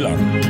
Rockhyllan. 0.00 0.49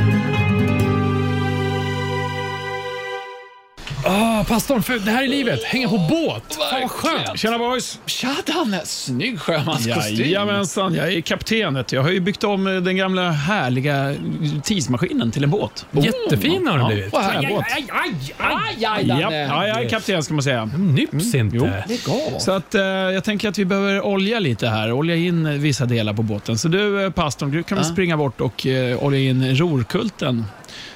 Ah, 4.41 4.43
pastorn, 4.43 4.83
för 4.83 4.99
det 4.99 5.11
här 5.11 5.23
är 5.23 5.27
livet. 5.27 5.63
Hänga 5.63 5.89
på 5.89 5.97
båt. 5.97 6.57
Fan 6.71 6.81
vad 6.81 6.91
skönt. 6.91 7.39
Tjena 7.39 7.57
boys! 7.57 7.99
Tja 8.05 8.35
Danne! 8.45 8.81
Snygg 8.85 9.39
sjömanskostym. 9.39 10.15
Jajamensan, 10.15 10.95
jag 10.95 11.13
är 11.13 11.21
kapten. 11.21 11.73
vet 11.73 11.87
du. 11.87 11.95
Jag 11.95 12.03
har 12.03 12.09
ju 12.11 12.19
byggt 12.19 12.43
om 12.43 12.67
eh, 12.67 12.73
den 12.73 12.97
gamla 12.97 13.31
härliga 13.31 14.15
tidsmaskinen 14.63 15.31
till 15.31 15.43
en 15.43 15.49
båt. 15.49 15.85
Jättefin 15.91 16.67
har 16.67 16.77
den 16.77 16.87
blivit. 16.87 17.13
Vad 17.13 17.23
härligt. 17.23 17.49
båt. 17.49 17.65
Aj, 17.75 17.85
aj, 17.91 18.13
aj, 18.37 18.85
aj, 18.85 19.05
Danne. 19.05 19.37
ja, 19.37 19.67
jag 19.67 19.83
är 19.83 19.89
kapten 19.89 20.23
ska 20.23 20.33
man 20.33 20.43
säga. 20.43 20.65
Nyps 20.65 21.35
inte. 21.35 21.57
jo. 21.57 21.69
Lägg 21.87 22.09
av. 22.09 22.39
Så 22.39 22.51
att, 22.51 22.75
eh, 22.75 22.81
jag 22.83 23.23
tänker 23.23 23.49
att 23.49 23.57
vi 23.57 23.65
behöver 23.65 24.01
olja 24.05 24.39
lite 24.39 24.67
här, 24.67 24.91
olja 24.91 25.15
in 25.15 25.45
eh, 25.45 25.51
vissa 25.51 25.85
delar 25.85 26.13
på 26.13 26.23
båten. 26.23 26.57
Så 26.57 26.67
du, 26.67 27.03
eh, 27.03 27.09
pastorn, 27.11 27.51
du 27.51 27.63
kan 27.63 27.77
väl 27.77 27.85
springa 27.85 28.17
bort 28.17 28.41
och 28.41 28.67
eh, 28.67 29.03
olja 29.03 29.19
in 29.19 29.55
rorkulten. 29.55 30.45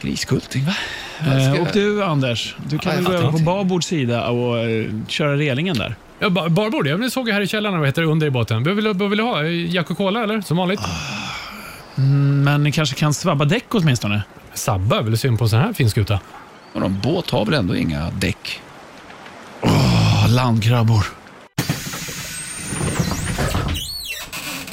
Griskulting, 0.02 0.66
va? 0.66 0.74
Ska 1.22 1.32
Eh, 1.32 1.44
jag- 1.48 1.62
och 1.62 1.68
du, 1.74 2.04
Anders, 2.04 2.56
du 2.70 2.78
kan 2.78 2.92
Ja, 2.92 2.96
väl 3.02 3.04
jag 3.14 3.22
gå 3.22 3.28
över 3.28 3.32
på 3.38 3.44
babord 3.44 3.84
sida 3.84 4.28
och 4.28 4.60
eh, 4.60 4.86
köra 5.08 5.38
relingen 5.38 5.78
där. 5.78 5.96
Ja, 6.20 6.30
ba- 6.30 6.50
barbord, 6.50 6.88
ja, 6.88 6.92
men 6.92 7.02
det 7.02 7.12
såg 7.12 7.30
jag 7.30 7.34
här 7.34 7.42
i 7.42 7.48
källaren 7.48 7.80
vad 7.80 7.88
heter 7.88 8.02
det, 8.02 8.08
under 8.08 8.28
i 8.28 8.30
båten. 8.32 8.64
Vad 8.64 8.76
vill, 8.76 8.88
vad 8.88 9.10
vill 9.10 9.18
du 9.18 9.24
ha? 9.24 9.44
Jack 9.44 9.92
och 9.92 9.98
Cola 9.98 10.24
eller? 10.24 10.42
Som 10.42 10.58
vanligt? 10.58 10.80
Men 12.44 12.64
ni 12.64 12.72
kanske 12.72 12.96
kan 12.96 13.14
svabba 13.14 13.46
däck 13.46 13.66
åtminstone? 13.70 14.22
Sabba 14.54 14.98
är 14.98 15.02
väl 15.04 15.18
synd 15.18 15.38
på 15.38 15.44
en 15.46 15.50
sån 15.50 15.60
här 15.60 15.74
fin 15.74 15.90
skuta. 15.90 16.20
Vadå, 16.74 16.86
en 16.86 17.00
båt 17.04 17.30
har 17.30 17.46
väl 17.46 17.54
ändå 17.54 17.76
inga 17.76 18.10
däck? 18.12 18.62
Åh, 19.62 20.26
landkrabbor. 20.30 21.06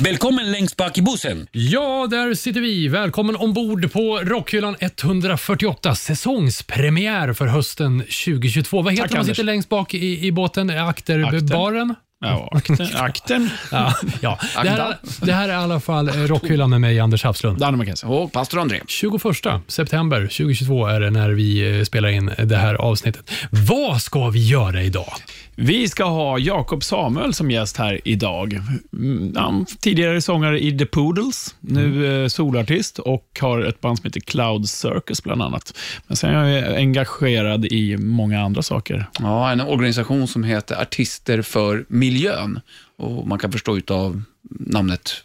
Välkommen 0.04 0.52
längst 0.52 0.76
bak 0.76 0.98
i 0.98 1.02
bussen. 1.02 1.46
Ja, 1.52 2.06
där 2.10 2.34
sitter 2.34 2.60
vi. 2.60 2.88
Välkommen 2.88 3.36
ombord 3.36 3.92
på 3.92 4.20
Rockhyllan 4.22 4.76
148. 4.80 5.94
Säsongspremiär 5.94 7.32
för 7.32 7.46
hösten 7.46 7.98
2022. 7.98 8.82
Vad 8.82 8.92
heter 8.92 9.02
Tack, 9.02 9.12
man 9.12 9.20
Anders. 9.20 9.36
sitter 9.36 9.44
längst 9.44 9.68
bak 9.68 9.94
i, 9.94 10.26
i 10.26 10.32
båten? 10.32 10.70
Akterbaren? 10.70 11.94
Ja, 12.20 12.48
akten. 12.52 12.88
akten. 12.94 13.50
Ja, 13.70 13.94
ja. 14.20 14.38
Det, 14.62 14.68
här, 14.68 14.96
det 15.20 15.32
här 15.32 15.48
är 15.48 15.52
i 15.52 15.56
alla 15.56 15.80
fall 15.80 16.08
eh, 16.08 16.14
Rockhyllan 16.14 16.70
med 16.70 16.80
mig, 16.80 17.00
Anders 17.00 17.24
Hafslund. 17.24 17.58
Danne 17.58 17.76
McKenzie. 17.76 18.08
Och 18.08 18.32
pastor 18.32 18.60
André. 18.60 18.80
21 18.86 19.22
september 19.66 20.20
2022 20.20 20.86
är 20.86 21.00
det 21.00 21.10
när 21.10 21.30
vi 21.30 21.78
eh, 21.78 21.84
spelar 21.84 22.08
in 22.08 22.30
det 22.38 22.56
här 22.56 22.74
avsnittet. 22.74 23.30
Vad 23.50 24.02
ska 24.02 24.28
vi 24.28 24.48
göra 24.48 24.82
idag? 24.82 25.12
Vi 25.56 25.88
ska 25.88 26.04
ha 26.04 26.38
Jakob 26.38 26.84
Samuel 26.84 27.34
som 27.34 27.50
gäst 27.50 27.76
här 27.76 28.00
idag. 28.04 28.60
Mm, 28.92 29.36
Han, 29.36 29.66
tidigare 29.80 30.20
sångare 30.20 30.60
i 30.64 30.78
The 30.78 30.86
Poodles, 30.86 31.54
nu 31.60 32.22
eh, 32.22 32.28
solartist 32.28 32.98
och 32.98 33.38
har 33.40 33.60
ett 33.60 33.80
band 33.80 33.98
som 33.98 34.04
heter 34.04 34.20
Cloud 34.20 34.68
Circus 34.68 35.22
bland 35.22 35.42
annat. 35.42 35.78
Men 36.06 36.16
sen 36.16 36.30
är 36.30 36.48
jag 36.48 36.76
engagerad 36.76 37.64
i 37.64 37.96
många 37.96 38.40
andra 38.40 38.62
saker. 38.62 39.06
Ja, 39.18 39.52
en 39.52 39.60
organisation 39.60 40.28
som 40.28 40.44
heter 40.44 40.82
Artister 40.82 41.42
för 41.42 41.84
miljön. 41.88 42.60
Och 42.96 43.26
Man 43.26 43.38
kan 43.38 43.52
förstå 43.52 43.80
av 43.88 44.22
namnet 44.50 45.24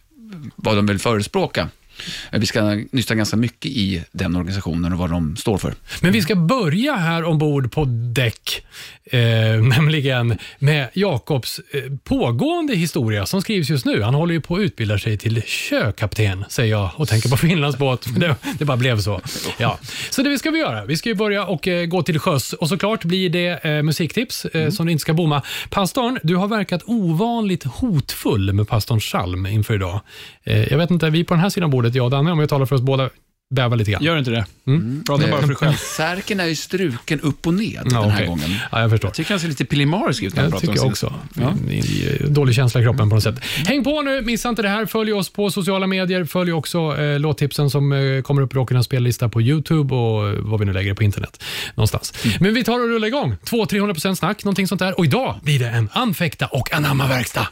vad 0.56 0.76
de 0.76 0.86
vill 0.86 1.00
förespråka. 1.00 1.70
Vi 2.32 2.46
ska 2.46 2.82
nysta 2.92 3.16
ganska 3.16 3.38
mycket 3.38 3.72
i 3.72 4.04
den 4.12 4.36
organisationen 4.36 4.94
och 4.94 5.00
vad 5.00 5.10
de 5.10 5.36
står 5.36 5.58
för. 5.58 5.74
Men 6.02 6.12
vi 6.12 6.22
ska 6.22 6.36
börja 6.36 6.96
här 6.96 7.24
ombord 7.24 7.72
på 7.72 7.86
däck, 7.86 8.66
eh, 9.06 9.20
nämligen 9.62 10.38
med 10.60 10.90
Jakobs 10.94 11.60
eh, 11.72 11.82
pågående 12.04 12.76
historia 12.76 13.26
som 13.26 13.42
skrivs 13.42 13.70
just 13.70 13.86
nu. 13.86 14.02
Han 14.02 14.14
håller 14.14 14.34
ju 14.34 14.42
på 14.42 14.56
att 14.56 14.62
utbilda 14.62 15.00
sig 15.00 15.18
till 15.18 15.42
sjökapten, 15.42 16.46
säger 16.50 16.72
jag 16.72 16.92
och 16.96 17.08
tänker 17.08 17.30
på 17.30 17.38
Finlands 17.48 17.78
båt. 17.78 18.08
Men 18.08 18.20
det, 18.20 18.36
det 18.60 18.66
bara 18.66 18.78
blev 18.78 19.02
så. 19.02 19.22
Ja. 19.58 19.80
Så 20.10 20.24
det 20.24 20.40
ska 20.40 20.52
vi 20.52 20.60
göra. 20.60 20.86
Vi 20.86 20.98
ska 20.98 21.10
ju 21.10 21.16
börja 21.16 21.46
och 21.46 21.68
eh, 21.68 21.86
gå 21.86 22.04
till 22.04 22.20
sjöss 22.20 22.54
och 22.54 22.70
såklart 22.70 23.04
blir 23.04 23.30
det 23.30 23.66
eh, 23.66 23.84
musiktips 23.84 24.46
eh, 24.46 24.70
som 24.70 24.86
du 24.86 24.92
inte 24.92 25.02
ska 25.02 25.14
bomma. 25.14 25.42
Pastorn, 25.70 26.20
du 26.24 26.36
har 26.36 26.48
verkat 26.48 26.84
ovanligt 26.86 27.64
hotfull 27.64 28.54
med 28.54 28.68
pastorns 28.68 29.06
psalm 29.06 29.46
inför 29.46 29.74
idag. 29.74 30.02
Eh, 30.44 30.72
jag 30.72 30.78
vet 30.78 30.92
inte, 30.92 31.10
vi 31.10 31.24
på 31.24 31.34
den 31.34 31.42
här 31.42 31.50
sidan 31.50 31.70
bordet, 31.70 31.87
jag 31.96 32.06
och 32.06 32.12
Danne, 32.12 32.32
om 32.32 32.40
jag 32.40 32.50
talar 32.50 32.66
för 32.66 32.76
oss 32.76 32.82
båda, 32.82 33.10
bävar 33.56 33.78
lite 33.78 33.92
grann. 33.92 34.04
Gör 34.04 34.18
inte 34.18 34.32
det? 34.32 34.46
Prata 35.06 35.28
bara 35.28 35.42
för 35.42 35.48
dig 35.48 35.56
själv. 35.56 35.74
Särken 35.98 36.40
är 36.40 36.46
ju 36.46 36.56
struken 36.56 37.20
upp 37.22 37.48
och 37.48 37.54
ned 37.54 37.82
Ja, 37.86 38.02
den 38.02 38.10
här 38.10 38.16
okej. 38.16 38.28
gången. 38.28 38.50
Ja, 38.72 38.82
jag 38.82 38.90
förstår. 38.90 39.08
Jag 39.08 39.14
tycker 39.16 39.30
han 39.32 39.40
ser 39.40 39.48
lite 39.48 39.66
pillemarisk 39.66 40.24
ut 40.24 40.36
när 40.36 40.42
han 40.44 40.52
Jag 40.52 40.62
pratar 40.62 40.68
tycker 40.68 40.82
om 40.82 40.86
jag 40.86 40.92
också. 40.92 41.14
Ja. 42.22 42.28
Dålig 42.28 42.56
känsla 42.56 42.82
i 42.82 42.84
kroppen 42.84 43.10
på 43.10 43.16
något 43.16 43.24
sätt. 43.24 43.40
Häng 43.68 43.84
på 43.84 44.02
nu, 44.02 44.22
missa 44.22 44.50
inte 44.50 44.62
det 44.62 44.70
här. 44.70 44.86
Följ 44.86 45.14
oss 45.14 45.30
på 45.30 45.52
sociala 45.52 45.88
medier. 45.88 46.26
Följ 46.26 46.52
också 46.52 46.98
eh, 46.98 47.20
låttipsen 47.20 47.70
som 47.70 47.92
eh, 47.92 48.22
kommer 48.22 48.42
upp 48.42 48.54
i 48.54 48.56
Rockernas 48.56 48.86
spellista 48.86 49.30
på 49.30 49.42
YouTube 49.42 49.96
och 49.96 50.28
eh, 50.30 50.34
vad 50.40 50.60
vi 50.60 50.66
nu 50.66 50.74
lägger 50.74 50.94
på 50.94 51.04
internet. 51.04 51.44
Någonstans. 51.76 52.14
Men 52.40 52.54
vi 52.54 52.64
tar 52.64 52.80
och 52.84 52.88
rullar 52.90 53.08
igång. 53.08 53.36
200-300% 53.46 54.16
snack, 54.16 54.44
någonting 54.44 54.68
sånt 54.68 54.80
där. 54.80 54.98
Och 54.98 55.06
idag 55.06 55.36
blir 55.44 55.60
det 55.60 55.70
en 55.70 55.90
anfäkta 55.94 56.46
och 56.48 56.74
anamma-verkstad. 56.74 57.48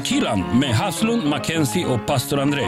Rockhyllan 0.00 0.58
med 0.58 0.74
Haslund, 0.74 1.24
Mackenzie 1.24 1.86
och 1.86 2.06
pastor 2.06 2.40
André. 2.40 2.62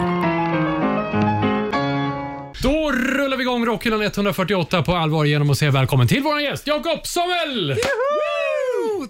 Då 2.62 2.92
rullar 2.92 3.36
vi 3.36 3.42
igång 3.42 3.66
Rockhyllan 3.66 4.02
148 4.02 4.82
på 4.82 4.96
allvar 4.96 5.24
genom 5.24 5.50
att 5.50 5.58
säga 5.58 5.70
välkommen 5.70 6.08
till 6.08 6.22
vår 6.22 6.40
gäst 6.40 6.66
Jakob 6.66 7.06
Samuel! 7.06 7.76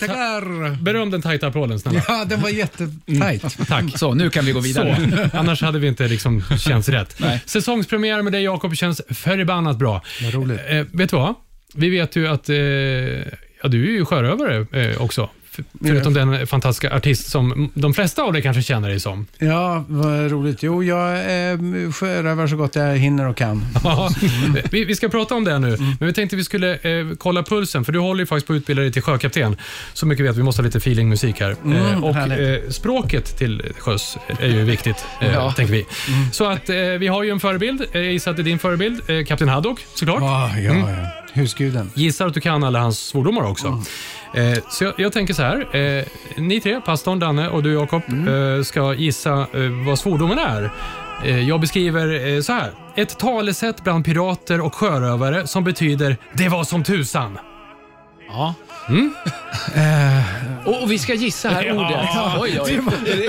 Tackar! 0.00 0.82
Beröm 0.82 1.10
den 1.10 1.22
tajta 1.22 1.46
applåden 1.46 1.80
snälla. 1.80 2.02
Ja, 2.08 2.24
den 2.24 2.40
var 2.40 2.48
jättetajt. 2.48 3.68
Tack. 3.68 3.98
Så, 3.98 4.14
nu 4.14 4.30
kan 4.30 4.44
vi 4.44 4.52
gå 4.52 4.60
vidare. 4.60 5.28
Så, 5.30 5.36
annars 5.36 5.62
hade 5.62 5.78
vi 5.78 5.88
inte 5.88 6.08
liksom 6.08 6.42
känts 6.58 6.88
rätt. 6.88 7.20
Säsongspremiär 7.46 8.22
med 8.22 8.32
dig 8.32 8.42
Jakob 8.42 8.76
känns 8.76 9.02
förbannat 9.08 9.76
bra. 9.76 10.02
Vad 10.22 10.34
roligt. 10.34 10.60
Eh, 10.68 10.84
vet 10.92 11.10
du 11.10 11.16
vad? 11.16 11.34
Vi 11.74 11.90
vet 11.90 12.16
ju 12.16 12.28
att 12.28 12.48
eh, 12.48 12.56
ja, 12.56 13.68
du 13.68 13.88
är 13.88 13.92
ju 13.92 14.04
sjörövare 14.04 14.66
eh, 14.82 15.02
också. 15.02 15.30
Förutom 15.84 16.14
den 16.14 16.46
fantastiska 16.46 16.96
artist 16.96 17.30
som 17.30 17.70
de 17.74 17.94
flesta 17.94 18.22
av 18.22 18.32
dig 18.32 18.42
kanske 18.42 18.62
känner 18.62 18.88
dig 18.88 19.00
som. 19.00 19.26
Ja, 19.38 19.84
vad 19.88 20.30
roligt. 20.30 20.62
Jo, 20.62 20.84
jag 20.84 21.12
eh, 21.16 21.92
sjörövar 21.92 22.46
så 22.46 22.56
gott 22.56 22.76
jag 22.76 22.96
hinner 22.96 23.28
och 23.28 23.36
kan. 23.36 23.64
Ja, 23.84 24.10
vi, 24.70 24.84
vi 24.84 24.94
ska 24.96 25.08
prata 25.08 25.34
om 25.34 25.44
det 25.44 25.58
nu, 25.58 25.68
Mm. 25.74 25.96
men 26.00 26.06
vi 26.06 26.12
tänkte 26.12 26.36
vi 26.36 26.44
skulle 26.44 26.74
eh, 26.74 27.06
kolla 27.18 27.42
pulsen, 27.42 27.84
för 27.84 27.92
du 27.92 27.98
håller 27.98 28.20
ju 28.20 28.26
faktiskt 28.26 28.46
på 28.46 28.52
att 28.52 28.56
utbilda 28.56 28.82
dig 28.82 28.92
till 28.92 29.02
sjökapten. 29.02 29.56
Så 29.92 30.06
mycket 30.06 30.26
vet 30.26 30.36
vi, 30.36 30.42
måste 30.42 30.62
ha 30.62 30.64
lite 30.66 30.78
feelingmusik 30.78 31.40
här. 31.40 31.56
Mm, 31.64 32.04
och 32.04 32.14
härligt. 32.14 32.64
eh, 32.64 32.70
språket 32.70 33.38
till 33.38 33.62
sjöss 33.78 34.16
är 34.40 34.48
ju 34.48 34.62
viktigt, 34.64 35.04
eh, 35.20 35.32
Ja. 35.32 35.52
tänker 35.52 35.72
vi. 35.72 35.86
Mm. 36.08 36.30
Så 36.32 36.44
att 36.50 36.68
eh, 36.68 36.76
vi 36.76 37.06
har 37.08 37.22
ju 37.22 37.30
en 37.30 37.40
förebild. 37.40 37.80
Eh, 37.92 38.00
Jag 38.00 38.12
gissar 38.12 38.30
att 38.30 38.36
det 38.36 38.42
är 38.42 38.44
din 38.44 38.58
förebild, 38.58 39.10
eh, 39.10 39.24
Kapten 39.24 39.48
Haddock 39.48 39.80
såklart. 39.94 40.22
Ah, 40.22 40.58
ja, 40.58 40.74
ja. 40.74 41.06
Husguden. 41.34 41.90
Gissar 41.94 42.26
att 42.26 42.34
du 42.34 42.40
kan 42.40 42.64
alla 42.64 42.78
hans 42.80 42.98
svordomar 42.98 43.42
också. 43.42 43.82
Eh, 44.34 44.58
så 44.68 44.84
jag, 44.84 44.94
jag 44.96 45.12
tänker 45.12 45.34
så 45.34 45.42
här. 45.42 45.76
Eh, 45.76 46.04
ni 46.36 46.60
tre, 46.60 46.80
pastorn, 46.80 47.18
Danne 47.18 47.48
och 47.48 47.62
du 47.62 47.72
Jakob, 47.72 48.02
Mm. 48.08 48.56
eh, 48.58 48.62
ska 48.62 48.94
gissa 48.94 49.32
eh, 49.32 49.86
vad 49.86 49.98
svordomen 49.98 50.38
är. 50.38 50.70
Eh, 51.24 51.48
jag 51.48 51.60
beskriver 51.60 52.34
eh, 52.34 52.40
så 52.40 52.52
här. 52.52 52.70
Ett 52.96 53.18
talesätt 53.18 53.84
bland 53.84 54.04
pirater 54.04 54.60
och 54.60 54.74
sjörövare 54.74 55.46
som 55.46 55.64
betyder 55.64 56.16
“det 56.32 56.48
var 56.48 56.64
som 56.64 56.82
tusan”. 56.84 57.38
Ja. 58.28 58.54
Och, 60.64 60.82
och 60.82 60.90
vi 60.92 60.98
ska 60.98 61.14
gissa 61.14 61.48
här 61.48 61.72
ordet. 61.72 61.96
Oj, 62.40 62.60
oj. 62.60 62.80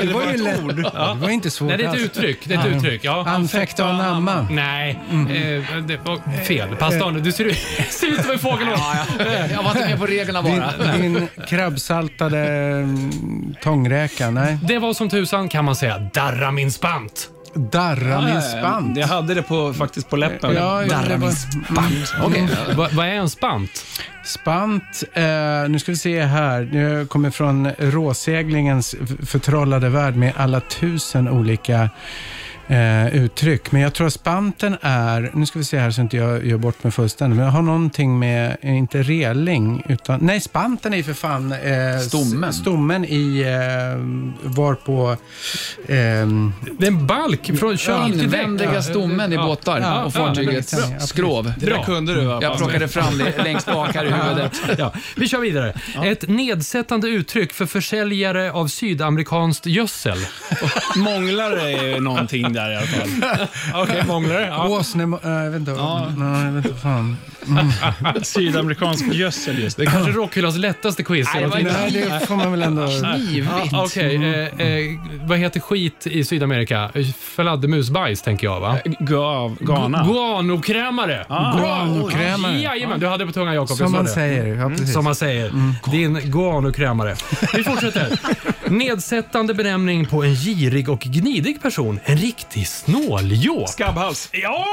Det 0.02 0.14
var 0.14 0.32
ju 0.32 0.38
lätt. 0.38 0.78
Det 0.94 1.16
var 1.22 1.30
inte 1.30 1.52
svårt 1.52 1.68
Nej, 1.70 1.78
det 1.78 1.84
är 1.84 1.88
ett 1.88 1.94
alls. 1.94 2.04
uttryck. 2.04 2.40
Det 2.44 2.54
är 2.54 2.60
ett 2.60 2.76
uttryck. 2.76 3.04
Ja. 3.04 3.26
Anfäkta 3.28 3.84
och 3.84 3.90
anamma. 3.90 4.48
Nej, 4.52 5.00
eh, 5.12 5.78
det 5.78 5.98
var 6.06 6.44
fel. 6.44 6.76
Pastorn, 6.76 7.24
du 7.24 7.32
ser 7.32 7.46
ut, 7.46 7.58
ser 7.90 8.08
ut 8.08 8.22
som 8.22 8.32
en 8.32 8.40
fågelholk. 8.40 8.82
Jag 9.52 9.64
var 9.64 9.70
inte 9.72 9.80
med 9.90 10.00
på 10.00 10.06
reglerna 10.06 10.42
Din, 10.42 10.60
bara. 10.60 10.98
din 10.98 11.28
krabbsaltade 11.48 12.40
mm, 12.40 13.56
tångräka. 13.62 14.30
Nej. 14.30 14.58
Det 14.68 14.80
var 14.80 14.94
som 14.94 15.10
tusan 15.10 15.50
kan 15.50 15.66
man 15.66 15.76
säga. 15.76 16.00
Darra 16.14 16.52
min 16.52 16.72
spant. 16.72 17.30
Darra 17.56 18.22
min 18.22 18.42
spant. 18.42 18.98
Jag 18.98 19.08
hade 19.08 19.34
det 19.34 19.42
på, 19.42 19.74
faktiskt 19.74 20.10
på 20.10 20.16
läppen. 20.16 20.54
Ja, 20.56 20.84
ja, 20.84 21.00
det 21.08 21.18
var- 21.18 22.26
Okej. 22.26 22.48
Va, 22.76 22.88
vad 22.92 23.06
är 23.06 23.12
en 23.12 23.30
spant? 23.30 23.86
Spant, 24.26 25.04
eh, 25.14 25.24
nu 25.70 25.80
ska 25.80 25.92
vi 25.92 25.98
se 25.98 26.22
här. 26.22 26.62
Jag 26.76 27.10
kommer 27.10 27.30
från 27.32 27.72
råseglingens 27.80 28.96
f- 29.02 29.10
förtrollade 29.30 29.90
värld 29.90 30.16
med 30.16 30.34
alla 30.38 30.60
tusen 30.60 31.30
olika 31.30 31.90
eh, 32.74 33.16
uttryck. 33.16 33.72
Men 33.72 33.82
jag 33.82 33.94
tror 33.94 34.08
att 34.08 34.14
spanten 34.14 34.78
är, 34.82 35.32
nu 35.34 35.46
ska 35.46 35.60
vi 35.60 35.66
se 35.66 35.78
här 35.78 35.92
så 35.92 36.02
inte 36.02 36.18
jag 36.18 36.46
gör 36.46 36.58
bort 36.58 36.84
mig 36.84 36.92
fullständigt, 36.92 37.38
men 37.38 37.46
jag 37.46 37.52
har 37.54 37.62
någonting 37.62 38.20
med, 38.20 38.58
inte 38.62 39.04
reling, 39.04 39.84
utan, 39.90 40.20
nej 40.24 40.42
spanten 40.42 40.94
är 40.94 40.98
ju 40.98 41.04
för 41.04 41.14
fan 41.14 41.52
eh, 41.52 42.00
Stommen. 42.08 42.54
stommen 42.54 43.06
i, 43.06 43.42
eh, 43.42 44.50
var 44.50 44.76
på, 44.76 45.12
eh, 45.12 45.18
Det 45.88 46.84
är 46.84 46.88
en 46.88 47.08
balk 47.08 47.60
från 47.60 47.72
däck. 47.72 48.24
Invändiga 48.24 48.82
stommen 48.82 49.34
i 49.34 49.38
båtar 49.38 49.80
Ja, 49.80 50.04
och 50.04 50.06
ja, 50.06 50.10
fartygets 50.10 50.74
ja, 50.74 50.80
ja, 50.94 51.00
skrov. 51.00 51.54
Det 51.58 51.66
där 51.66 51.84
kunde 51.84 52.14
du 52.14 52.26
va? 52.26 52.40
Jag 52.42 52.58
plockade 52.58 52.88
fram 52.88 53.18
det 53.18 53.44
längst 53.44 53.66
bak 53.66 53.96
här 53.96 54.06
i 54.06 54.12
huvudet. 54.12 54.62
Ja, 54.78 54.94
vi 55.16 55.28
kör 55.28 55.40
vidare. 55.40 55.74
Ett 56.04 56.30
nedsättande 56.30 57.08
uttryck 57.08 57.54
för 57.54 57.66
försäljare 57.66 58.52
av 58.52 58.68
sydamerikanskt 58.68 59.66
gödsel. 59.66 60.18
Månglare 60.96 61.72
är 61.72 62.00
någonting 62.00 62.54
där 62.54 62.63
i 62.72 62.76
alla 62.76 62.86
fall. 62.86 63.48
Okej, 63.84 64.04
månglare. 64.08 64.46
Ja. 64.48 64.68
åsne, 64.68 65.04
äh, 65.04 65.30
jag 65.32 65.52
vet 65.52 65.60
inte, 65.60 65.72
nej, 66.18 66.46
jag 66.46 66.52
vet 66.52 66.66
inte 66.66 66.80
fan. 66.80 67.18
Sydamerikansk 68.24 69.06
gödsel 69.14 69.60
just. 69.60 69.78
Det 69.78 69.84
är 69.84 69.88
kanske 69.88 70.12
Rockhyllans 70.12 70.58
lättaste 70.58 71.04
quiz. 71.04 71.28
Nej, 71.34 71.44
det 71.44 71.50
var 71.50 71.58
inte- 71.60 71.74
Nej, 71.82 71.92
det 72.20 72.28
får 72.28 72.36
man 72.36 72.52
väl 72.52 72.62
ändå... 72.64 72.88
Knivigt. 72.88 73.50
Ja, 73.72 73.84
Okej, 73.86 74.16
eh, 74.16 74.68
eh, 74.68 74.86
vad 75.26 75.38
heter 75.38 75.60
skit 75.60 76.08
i 76.08 76.24
Sydamerika? 76.24 76.90
Fladdermusbajs 77.20 78.22
tänker 78.22 78.48
jag 78.48 78.60
va? 78.60 78.78
Gav, 79.00 79.58
Ghana. 79.60 80.04
Guanokrämare. 80.04 81.26
Guanokrämare. 81.58 82.60
Jajamän, 82.60 83.00
du 83.00 83.08
hade 83.08 83.26
på 83.26 83.32
tungan 83.32 83.54
Jakob. 83.56 83.70
jag 83.70 83.78
Som 83.78 83.88
sa 83.88 83.94
man 83.98 84.06
det. 84.06 84.12
säger, 84.12 84.56
ja 84.56 84.70
precis. 84.70 84.94
Som 84.94 85.04
man 85.04 85.16
säger. 85.16 85.52
Din 85.92 86.14
guanokrämare. 86.24 87.16
Vi 87.56 87.64
fortsätter. 87.64 88.08
Nedsättande 88.70 89.54
benämning 89.54 90.06
på 90.06 90.24
en 90.24 90.34
girig 90.36 90.90
och 90.90 91.00
gnidig 91.00 91.62
person. 91.62 92.00
En 92.06 92.18
riktig 92.18 92.43
snåljåp. 92.52 93.70
Skabbhals. 93.70 94.30
Ja! 94.32 94.66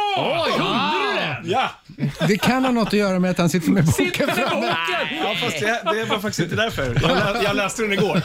Kunde 0.56 0.70
du 0.70 1.20
det? 1.20 1.40
Ja! 1.44 1.70
Det 2.28 2.38
kan 2.38 2.64
ha 2.64 2.70
något 2.72 2.86
att 2.88 2.92
göra 2.92 3.18
med 3.18 3.30
att 3.30 3.38
han 3.38 3.48
sitter 3.50 3.70
med 3.70 3.84
boken 3.84 4.06
Sitter 4.06 4.26
med 4.26 4.34
framme. 4.36 4.50
boken! 4.60 5.18
ja 5.24 5.34
fast 5.40 5.60
det, 5.60 5.80
det 5.94 6.04
var 6.04 6.18
faktiskt 6.18 6.40
inte 6.40 6.56
därför. 6.56 6.84
Jag, 7.02 7.34
lä, 7.34 7.42
jag 7.44 7.56
läste 7.56 7.82
den 7.82 7.92
igår. 7.92 8.22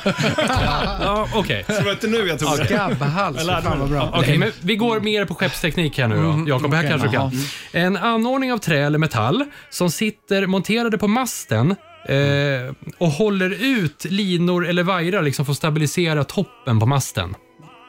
Ja, 1.01 1.27
okej. 1.35 1.63
Så 1.67 1.73
det 1.73 1.81
var 1.81 1.91
inte 1.91 2.07
nu 2.07 2.17
jag 2.27 2.39
tog 2.39 2.57
det. 2.57 2.65
Skabbhals, 2.65 3.37
Jag 3.37 3.47
lärde 3.47 3.61
fan 3.61 3.79
vad 3.79 3.89
mig. 3.89 3.99
bra. 3.99 4.11
Okej, 4.13 4.37
men 4.37 4.51
vi 4.61 4.75
går 4.75 4.99
mer 4.99 5.25
på 5.25 5.35
skeppsteknik 5.35 5.97
här 5.97 6.07
nu 6.07 6.15
då. 6.15 6.45
Jakob, 6.47 6.73
här 6.73 6.79
okej. 6.81 6.89
kanske 6.89 7.07
du 7.07 7.11
kan. 7.13 7.31
En 7.71 7.97
anordning 7.97 8.53
av 8.53 8.57
trä 8.57 8.79
eller 8.85 8.97
metall 8.99 9.45
som 9.69 9.91
sitter 9.91 10.47
monterade 10.47 10.97
på 10.97 11.07
masten 11.07 11.75
eh, 12.09 12.15
och 12.97 13.07
håller 13.07 13.49
ut 13.63 14.05
linor 14.09 14.67
eller 14.67 14.83
vajrar 14.83 15.21
liksom 15.21 15.45
för 15.45 15.51
att 15.51 15.57
stabilisera 15.57 16.23
toppen 16.23 16.79
på 16.79 16.85
masten. 16.85 17.35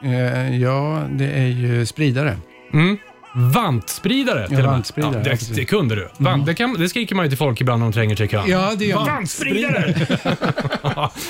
Eh, 0.03 0.57
ja, 0.61 1.03
det 1.11 1.25
är 1.25 1.47
ju 1.47 1.85
spridare. 1.85 2.37
Mm. 2.73 2.97
Vantspridare 3.35 4.47
till 4.47 4.57
och 4.57 4.63
med. 4.63 4.71
vantspridare, 4.71 5.13
Ja, 5.13 5.23
det, 5.23 5.29
precis. 5.29 5.55
det 5.55 5.65
kunde 5.65 5.95
du. 5.95 6.09
Vant, 6.17 6.45
det, 6.45 6.55
kan, 6.55 6.73
det 6.73 6.89
skriker 6.89 7.15
man 7.15 7.25
ju 7.25 7.29
till 7.29 7.37
folk 7.37 7.61
ibland 7.61 7.79
när 7.79 7.85
de 7.87 7.93
tränger 7.93 8.15
sig 8.15 8.25
i 8.25 8.29
kön. 8.29 8.43
Ja, 8.47 8.73
det 8.77 8.85
gör 8.85 8.95
man. 8.95 9.05
Vantspridare! 9.05 9.95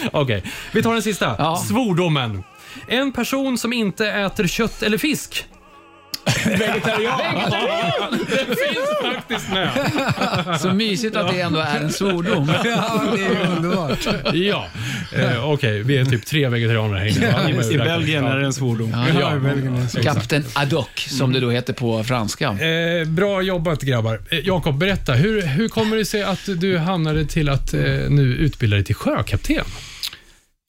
Okej, 0.11 0.43
vi 0.73 0.83
tar 0.83 0.93
den 0.93 1.01
sista. 1.01 1.35
Ja. 1.37 1.55
Svordomen. 1.55 2.43
En 2.87 3.11
person 3.11 3.57
som 3.57 3.73
inte 3.73 4.07
äter 4.07 4.47
kött 4.47 4.83
eller 4.83 4.97
fisk. 4.97 5.45
Vegetarian. 6.45 7.25
Den 8.11 8.45
finns 8.45 9.13
faktiskt 9.13 9.49
med. 9.49 9.69
Så 10.59 10.73
mysigt 10.73 11.15
att 11.15 11.31
det 11.33 11.41
ändå 11.41 11.59
är 11.59 11.79
en 11.79 11.91
svordom. 11.91 12.51
Ja, 12.63 13.03
det 13.15 13.25
är 13.25 13.55
underbart. 13.57 14.07
Ja, 14.33 14.67
eh, 15.15 15.49
okej. 15.49 15.83
vi 15.83 15.97
är 15.97 16.05
typ 16.05 16.25
tre 16.25 16.49
vegetarianer 16.49 16.97
här 16.97 17.05
inne. 17.05 17.31
va? 17.57 17.63
I. 17.71 17.77
Belgien 17.77 18.25
är 18.25 18.37
det 18.37 18.45
en 18.45 18.53
svordom. 18.53 18.95
Ja. 19.19 20.01
Kapten 20.03 20.45
Adoc, 20.53 20.87
som 20.95 21.33
det 21.33 21.39
då 21.39 21.49
heter 21.51 21.73
på 21.73 22.03
franska. 22.03 22.47
Eh, 22.47 23.07
bra 23.07 23.41
jobbat 23.41 23.81
grabbar. 23.81 24.19
Eh, 24.29 24.39
Jakob, 24.39 24.77
berätta. 24.77 25.13
Hur, 25.13 25.41
hur 25.41 25.67
kommer 25.69 25.97
det 25.97 26.05
sig 26.05 26.23
att 26.23 26.45
du 26.45 26.77
hamnade 26.77 27.25
till 27.25 27.49
att 27.49 27.73
eh, 27.73 27.81
nu 28.09 28.35
utbilda 28.39 28.75
dig 28.75 28.85
till 28.85 28.95
sjökapten? 28.95 29.65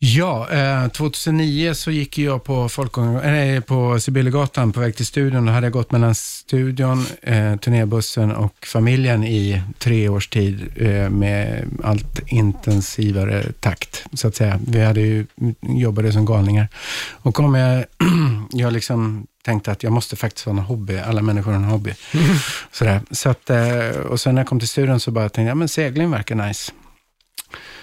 Ja, 0.00 0.49
eh, 0.50 0.89
2009 0.89 1.75
så 1.75 1.91
gick 1.91 2.19
jag 2.19 2.45
på, 2.45 2.69
folkgång- 2.69 3.21
nej, 3.25 3.61
på 3.61 4.00
Sibyllegatan 4.00 4.73
på 4.73 4.81
väg 4.81 4.97
till 4.97 5.06
studion. 5.06 5.47
Då 5.47 5.53
hade 5.53 5.67
jag 5.67 5.73
gått 5.73 5.93
mellan 5.93 6.15
studion, 6.15 7.06
eh, 7.23 7.56
turnébussen 7.56 8.33
och 8.33 8.55
familjen 8.67 9.25
i 9.25 9.62
tre 9.79 10.09
års 10.09 10.29
tid 10.29 10.69
eh, 10.77 11.11
med 11.11 11.65
allt 11.85 12.21
intensivare 12.27 13.45
takt, 13.61 14.05
så 14.12 14.29
att 14.29 14.37
säga. 14.37 14.61
Vi 14.67 14.85
hade 14.85 15.00
ju 15.00 15.27
jobbade 15.62 16.12
som 16.12 16.25
galningar. 16.27 16.69
Och 17.11 17.35
kom 17.35 17.55
jag, 17.55 17.85
jag 18.53 18.73
liksom 18.73 19.27
tänkte 19.45 19.73
att 19.73 19.83
jag 19.83 19.93
måste 19.93 20.17
faktiskt 20.17 20.45
ha 20.47 20.53
en 20.53 20.59
hobby. 20.59 20.99
Alla 20.99 21.23
människor 21.23 21.53
har 21.53 21.59
en 21.59 21.65
hobby. 21.65 21.95
Sådär. 22.73 23.00
Så 23.11 23.31
att, 23.31 23.50
eh, 23.50 23.89
och 24.11 24.21
sen 24.21 24.35
när 24.35 24.43
jag 24.43 24.49
kom 24.49 24.59
till 24.59 24.69
studion 24.69 25.00
så 25.00 25.11
bara 25.11 25.25
tänkte 25.29 25.41
jag, 25.41 25.49
ja, 25.50 25.55
men 25.55 25.69
segling 25.69 26.11
verkar 26.11 26.35
nice. 26.35 26.73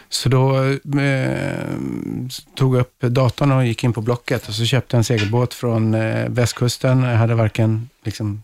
Så 0.09 0.29
då 0.29 0.63
eh, 0.99 1.69
tog 2.55 2.75
jag 2.75 2.81
upp 2.81 3.01
datorn 3.01 3.51
och 3.51 3.65
gick 3.65 3.83
in 3.83 3.93
på 3.93 4.01
Blocket 4.01 4.47
och 4.47 4.53
så 4.53 4.65
köpte 4.65 4.95
jag 4.95 4.99
en 4.99 5.03
segelbåt 5.03 5.53
från 5.53 5.93
eh, 5.93 6.29
västkusten. 6.29 7.03
Jag 7.03 7.17
hade 7.17 7.35
varken 7.35 7.89
liksom, 8.03 8.43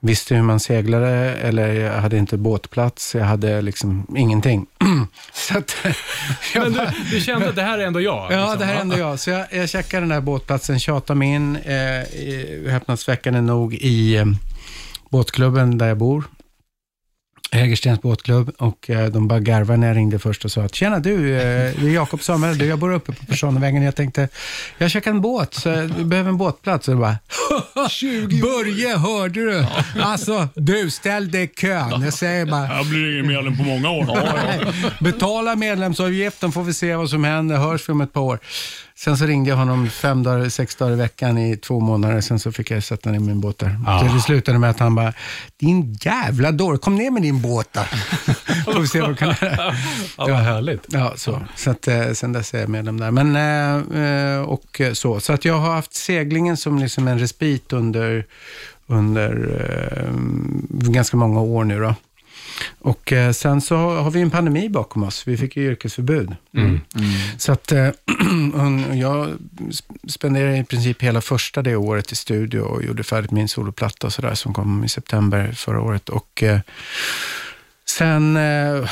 visste 0.00 0.34
hur 0.34 0.42
man 0.42 0.60
seglade 0.60 1.08
eller 1.34 1.72
jag 1.72 2.00
hade 2.00 2.16
inte 2.16 2.36
båtplats. 2.36 3.14
Jag 3.14 3.24
hade 3.24 3.62
liksom 3.62 4.06
ingenting. 4.16 4.66
så 5.32 5.58
att, 5.58 5.76
Men 6.54 6.72
du, 6.72 6.90
du 7.10 7.20
kände 7.20 7.48
att 7.48 7.56
det 7.56 7.62
här 7.62 7.78
är 7.78 7.86
ändå 7.86 8.00
jag? 8.00 8.32
Ja, 8.32 8.40
liksom, 8.40 8.58
det 8.58 8.64
här 8.64 8.74
är 8.74 8.80
ändå 8.80 8.98
jag. 8.98 9.20
Så 9.20 9.30
jag, 9.30 9.46
jag 9.50 9.68
checkade 9.68 10.00
den 10.00 10.08
där 10.08 10.20
båtplatsen, 10.20 10.80
tjatade 10.80 11.18
mig 11.18 11.28
in, 11.28 11.56
eh, 11.56 12.70
häpnadsväckande 12.72 13.40
nog, 13.40 13.74
i 13.74 14.16
eh, 14.16 14.26
båtklubben 15.10 15.78
där 15.78 15.88
jag 15.88 15.98
bor. 15.98 16.24
Hägerstens 17.62 18.02
båtklubb 18.02 18.52
och 18.58 18.90
eh, 18.90 19.06
de 19.06 19.28
bara 19.28 19.40
garvade 19.40 19.76
när 19.76 19.86
jag 19.86 19.96
ringde 19.96 20.18
först 20.18 20.44
och 20.44 20.52
sa 20.52 20.62
att 20.62 20.74
tjena 20.74 20.98
du, 20.98 21.34
eh, 21.34 21.40
det 21.80 21.86
är 21.86 21.94
Jakob 21.94 22.22
Samuel, 22.22 22.58
du, 22.58 22.66
jag 22.66 22.78
bor 22.78 22.92
uppe 22.92 23.12
på 23.12 23.26
Personvägen. 23.26 23.82
Jag 23.82 23.96
tänkte, 23.96 24.28
jag 24.78 24.90
checkar 24.90 25.10
en 25.10 25.20
båt, 25.20 25.54
så 25.54 25.68
du 25.68 26.04
behöver 26.04 26.30
en 26.30 26.36
båtplats. 26.36 26.88
Och 26.88 26.96
bara, 26.96 27.18
20 27.90 28.40
Börje, 28.42 28.96
hörde 28.96 29.40
du? 29.40 29.66
Alltså, 30.00 30.48
du, 30.54 30.90
ställ 30.90 31.30
dig 31.30 31.42
i 31.42 31.48
kön. 31.48 32.02
Jag 32.02 32.14
säger 32.14 32.46
bara, 32.46 32.76
Jag 32.76 32.86
blir 32.86 33.12
ingen 33.12 33.26
medlem 33.26 33.56
på 33.56 33.62
många 33.62 33.90
år. 33.90 34.18
Betala 35.04 35.56
medlemsavgiften 35.56 36.52
får 36.52 36.62
vi 36.62 36.74
se 36.74 36.94
vad 36.94 37.10
som 37.10 37.24
händer. 37.24 37.56
Hörs 37.56 37.88
vi 37.88 37.92
om 37.92 38.00
ett 38.00 38.12
par 38.12 38.20
år. 38.20 38.38
Sen 39.04 39.16
så 39.16 39.24
ringde 39.26 39.50
jag 39.50 39.56
honom 39.56 39.90
fem 39.90 40.22
dagar, 40.22 40.48
sex 40.48 40.74
dagar 40.74 40.92
i 40.92 40.96
veckan 40.96 41.38
i 41.38 41.56
två 41.56 41.80
månader. 41.80 42.20
Sen 42.20 42.38
så 42.38 42.52
fick 42.52 42.70
jag 42.70 42.82
sätta 42.82 43.10
ner 43.10 43.18
min 43.18 43.40
båt 43.40 43.58
där. 43.58 43.78
Så 44.00 44.14
det 44.14 44.20
slutade 44.20 44.58
med 44.58 44.70
att 44.70 44.78
han 44.78 44.94
bara, 44.94 45.12
din 45.60 45.92
jävla 46.00 46.52
dåre, 46.52 46.78
kom 46.78 46.96
ner 46.96 47.10
med 47.10 47.22
din 47.22 47.42
båt 47.42 47.51
då. 47.72 47.80
får 48.72 48.80
vi 48.80 48.86
se 48.86 49.00
vad 49.00 49.10
vi 49.10 49.16
kan 49.16 49.28
göra. 49.28 49.74
Ja, 50.16 50.26
vad 50.26 50.36
härligt. 50.36 50.86
Ja, 50.88 51.12
så. 51.16 51.40
så 51.56 51.70
att, 51.70 51.88
eh, 51.88 52.12
sen 52.12 52.32
dess 52.32 52.54
är 52.54 52.60
jag 52.60 52.68
medlem 52.68 53.00
där. 53.00 53.10
Men, 53.10 53.36
eh, 53.36 54.02
eh, 54.02 54.42
och 54.42 54.80
så. 54.92 55.20
så 55.20 55.32
att 55.32 55.44
jag 55.44 55.58
har 55.58 55.74
haft 55.74 55.94
seglingen 55.94 56.56
som 56.56 56.78
liksom 56.78 57.08
en 57.08 57.18
respit 57.18 57.72
under, 57.72 58.26
under 58.86 59.58
ganska 60.70 61.16
många 61.16 61.40
år 61.40 61.64
nu. 61.64 61.80
Då. 61.80 61.94
Och 62.78 63.12
eh, 63.12 63.32
sen 63.32 63.60
så 63.60 63.76
har 63.76 64.10
vi 64.10 64.20
en 64.20 64.30
pandemi 64.30 64.68
bakom 64.68 65.02
oss. 65.02 65.26
Vi 65.26 65.36
fick 65.36 65.56
ju 65.56 65.70
yrkesförbud. 65.70 66.36
Så 67.38 67.52
att 67.52 67.72
eh, 67.72 67.78
jag 68.92 69.28
sp- 69.58 70.08
spenderade 70.08 70.58
i 70.58 70.64
princip 70.64 71.02
hela 71.02 71.20
första 71.20 71.62
det 71.62 71.76
året 71.76 72.12
i 72.12 72.16
studio 72.16 72.60
och 72.60 72.84
gjorde 72.84 73.02
färdigt 73.02 73.30
min 73.30 73.48
soloplatta 73.48 74.06
och 74.06 74.12
sådär 74.12 74.34
som 74.34 74.54
kom 74.54 74.84
i 74.84 74.88
september 74.88 75.52
förra 75.52 75.80
året. 75.80 76.08
Och 76.08 76.42
eh, 76.42 76.60
Sen, 77.84 78.36
eh, 78.36 78.90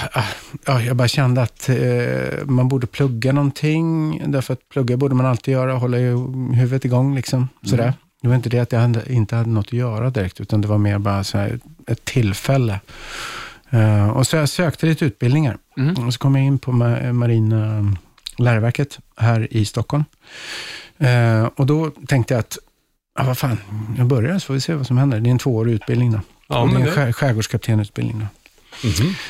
ja, 0.67 0.81
jag 0.83 0.97
bara 0.97 1.09
kände 1.09 1.43
att 1.43 1.69
eh, 1.69 2.45
man 2.45 2.69
borde 2.69 2.87
plugga 2.87 3.33
någonting. 3.33 4.23
Därför 4.27 4.53
att 4.53 4.69
plugga 4.69 4.97
borde 4.97 5.15
man 5.15 5.27
alltid 5.27 5.53
göra, 5.53 5.73
hålla 5.75 5.99
ju 5.99 6.17
huvudet 6.55 6.85
igång. 6.85 7.15
Liksom, 7.15 7.49
sådär. 7.63 7.95
Det 8.23 8.29
var 8.29 8.35
inte 8.35 8.49
det 8.49 8.59
att 8.59 8.73
jag 8.73 8.81
hade, 8.81 9.13
inte 9.13 9.37
hade 9.37 9.49
något 9.51 9.67
att 9.67 9.73
göra 9.73 10.11
direkt, 10.11 10.41
utan 10.41 10.61
det 10.61 10.69
var 10.69 10.79
mer 10.79 10.99
bara 10.99 11.25
så 11.25 11.39
här, 11.39 11.59
ett 11.87 12.05
tillfälle. 12.05 12.81
Eh, 13.71 14.09
och 14.11 14.27
så 14.27 14.37
jag 14.37 14.49
sökte 14.49 14.87
lite 14.87 15.05
utbildningar. 15.05 15.59
Och 16.07 16.13
så 16.15 16.19
kom 16.19 16.37
jag 16.37 16.45
in 16.45 16.59
på 16.59 16.73
ma- 16.73 17.13
Marina 17.13 17.85
läroverket 18.39 18.99
här 19.17 19.49
i 19.51 19.65
Stockholm. 19.65 20.05
Eh, 20.99 21.45
och 21.57 21.67
då 21.67 21.91
tänkte 21.91 22.35
jag 22.35 22.39
att, 22.41 22.59
ja, 23.19 23.25
vad 23.25 23.39
fan, 23.39 23.59
jag 23.99 24.07
börjar 24.07 24.39
så 24.39 24.47
får 24.47 24.55
vi 24.55 24.61
se 24.61 24.75
vad 24.75 24.87
som 24.87 24.99
händer. 24.99 25.21
Det 25.21 25.29
är 25.29 25.33
en 25.33 25.39
tvåårig 25.39 25.73
utbildning. 25.75 26.13
Då. 26.13 26.21
Ja, 26.49 26.65
det 26.67 26.77
är 26.77 26.81
en 26.81 26.91
skär, 26.91 27.13
skärgårdskaptenutbildning. 27.13 28.19
Då. 28.21 28.27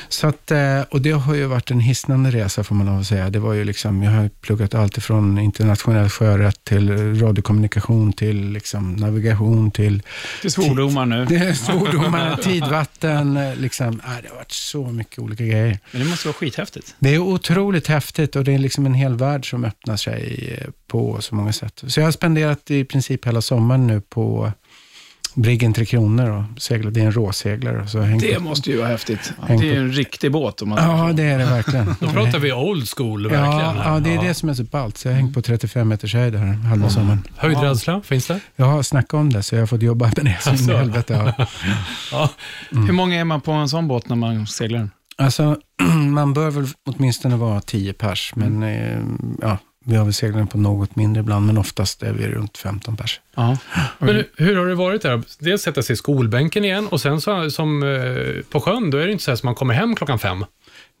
Så 0.09 0.27
att, 0.27 0.51
eh, 0.51 0.81
och 0.81 1.01
det 1.01 1.11
har 1.11 1.35
ju 1.35 1.45
varit 1.45 1.71
en 1.71 1.79
hisnande 1.79 2.31
resa 2.31 2.63
får 2.63 2.75
man 2.75 2.85
lov 2.85 2.99
att 2.99 3.07
säga. 3.07 3.29
Det 3.29 3.39
var 3.39 3.53
ju 3.53 3.63
liksom, 3.63 4.03
jag 4.03 4.11
har 4.11 4.29
pluggat 4.41 4.75
allt 4.75 4.97
ifrån 4.97 5.37
internationell 5.39 6.09
sjörätt 6.09 6.63
till 6.63 7.19
radiokommunikation 7.19 8.13
till 8.13 8.49
liksom 8.49 8.93
navigation 8.93 9.71
till 9.71 10.03
Till 10.41 10.51
svordomar 10.51 11.05
nu. 11.05 11.55
svordomar, 11.55 12.37
tidvatten. 12.37 13.39
Liksom. 13.57 13.87
Äh, 13.87 14.21
det 14.23 14.29
har 14.29 14.35
varit 14.35 14.51
så 14.51 14.85
mycket 14.85 15.19
olika 15.19 15.43
grejer. 15.43 15.79
Men 15.91 16.01
det 16.01 16.07
måste 16.07 16.27
vara 16.27 16.35
skithäftigt. 16.35 16.95
Det 16.99 17.15
är 17.15 17.19
otroligt 17.19 17.87
häftigt 17.87 18.35
och 18.35 18.43
det 18.43 18.53
är 18.53 18.59
liksom 18.59 18.85
en 18.85 18.93
hel 18.93 19.15
värld 19.15 19.49
som 19.49 19.65
öppnar 19.65 19.97
sig 19.97 20.59
på 20.87 21.21
så 21.21 21.35
många 21.35 21.53
sätt. 21.53 21.83
Så 21.87 21.99
jag 21.99 22.07
har 22.07 22.11
spenderat 22.11 22.71
i 22.71 22.85
princip 22.85 23.27
hela 23.27 23.41
sommaren 23.41 23.87
nu 23.87 24.01
på 24.01 24.51
Briggen 25.35 25.73
Tre 25.73 25.85
Kronor 25.85 26.29
och 26.29 26.61
seglat. 26.61 26.93
Det 26.93 27.01
är 27.01 27.05
en 27.05 27.11
råseglare. 27.11 27.87
Så 27.87 27.97
Det 27.97 28.39
måste 28.39 28.69
ju 28.71 28.77
vara 28.77 28.87
häftigt. 28.87 29.33
Det 29.47 29.53
är 29.53 29.63
ju 29.63 29.77
en 29.77 29.91
riktig 29.91 30.31
båt 30.31 30.61
om 30.61 30.69
man 30.69 30.77
säger 30.77 30.91
Ja, 30.91 31.07
så. 31.07 31.13
det 31.13 31.23
är 31.23 31.37
det 31.39 31.45
verkligen. 31.45 31.95
Då 31.99 32.07
pratar 32.07 32.39
vi 32.39 32.53
old 32.53 32.89
school 32.97 33.23
verkligen. 33.29 33.45
Ja, 33.59 33.69
här. 33.71 33.93
ja, 33.93 33.99
det 33.99 34.13
är 34.13 34.21
det 34.23 34.33
som 34.33 34.49
är 34.49 34.53
så 34.53 34.63
ballt. 34.63 34.97
Så 34.97 35.07
jag 35.07 35.13
har 35.13 35.17
hängt 35.21 35.33
på 35.33 35.41
35 35.41 35.87
meters 35.87 36.13
höjd 36.13 36.35
här 36.35 36.45
halva 36.53 36.89
sommaren. 36.89 37.27
Höjdrädsla, 37.37 38.01
finns 38.01 38.27
det? 38.27 38.39
Jag 38.55 38.65
har 38.65 38.83
snackat 38.83 39.13
om 39.13 39.33
det, 39.33 39.43
så 39.43 39.55
jag 39.55 39.61
har 39.61 39.67
fått 39.67 39.81
jobba 39.81 40.05
med 40.05 40.25
det 40.25 40.37
så 40.41 40.49
in 40.49 40.53
Alltså. 40.53 40.71
i 40.71 40.75
helvete. 40.75 41.33
Ja. 41.37 41.45
Ja. 42.11 42.29
Hur 42.71 42.93
många 42.93 43.19
är 43.19 43.23
man 43.23 43.41
på 43.41 43.51
en 43.51 43.69
sån 43.69 43.87
båt 43.87 44.09
när 44.09 44.15
man 44.15 44.47
seglar? 44.47 44.89
Alltså, 45.17 45.57
man 46.09 46.33
bör 46.33 46.49
väl 46.51 46.67
åtminstone 46.89 47.35
vara 47.35 47.61
10 47.61 47.93
pers, 47.93 48.33
men 48.35 48.63
eh, 48.63 48.97
ja, 49.41 49.57
vi 49.85 49.95
har 49.95 50.03
väl 50.03 50.13
seglat 50.13 50.49
på 50.49 50.57
något 50.57 50.95
mindre 50.95 51.19
ibland, 51.21 51.45
men 51.45 51.57
oftast 51.57 52.03
är 52.03 52.13
vi 52.13 52.27
runt 52.27 52.57
15 52.57 52.97
pers. 52.97 53.19
Ja. 53.35 53.57
Men 53.99 54.15
hur- 54.15 54.29
hur 54.37 54.55
har 54.57 54.65
det 54.65 54.75
varit 54.75 55.01
där? 55.01 55.21
Dels 55.39 55.61
sätta 55.61 55.83
sig 55.83 55.93
i 55.93 55.97
skolbänken 55.97 56.65
igen 56.65 56.87
och 56.87 57.01
sen 57.01 57.21
så, 57.21 57.49
som 57.51 57.83
eh, 57.83 58.43
på 58.51 58.59
sjön, 58.61 58.89
då 58.89 58.97
är 58.97 59.05
det 59.05 59.11
inte 59.11 59.23
så 59.23 59.31
här 59.31 59.35
att 59.35 59.43
man 59.43 59.55
kommer 59.55 59.73
hem 59.73 59.95
klockan 59.95 60.19
fem. 60.19 60.45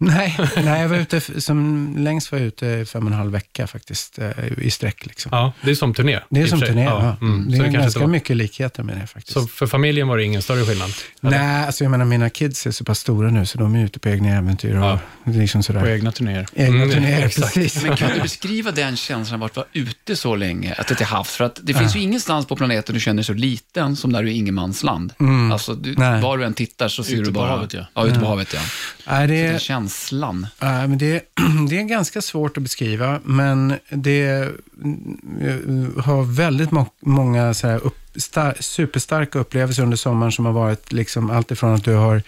Nej, 0.03 0.37
nej 0.55 0.81
jag 0.81 0.89
var 0.89 0.97
ute, 0.97 1.41
som 1.41 1.93
längst 1.97 2.31
var 2.31 2.39
jag 2.39 2.47
ute 2.47 2.65
i 2.65 2.85
fem 2.85 3.03
och 3.05 3.11
en 3.11 3.17
halv 3.17 3.31
vecka 3.31 3.67
faktiskt, 3.67 4.19
eh, 4.19 4.29
i 4.57 4.71
sträck. 4.71 5.05
Liksom. 5.05 5.29
Ja, 5.33 5.53
det 5.61 5.71
är 5.71 5.75
som 5.75 5.93
turné. 5.93 6.19
Det 6.29 6.41
är 6.41 6.45
i 6.45 6.49
som 6.49 6.59
turné, 6.59 6.83
ja. 6.83 7.17
Mm. 7.21 7.49
Det 7.51 7.57
Så 7.57 7.63
är 7.63 7.67
det 7.67 7.73
ganska 7.73 7.99
var... 7.99 8.07
mycket 8.07 8.37
likheter 8.37 8.83
med 8.83 8.97
det 8.97 9.07
faktiskt. 9.07 9.33
Så 9.33 9.47
för 9.47 9.67
familjen 9.67 10.07
var 10.07 10.17
det 10.17 10.23
ingen 10.23 10.41
större 10.41 10.65
skillnad? 10.65 10.89
Eller? 11.23 11.37
Nej, 11.37 11.65
alltså 11.65 11.83
jag 11.83 11.91
menar 11.91 12.05
mina 12.05 12.29
kids 12.29 12.67
är 12.67 12.71
så 12.71 12.83
pass 12.83 12.99
stora 12.99 13.29
nu, 13.31 13.45
så 13.45 13.57
de 13.57 13.75
är 13.75 13.85
ute 13.85 13.99
på 13.99 14.09
egna 14.09 14.29
äventyr 14.29 14.75
och 14.77 14.85
Ja. 14.85 14.99
liksom 15.25 15.59
På 15.59 15.63
sådär. 15.63 15.87
egna 15.89 16.11
turnéer. 16.11 16.45
Egna 16.55 16.75
Mm, 16.75 16.91
turnéer, 16.91 17.25
exakt. 17.25 17.53
precis. 17.53 17.83
Men 17.83 17.97
kan 17.97 18.11
du 18.15 18.21
beskriva 18.21 18.71
den 18.71 18.97
känslan 18.97 19.41
av 19.41 19.45
att 19.45 19.55
vara 19.55 19.65
ute 19.73 20.15
så 20.15 20.35
länge, 20.35 20.73
att 20.77 20.87
det 20.87 20.93
är 20.93 20.95
till 20.95 21.05
havs? 21.05 21.29
För 21.29 21.43
att 21.43 21.59
det 21.63 21.73
finns 21.73 21.95
ju 21.95 21.99
ingenstans 21.99 22.45
på 22.45 22.55
planeten 22.55 22.95
du 22.95 23.01
känner 23.01 23.15
dig 23.15 23.23
så 23.25 23.33
liten 23.33 23.95
som 23.95 24.11
där 24.13 24.23
du 24.23 24.29
är 24.29 24.33
ingenmansland. 24.33 25.13
Alltså, 25.53 25.73
du, 25.75 25.93
var 25.95 26.37
du 26.37 26.43
än 26.45 26.53
tittar 26.53 26.87
så 26.87 27.03
ser 27.03 27.13
Ute 27.13 27.21
du 27.21 27.25
på 27.25 27.31
bara... 27.31 27.49
havet, 27.49 27.73
ja. 27.73 27.85
Ja, 27.95 28.05
ute 28.05 28.19
på 28.19 28.25
havet, 28.25 28.53
ja. 28.53 28.59
Nej, 29.07 29.27
det, 29.27 29.43
Den 29.43 29.55
är, 29.55 29.59
känslan. 29.91 30.47
nej, 30.59 30.87
men 30.87 30.97
det, 30.97 31.21
det 31.69 31.79
är 31.79 31.83
ganska 31.83 32.21
svårt 32.21 32.57
att 32.57 32.63
beskriva, 32.63 33.19
men 33.23 33.73
det 33.89 34.49
mm, 34.83 35.93
har 36.05 36.23
väldigt 36.23 36.71
må, 36.71 36.85
många 36.99 37.53
så 37.53 37.67
här 37.67 37.85
upp, 37.85 37.97
star, 38.15 38.55
superstarka 38.59 39.39
upplevelser 39.39 39.83
under 39.83 39.97
sommaren 39.97 40.31
som 40.31 40.45
har 40.45 40.53
varit 40.53 40.91
liksom 40.91 41.29
allt 41.29 41.51
ifrån 41.51 41.75
att 41.75 41.83
du 41.83 41.95
har 41.95 42.23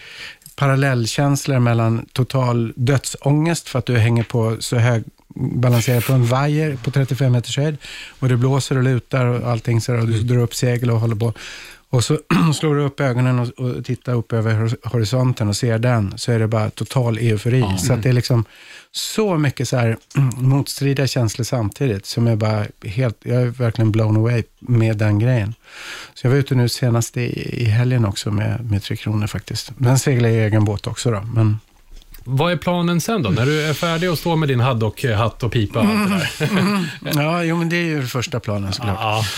parallellkänslor 0.55 1.59
mellan 1.59 2.05
total 2.13 2.73
dödsångest 2.75 3.69
för 3.69 3.79
att 3.79 3.85
du 3.85 3.97
hänger 3.97 4.23
på 4.23 4.57
så 4.59 4.77
hög 4.77 5.03
balanserar 5.35 6.01
på 6.01 6.13
en 6.13 6.25
vajer 6.25 6.77
på 6.83 6.91
35 6.91 7.31
meters 7.31 7.57
höjd 7.57 7.77
och 8.19 8.29
det 8.29 8.37
blåser 8.37 8.77
och 8.77 8.83
lutar 8.83 9.25
och 9.25 9.51
allting 9.51 9.81
så 9.81 9.93
och 9.93 10.07
du 10.07 10.23
drar 10.23 10.37
upp 10.37 10.55
segel 10.55 10.91
och 10.91 10.99
håller 10.99 11.15
på. 11.15 11.33
Och 11.93 12.03
så 12.03 12.19
slår 12.53 12.75
du 12.75 12.81
upp 12.81 12.99
ögonen 12.99 13.39
och, 13.39 13.49
och 13.49 13.85
tittar 13.85 14.13
upp 14.13 14.33
över 14.33 14.53
hor- 14.53 14.89
horisonten 14.89 15.47
och 15.47 15.55
ser 15.55 15.79
den, 15.79 16.17
så 16.17 16.31
är 16.31 16.39
det 16.39 16.47
bara 16.47 16.69
total 16.69 17.17
eufori. 17.17 17.65
Så 17.79 17.93
att 17.93 18.03
det 18.03 18.09
är 18.09 18.13
liksom 18.13 18.45
så 18.91 19.37
mycket 19.37 19.67
så 19.67 19.77
här 19.77 19.97
motstridiga 20.37 21.07
känslor 21.07 21.43
samtidigt, 21.43 22.05
som 22.05 22.27
är 22.27 22.35
bara 22.35 22.65
helt, 22.85 23.17
jag 23.23 23.41
är 23.41 23.45
verkligen 23.45 23.91
blown 23.91 24.17
away 24.17 24.43
med 24.59 24.97
den 24.97 25.19
grejen. 25.19 25.53
Så 26.13 26.25
jag 26.27 26.31
var 26.31 26.37
ute 26.37 26.55
nu 26.55 26.69
senast 26.69 27.17
i, 27.17 27.61
i 27.61 27.65
helgen 27.65 28.05
också 28.05 28.31
med, 28.31 28.71
med 28.71 28.83
Tre 28.83 28.95
Kronor 28.95 29.27
faktiskt. 29.27 29.71
Men 29.77 29.99
seglar 29.99 30.29
i 30.29 30.39
egen 30.39 30.65
båt 30.65 30.87
också 30.87 31.11
då. 31.11 31.21
Men, 31.33 31.59
Vad 32.25 32.51
är 32.51 32.57
planen 32.57 33.01
sen 33.01 33.23
då? 33.23 33.29
När 33.29 33.45
du 33.45 33.61
är 33.61 33.73
färdig 33.73 34.11
och 34.11 34.17
står 34.17 34.35
med 34.35 34.49
din 34.49 34.59
haddock-hatt 34.59 35.43
och 35.43 35.51
pipa 35.51 35.79
och 35.79 35.85
allt 35.85 36.39
det 36.39 36.45
där? 36.45 37.11
ja, 37.21 37.43
jo 37.43 37.55
men 37.55 37.69
det 37.69 37.75
är 37.75 37.85
ju 37.85 38.07
första 38.07 38.39
planen 38.39 38.73
såklart. 38.73 38.97
Ja. 38.99 39.23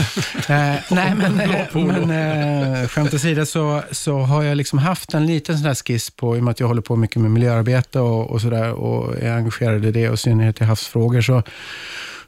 Eh, 0.49 0.75
nej, 0.91 1.15
men, 1.15 1.39
eh, 1.39 1.67
men 1.73 2.11
eh, 2.11 2.87
skämt 2.87 3.13
åsido 3.13 3.45
så, 3.45 3.81
så 3.91 4.19
har 4.19 4.43
jag 4.43 4.57
liksom 4.57 4.79
haft 4.79 5.13
en 5.13 5.25
liten 5.25 5.57
sån 5.57 5.67
här 5.67 5.75
skiss 5.75 6.09
på, 6.09 6.37
i 6.37 6.39
och 6.39 6.43
med 6.43 6.51
att 6.51 6.59
jag 6.59 6.67
håller 6.67 6.81
på 6.81 6.95
mycket 6.95 7.21
med 7.21 7.31
miljöarbete 7.31 7.99
och, 7.99 8.31
och 8.31 8.41
sådär 8.41 8.71
och 8.71 9.15
är 9.17 9.31
engagerad 9.31 9.85
i 9.85 9.91
det, 9.91 10.09
och 10.09 10.13
i 10.13 10.17
synnerhet 10.17 10.61
i 10.61 10.63
havsfrågor, 10.63 11.21
så, 11.21 11.43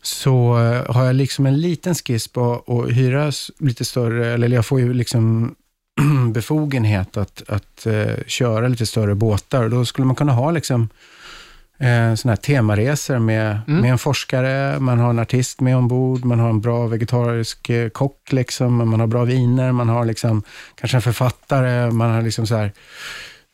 så 0.02 0.60
eh, 0.60 0.96
har 0.96 1.06
jag 1.06 1.16
liksom 1.16 1.46
en 1.46 1.62
liten 1.62 1.96
skiss 1.96 2.28
på 2.28 2.64
att 2.68 2.98
hyra 2.98 3.32
lite 3.60 3.86
större, 3.86 4.34
eller 4.34 4.48
jag 4.48 4.66
får 4.66 4.80
ju 4.80 4.94
liksom 4.94 5.56
befogenhet 6.32 7.18
att, 7.18 7.44
att 7.48 7.86
eh, 7.86 8.13
köra 8.27 8.68
lite 8.68 8.86
större 8.86 9.16
båtar. 9.16 9.70
Då 9.70 9.86
skulle 9.86 10.06
man 10.06 10.16
kunna 10.16 10.32
ha 10.34 10.51
liksom 10.51 10.89
eh, 11.80 12.16
såna 12.16 12.32
här 12.32 12.36
temaresor 12.36 13.20
med, 13.20 13.60
Mm. 13.68 13.82
med 13.82 13.92
en 13.92 13.98
forskare, 13.98 14.80
man 14.80 15.00
har 15.00 15.10
en 15.10 15.20
artist 15.20 15.62
med 15.62 15.77
ombord, 15.77 16.25
man 16.25 16.39
har 16.39 16.50
en 16.50 16.62
bra 16.62 16.88
vegetarisk 16.88 17.70
eh, 17.70 17.89
kock, 17.89 18.32
liksom, 18.32 18.89
man 18.89 19.00
har 19.00 19.08
bra 19.08 19.24
viner, 19.24 19.72
man 19.72 19.89
har 19.89 20.06
liksom, 20.06 20.44
kanske 20.75 20.98
en 20.98 21.01
författare, 21.01 21.92
man 21.92 22.12
har 22.12 22.22
liksom 22.22 22.48
så 22.48 22.56
här, 22.56 22.72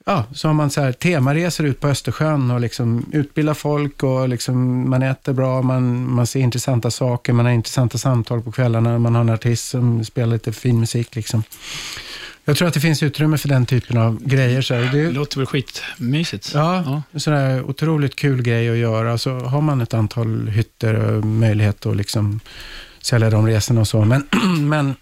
Ja, 0.06 0.24
så 0.34 0.48
har 0.48 0.54
man 0.54 0.70
så 0.70 0.82
här 0.82 0.92
temaresor 0.92 1.66
ut 1.66 1.80
på 1.80 1.88
Östersjön 1.88 2.52
och 2.52 2.60
liksom 2.60 3.06
utbildar 3.12 3.54
folk 3.54 4.04
och 4.04 4.30
liksom 4.30 4.90
man 4.90 5.04
äter 5.04 5.34
bra, 5.34 5.62
man, 5.62 6.12
man 6.14 6.28
ser 6.28 6.40
intressanta 6.40 6.92
saker, 6.92 7.34
man 7.34 7.46
har 7.46 7.54
intressanta 7.54 7.98
samtal 7.98 8.42
på 8.42 8.52
kvällarna, 8.52 9.00
man 9.00 9.16
har 9.16 9.22
en 9.22 9.30
artist 9.30 9.70
som 9.70 10.06
spelar 10.06 10.34
lite 10.34 10.52
fin 10.54 10.80
musik. 10.80 11.16
Liksom. 11.16 11.44
Jag 12.46 12.58
tror 12.58 12.68
att 12.68 12.74
det 12.74 12.80
finns 12.80 13.04
utrymme 13.04 13.38
för 13.38 13.50
den 13.50 13.66
typen 13.66 13.98
av 13.98 14.24
grejer. 14.24 14.62
Så. 14.62 14.74
Det 14.74 14.90
Det, 14.92 15.12
låter 15.12 15.38
väl 15.38 15.46
skitmysigt? 15.46 16.52
ja, 16.86 17.02
en 17.12 17.20
sån 17.20 17.34
där 17.34 17.64
otroligt 17.64 18.16
kul 18.16 18.42
grej 18.42 18.70
att 18.70 18.78
göra. 18.78 19.18
Så 19.18 19.40
har 19.40 19.62
man 19.62 19.82
ett 19.82 19.94
antal 19.94 20.48
hytter 20.48 20.94
och 20.94 21.26
möjlighet 21.26 21.86
att 21.86 21.98
liksom 21.98 22.40
sälja 23.02 23.30
de 23.30 23.48
resorna 23.48 23.82
och 23.82 23.88
så. 23.88 24.06
Men, 24.06 24.28
men 24.70 24.96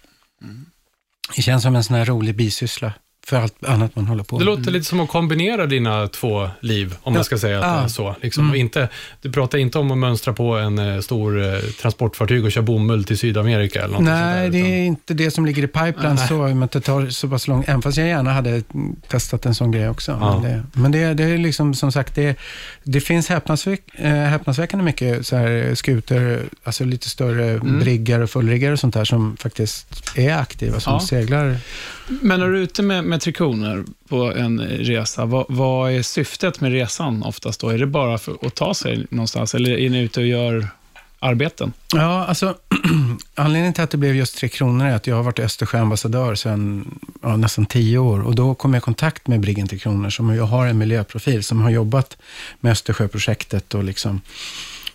det 1.36 1.42
känns 1.42 1.62
som 1.62 1.76
en 1.76 1.84
sån 1.84 1.96
här 1.96 2.04
rolig 2.04 2.36
bisyssla 2.36 2.92
för 3.26 3.36
allt 3.36 3.64
annat 3.64 3.96
man 3.96 4.06
håller 4.06 4.24
på 4.24 4.38
Det 4.38 4.44
med. 4.44 4.58
låter 4.58 4.70
lite 4.70 4.84
som 4.84 5.00
att 5.00 5.08
kombinera 5.08 5.66
dina 5.66 6.08
två 6.08 6.48
liv, 6.60 6.94
om 7.02 7.12
man 7.12 7.20
Ja. 7.20 7.24
ska 7.24 7.38
säga 7.38 7.56
att 7.58 7.62
det 7.64 7.68
Ja. 7.68 7.84
är 7.84 7.88
så. 7.88 8.16
Liksom. 8.22 8.50
Och 8.50 8.56
inte, 8.56 8.88
du 9.22 9.32
pratar 9.32 9.58
inte 9.58 9.78
om 9.78 9.90
att 9.90 9.98
mönstra 9.98 10.32
på 10.32 10.54
en 10.56 10.78
eh, 10.78 11.00
stor 11.00 11.42
eh, 11.54 11.58
transportfartyg 11.80 12.44
och 12.44 12.52
köra 12.52 12.62
bomull 12.64 13.04
till 13.04 13.18
Sydamerika 13.18 13.82
eller 13.82 13.94
något 13.94 14.02
Nej, 14.02 14.42
sånt 14.44 14.52
det 14.52 14.58
där, 14.62 14.68
är 14.68 14.84
inte 14.84 15.14
det 15.14 15.30
som 15.30 15.46
ligger 15.46 15.62
i 15.62 15.66
pipeline 15.66 16.18
så, 16.18 16.34
men 16.42 16.68
det 16.72 16.80
tar 16.80 17.06
så 17.10 17.28
pass 17.28 17.48
lång 17.48 17.64
Även 17.66 17.82
fast 17.82 17.98
jag 17.98 18.08
gärna 18.08 18.32
hade 18.32 18.62
testat 19.08 19.46
en 19.46 19.54
sån 19.54 19.70
grej 19.70 19.88
också. 19.88 20.18
Ja. 20.20 20.40
Men, 20.40 20.42
det, 20.52 20.62
men 20.72 20.92
det, 20.92 21.14
det 21.14 21.24
är 21.24 21.38
liksom 21.38 21.74
som 21.74 21.92
sagt, 21.92 22.14
det, 22.14 22.36
det 22.84 23.00
finns 23.00 23.28
häpnadsväck, 23.28 23.82
eh, 23.94 24.10
häpnadsväckande 24.12 24.84
mycket 24.84 25.26
så 25.26 25.36
här 25.36 25.74
skuter, 25.74 26.42
alltså 26.64 26.84
lite 26.84 27.08
större 27.10 27.42
Mm. 27.52 27.80
briggar 27.80 28.20
och 28.20 28.30
fullriggar 28.30 28.72
och 28.72 28.78
sånt 28.78 28.94
där 28.94 29.04
som 29.04 29.36
faktiskt 29.36 30.12
är 30.18 30.36
aktiva, 30.36 30.80
som 30.80 31.00
seglar. 31.00 31.56
Men 32.08 32.40
när 32.40 32.46
du 32.48 32.56
är 32.58 32.62
ute 32.62 32.82
med, 32.82 33.04
med 33.12 33.20
trikroner 33.20 33.84
på 34.08 34.34
en 34.34 34.60
resa, 34.60 35.24
vad, 35.24 35.46
vad 35.48 35.92
är 35.92 36.02
syftet 36.02 36.60
med 36.60 36.72
resan 36.72 37.22
oftast 37.22 37.60
då? 37.60 37.68
Är 37.68 37.78
det 37.78 37.86
bara 37.86 38.18
för 38.18 38.46
att 38.46 38.54
ta 38.54 38.74
sig 38.74 39.06
någonstans 39.10 39.54
eller 39.54 39.78
är 39.78 39.90
ni 39.90 40.00
ute 40.00 40.20
och 40.20 40.26
gör 40.26 40.68
arbeten? 41.18 41.72
Ja, 41.94 42.24
alltså 42.24 42.54
anledningen 43.34 43.72
till 43.72 43.84
att 43.84 43.90
det 43.90 43.96
blev 43.96 44.16
just 44.16 44.36
Tre 44.36 44.48
Kronor 44.48 44.86
är 44.86 44.94
att 44.94 45.06
jag 45.06 45.16
har 45.16 45.22
varit 45.22 45.38
Östersjöambassadör 45.38 46.34
sedan 46.34 46.94
ja, 47.22 47.36
nästan 47.36 47.66
tio 47.66 47.98
år 47.98 48.22
och 48.22 48.34
då 48.34 48.54
kom 48.54 48.74
jag 48.74 48.80
i 48.80 48.84
kontakt 48.84 49.26
med 49.26 49.40
Briggen 49.40 49.68
Tre 49.68 49.78
Kronor 49.78 50.10
som 50.10 50.34
jag 50.34 50.44
har 50.44 50.66
en 50.66 50.78
miljöprofil 50.78 51.44
som 51.44 51.60
har 51.60 51.70
jobbat 51.70 52.16
med 52.60 52.72
Östersjöprojektet 52.72 53.74
och 53.74 53.84
liksom 53.84 54.20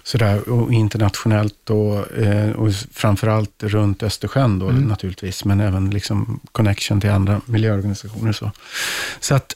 sådär 0.07 0.49
och 0.49 0.73
internationellt 0.73 1.69
och, 1.69 2.17
eh, 2.17 2.51
och 2.51 2.73
framförallt 2.91 3.63
runt 3.63 4.03
Östersjön 4.03 4.59
då 4.59 4.65
naturligtvis, 4.65 5.45
men 5.45 5.59
även 5.59 5.89
liksom 5.89 6.39
connection 6.51 7.01
till 7.01 7.09
andra 7.09 7.41
miljöorganisationer 7.45 8.29
och 8.29 8.35
så. 8.35 8.51
Så 9.19 9.35
att 9.35 9.55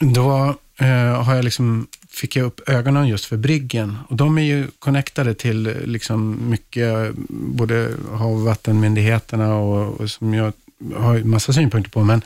då 0.00 0.54
eh, 0.78 1.22
har 1.22 1.34
jag 1.34 1.44
liksom, 1.44 1.86
fick 2.08 2.36
jag 2.36 2.46
upp 2.46 2.68
ögonen 2.68 3.08
just 3.08 3.24
för 3.24 3.36
Briggen. 3.36 3.98
Och 4.08 4.16
de 4.16 4.38
är 4.38 4.42
ju 4.42 4.66
connectade 4.78 5.34
till 5.34 5.62
liksom 5.84 6.50
mycket, 6.50 7.14
både 7.28 7.90
hav 8.12 8.32
och 8.32 8.40
vattenmyndigheterna 8.40 9.54
och, 9.56 10.00
och 10.00 10.10
som 10.10 10.34
jag 10.34 10.52
har 10.96 11.14
ju 11.14 11.24
massa 11.24 11.52
synpunkter 11.52 11.90
på, 11.90 12.04
men, 12.04 12.22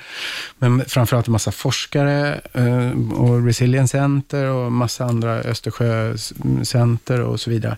men 0.58 0.84
framförallt 0.86 1.26
en 1.26 1.32
massa 1.32 1.52
forskare 1.52 2.40
eh, 2.52 2.90
och 3.12 3.46
Resilience 3.46 3.98
Center 3.98 4.44
och 4.44 4.72
massa 4.72 5.04
andra 5.04 5.34
Östersjöcenter 5.34 7.20
och 7.20 7.40
så 7.40 7.50
vidare. 7.50 7.76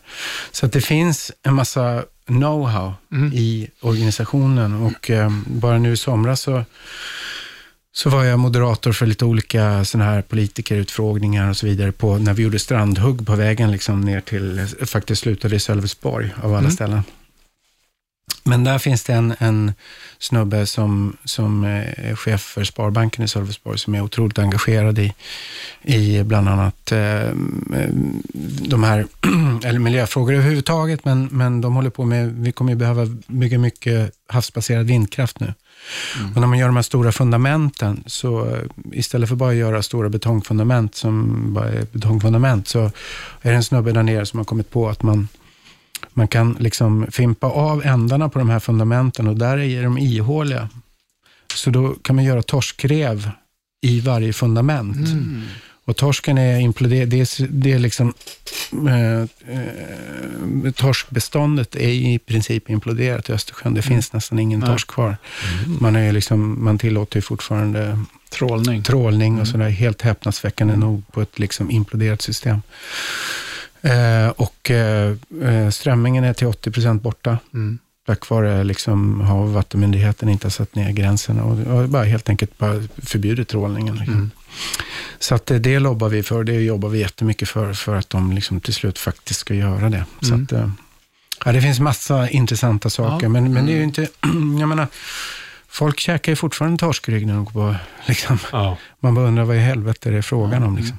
Så 0.53 0.67
att 0.67 0.73
det 0.73 0.81
finns 0.81 1.33
en 1.43 1.55
massa 1.55 2.05
know-how 2.27 2.93
Mm. 3.13 3.33
i 3.33 3.71
organisationen 3.81 4.75
och 4.75 5.11
eh, 5.11 5.31
bara 5.47 5.79
nu 5.79 5.93
i 5.93 5.97
somras 5.97 6.41
så 6.41 6.65
så 7.93 8.11
var 8.11 8.25
jag 8.25 8.39
moderator 8.39 8.93
för 8.93 9.07
lite 9.07 9.25
olika 9.25 9.85
såna 9.85 10.05
här 10.05 10.23
politikerutfrågningar 10.23 11.51
och 11.51 11.57
så 11.57 11.67
vidare 11.67 11.93
på, 11.93 12.19
när 12.19 12.35
vi 12.35 12.43
gjorde 12.43 12.59
strandhugg 12.59 13.27
på 13.27 13.35
vägen 13.35 13.73
liksom 13.73 14.01
ner 14.01 14.21
till, 14.21 14.67
faktiskt 14.87 15.23
slutade 15.23 15.57
i 15.57 15.61
Sölvesborg 15.61 16.35
av 16.43 16.55
alla 16.55 16.71
ställen. 16.71 17.03
Men 18.51 18.65
där 18.65 18.79
finns 18.79 19.05
det 19.05 19.13
en, 19.13 19.35
en 19.39 19.73
snubbe 20.19 20.67
som, 20.67 21.17
som 21.25 21.65
är 21.65 22.15
chef 22.17 22.41
för 22.41 22.65
Sparbanken 22.65 23.25
i 23.25 23.29
Sölvesborg 23.29 23.79
som 23.79 23.95
är 23.95 24.01
otroligt 24.01 24.39
engagerad 24.39 24.99
i, 24.99 25.13
i 25.83 26.23
bland 26.23 26.49
annat 26.49 26.93
eh, 26.93 27.31
de 28.69 28.83
här, 28.83 29.07
eller 29.65 29.79
miljöfrågor 29.79 30.35
överhuvudtaget, 30.35 31.05
men, 31.05 31.29
men 31.33 31.61
de 31.61 31.75
håller 31.75 31.91
på 31.91 32.05
med, 32.05 32.33
vi 32.33 32.53
kommer 32.53 32.73
ju 32.73 32.77
behöva 32.77 33.07
bygga 33.27 33.59
mycket 33.59 34.13
havsbaserad 34.27 34.87
vindkraft 34.87 35.41
nu. 35.41 35.55
Och 36.35 36.41
när 36.41 36.47
man 36.47 36.59
gör 36.59 36.67
de 36.67 36.77
här 36.77 36.83
stora 36.83 37.13
fundamenten, 37.13 38.05
så 38.07 38.47
eh, 38.47 38.63
istället 38.93 39.29
för 39.29 39.37
bara 39.37 39.51
att 39.51 39.57
göra 39.57 39.83
stora 39.83 40.09
betongfundament 40.09 40.95
som 40.95 41.45
bara 41.55 41.69
är 41.69 41.87
betongfundament, 41.93 42.69
så 42.69 42.81
är 43.43 43.51
det 43.51 43.55
en 43.55 43.65
snubbe 43.65 43.93
där 43.93 44.03
nere 44.03 44.27
som 44.27 44.39
har 44.39 44.45
kommit 44.45 44.71
på 44.71 44.89
att 44.89 45.03
man 45.03 45.29
man 46.13 46.29
kan 46.29 46.57
liksom 46.61 47.07
fimpa 47.11 47.47
av 47.47 47.85
ändarna 47.85 48.29
på 48.29 48.39
de 48.39 48.51
här 48.51 48.61
fundamenten 48.61 49.29
och 49.29 49.37
där 49.37 49.59
är 49.59 49.83
de 49.83 49.99
ihåliga. 49.99 50.69
Så 51.55 51.71
då 51.71 51.95
kan 52.03 52.17
man 52.17 52.25
göra 52.25 52.43
torskrev 52.43 53.31
i 53.83 54.01
varje 54.01 54.33
fundament. 54.33 55.09
Och 55.85 55.97
torsken 55.97 56.39
är 56.39 56.59
imploderad, 56.59 57.09
det 57.09 57.21
är, 57.21 57.47
det 57.49 57.73
är 57.73 57.79
liksom, 57.79 58.15
eh, 58.89 59.21
eh, 59.57 60.73
torskbeståndet 60.73 61.77
är 61.77 61.89
i 61.89 62.19
princip 62.19 62.71
imploderat 62.71 63.29
i 63.29 63.33
Östersjön. 63.33 63.75
Det 63.75 63.83
finns 63.83 64.13
nästan 64.13 64.39
ingen 64.39 64.63
torsk 64.63 64.89
kvar. 64.89 65.17
Man, 65.81 65.97
är 65.97 66.13
liksom, 66.13 66.65
man 66.65 66.79
tillåter 66.79 67.17
ju 67.17 67.23
fortfarande 67.23 67.99
Trålning. 68.31 68.83
trålning 68.83 69.41
och 69.41 69.49
sådär, 69.49 69.69
helt 69.69 70.03
häpnadsväckande 70.03 70.77
nog 70.77 71.03
på 71.13 71.23
ett 71.23 71.39
liksom 71.39 71.71
imploderat 71.71 72.23
system. 72.23 72.63
Eh, 73.83 74.29
och 74.29 74.71
eh, 74.71 75.15
eh, 75.43 75.71
strömmingen 75.71 76.25
är 76.25 76.33
till 76.33 76.47
80 76.47 76.71
procent 76.71 77.03
borta. 77.03 77.39
Tack 78.07 78.29
vare 78.29 78.65
liksom, 78.65 79.21
Hav 79.21 79.43
och 79.43 79.53
vattenmyndigheten 79.53 80.29
inte 80.29 80.47
har 80.47 80.51
satt 80.51 80.75
ner 80.75 80.91
gränserna 80.91 81.45
och, 81.45 81.59
och 81.59 81.89
bara 81.89 82.05
helt 82.05 82.29
enkelt 82.29 82.59
bara 82.59 82.83
förbjudit 83.03 83.49
trålningen. 83.49 83.97
Liksom. 83.97 84.31
Så 85.19 85.35
att 85.35 85.51
eh, 85.51 85.57
det 85.57 85.79
lobbar 85.79 86.09
vi 86.09 86.23
för, 86.23 86.45
det 86.45 86.53
jobbar 86.53 86.89
vi 86.89 86.99
jättemycket 86.99 87.49
för, 87.49 87.73
för 87.73 87.97
att 87.97 88.11
de 88.11 88.33
liksom 88.33 88.61
till 88.61 88.75
slut 88.75 88.99
faktiskt 88.99 89.41
ska 89.41 89.55
göra 89.55 89.89
det. 89.89 90.05
Så 90.21 90.35
att, 90.35 90.53
eh, 90.53 90.71
ja, 91.45 91.53
det 91.53 91.63
finns 91.63 91.81
massa 91.81 92.29
intressanta 92.29 92.91
saker, 92.91 93.29
men, 93.29 93.53
men 93.53 93.67
det 93.67 93.73
är 93.73 93.77
ju 93.77 93.83
inte, 93.83 94.03
jag 94.61 94.69
menar, 94.69 94.87
folk 95.71 96.01
käkar 96.01 96.33
ju 96.33 96.37
fortfarande 96.37 96.79
torskrygg 96.79 97.27
när 97.27 97.35
de 97.35 97.45
går 97.45 97.53
på, 97.53 97.77
liksom. 98.07 98.39
Ja. 98.53 98.77
Man 99.01 99.15
bara 99.15 99.27
undrar 99.27 99.45
vad 99.45 99.57
i 99.57 99.59
helvete 99.59 100.11
det 100.11 100.17
är 100.17 100.23
frågan 100.23 100.63
om. 100.63 100.77
Liksom. 100.77 100.97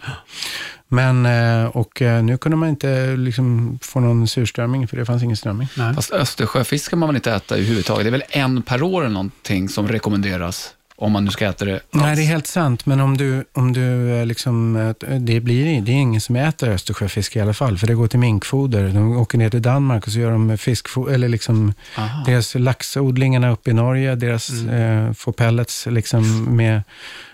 Men, 0.88 1.26
eh, 1.26 1.66
och 1.66 2.02
eh, 2.02 2.24
nu 2.24 2.38
kunde 2.38 2.58
man 2.58 2.70
inte 2.70 3.16
liksom 3.16 3.80
få 3.82 4.00
någon 4.00 4.28
surströmming, 4.28 4.88
för 4.88 4.98
det 4.98 5.06
fanns 5.06 5.24
ingen 5.24 5.38
strömming. 5.38 5.68
Nej. 5.78 5.94
Fast 5.94 6.12
Östersjöfisk 6.12 6.86
ska 6.86 6.96
man 6.96 7.10
väl 7.10 7.16
inte 7.16 7.32
äta 7.32 7.56
överhuvudtaget? 7.56 8.04
Det 8.04 8.10
är 8.10 8.12
väl 8.12 8.24
en 8.30 8.62
per 8.62 8.84
år 8.84 9.02
eller 9.02 9.14
någonting 9.14 9.70
som 9.70 9.88
rekommenderas 9.88 10.74
om 11.02 11.12
man 11.12 11.26
nu 11.26 11.32
ska 11.32 11.46
äta 11.46 11.66
det 11.66 11.74
alls? 11.74 11.84
Nej, 11.92 12.16
det 12.16 12.22
är 12.22 12.26
helt 12.26 12.48
sant, 12.48 12.86
men 12.86 13.00
om 13.00 13.18
du, 13.18 13.46
om 13.54 13.74
du 13.74 14.12
eh, 14.12 14.26
liksom, 14.26 14.76
eh, 14.76 15.18
det 15.20 15.40
blir 15.40 15.82
det 15.82 15.92
är 15.92 15.96
ingen 15.96 16.22
som 16.22 16.36
äter 16.36 16.70
Östersjöfisk 16.70 17.36
i 17.36 17.40
alla 17.40 17.54
fall, 17.54 17.78
för 17.78 17.88
det 17.88 17.94
går 17.94 18.08
till 18.08 18.20
minkfoder. 18.20 18.88
De 18.88 19.18
åker 19.18 19.38
ner 19.38 19.50
till 19.50 19.62
Danmark 19.62 20.08
och 20.08 20.14
så 20.14 20.20
gör 20.20 20.32
de 20.32 20.58
fiskfoder, 20.58 21.14
eller 21.14 21.30
liksom 21.30 21.74
Aha. 21.98 22.24
deras 22.26 22.56
laxodlingarna 22.56 23.52
uppe 23.52 23.70
i 23.70 23.74
Norge, 23.74 24.16
deras 24.16 24.50
eh, 24.50 25.14
får 25.14 25.32
pellets 25.32 25.86
liksom 25.86 26.56
med 26.56 26.84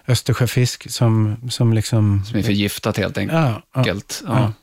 Östersjöfisk 0.08 0.92
som, 0.92 1.38
som 1.50 1.74
liksom... 1.74 2.26
Som 2.26 2.40
är 2.40 2.44
förgiftat 2.44 2.98
helt 2.98 3.18
Ja, 3.18 3.24
ja, 3.32 3.62
enkelt. 3.76 4.24
Ja. 4.28 4.40
ja. 4.40 4.54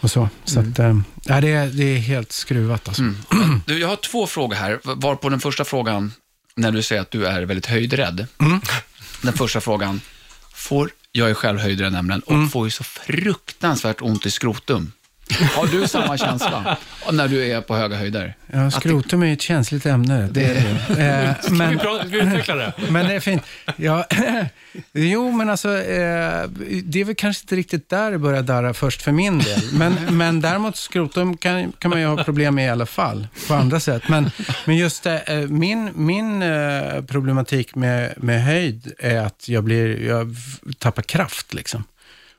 och 0.00 0.10
så. 0.10 0.28
Så 0.44 0.60
att, 0.60 0.78
eh, 0.78 0.98
ja, 1.24 1.40
det, 1.40 1.52
är, 1.52 1.66
det 1.66 1.84
är 1.84 1.98
helt 1.98 2.32
skruvat 2.32 2.88
alltså. 2.88 3.02
Mm. 3.02 3.16
Du, 3.66 3.78
jag 3.78 3.88
har 3.88 3.96
två 3.96 4.26
frågor 4.26 4.56
här. 4.56 4.80
Var 4.84 5.14
på 5.14 5.28
den 5.28 5.40
första 5.40 5.64
frågan, 5.64 6.12
när 6.56 6.72
du 6.72 6.82
säger 6.82 7.02
att 7.02 7.10
du 7.10 7.26
är 7.26 7.42
väldigt 7.42 7.66
höjdrädd. 7.66 8.26
Den 9.22 9.32
första 9.32 9.60
frågan, 9.60 10.00
får, 10.54 10.90
jag 11.12 11.30
är 11.30 11.34
själv 11.34 11.58
höjdrädd 11.58 11.92
nämligen, 11.92 12.20
och 12.20 12.50
får 12.50 12.66
ju 12.66 12.70
så 12.70 12.84
fruktansvärt 12.84 14.02
ont 14.02 14.26
i 14.26 14.30
skrotum. 14.30 14.92
Har 15.30 15.66
du 15.66 15.88
samma 15.88 16.18
känsla 16.18 16.76
när 17.12 17.28
du 17.28 17.50
är 17.50 17.60
på 17.60 17.76
höga 17.76 17.96
höjder? 17.96 18.34
Ja, 18.46 18.70
skrotum 18.70 19.22
är 19.22 19.26
ju 19.26 19.32
ett 19.32 19.42
känsligt 19.42 19.86
ämne. 19.86 20.28
Det 20.30 20.44
är 20.44 20.54
det. 20.54 21.02
Eh, 21.02 21.52
men, 21.52 21.78
Ska 21.78 22.02
vi 22.06 22.18
utveckla 22.18 22.54
det? 22.54 22.72
men 22.90 23.06
det 23.06 23.14
är 23.14 23.20
fint. 23.20 23.42
Ja, 23.76 24.06
jo, 24.92 25.32
men 25.32 25.50
alltså, 25.50 25.68
eh, 25.68 26.48
det 26.84 27.00
är 27.00 27.04
väl 27.04 27.14
kanske 27.14 27.42
inte 27.42 27.56
riktigt 27.56 27.88
där 27.88 28.10
det 28.10 28.18
börjar 28.18 28.42
darra 28.42 28.74
först 28.74 29.02
för 29.02 29.12
min 29.12 29.38
del. 29.38 29.60
Men, 29.72 29.92
men 30.10 30.40
däremot 30.40 30.76
skrotum 30.76 31.36
kan, 31.36 31.72
kan 31.72 31.90
man 31.90 32.00
ju 32.00 32.06
ha 32.06 32.24
problem 32.24 32.54
med 32.54 32.66
i 32.66 32.68
alla 32.68 32.86
fall, 32.86 33.28
på 33.48 33.54
andra 33.54 33.80
sätt. 33.80 34.02
Men, 34.08 34.30
men 34.64 34.76
just 34.76 35.06
eh, 35.06 35.18
min, 35.48 35.90
min 35.94 36.44
problematik 37.08 37.74
med, 37.74 38.14
med 38.16 38.44
höjd 38.44 38.92
är 38.98 39.20
att 39.20 39.48
jag, 39.48 39.64
blir, 39.64 40.06
jag 40.06 40.36
tappar 40.78 41.02
kraft. 41.02 41.54
Liksom. 41.54 41.84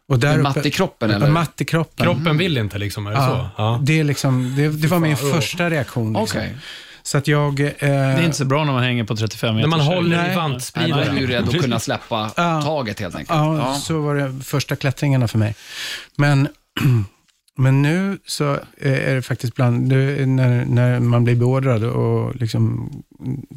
Och 0.10 0.20
där 0.20 0.38
matt 0.38 0.66
i 0.66 0.72
kroppen, 0.72 1.12
eller? 1.12 1.28
Matt 1.30 1.62
i 1.62 1.66
kroppen. 1.66 2.06
Kroppen 2.06 2.38
vill 2.38 2.58
inte 2.58 2.78
liksom, 2.78 3.08
är 3.08 3.12
det 3.12 3.18
så? 3.18 3.22
Ja, 3.24 3.50
Ja. 3.58 3.80
Det, 3.84 4.00
är 4.00 4.04
liksom, 4.04 4.56
det, 4.58 4.68
det 4.70 4.88
var 4.88 5.00
min 5.00 5.18
fan, 5.18 5.32
första 5.34 5.70
reaktion. 5.70 6.14
Liksom. 6.14 6.40
Okej. 6.40 6.58
Så 7.04 7.18
att 7.18 7.28
jag... 7.28 7.60
Eh, 7.60 7.68
Det 7.80 7.88
är 7.88 8.24
inte 8.24 8.38
så 8.38 8.46
bra 8.46 8.64
när 8.64 8.74
man 8.74 8.84
hänger 8.84 9.04
på 9.04 9.16
35 9.16 9.56
meter. 9.56 9.70
När 9.70 9.78
man 9.78 9.86
håller 9.86 10.18
Nej. 10.18 10.26
i 10.26 10.28
Nej, 10.28 10.36
man 10.36 10.46
är 10.46 10.50
vantspridaren. 10.50 11.18
ju 11.18 11.28
rädd 11.28 11.50
att 11.50 11.62
kunna 11.62 11.80
släppa 11.80 12.32
Ja. 12.36 12.62
taget 12.62 13.00
helt 13.00 13.16
enkelt. 13.16 13.38
Ja, 13.40 13.58
Ja. 13.58 13.76
så 13.76 14.00
var 14.02 14.16
det 14.16 14.44
första 14.44 14.76
klättringarna 14.76 15.28
för 15.28 15.38
mig. 15.38 15.56
Men, 16.16 16.48
men 17.58 17.82
nu 17.82 18.18
så 18.26 18.60
är 18.82 19.16
det 19.16 19.22
faktiskt 19.22 19.56
bland, 19.56 19.90
det, 19.90 20.26
när, 20.26 20.66
när 20.66 21.00
man 21.00 21.24
blir 21.24 21.36
beordrad 21.36 21.84
och 21.84 22.36
liksom 22.36 22.90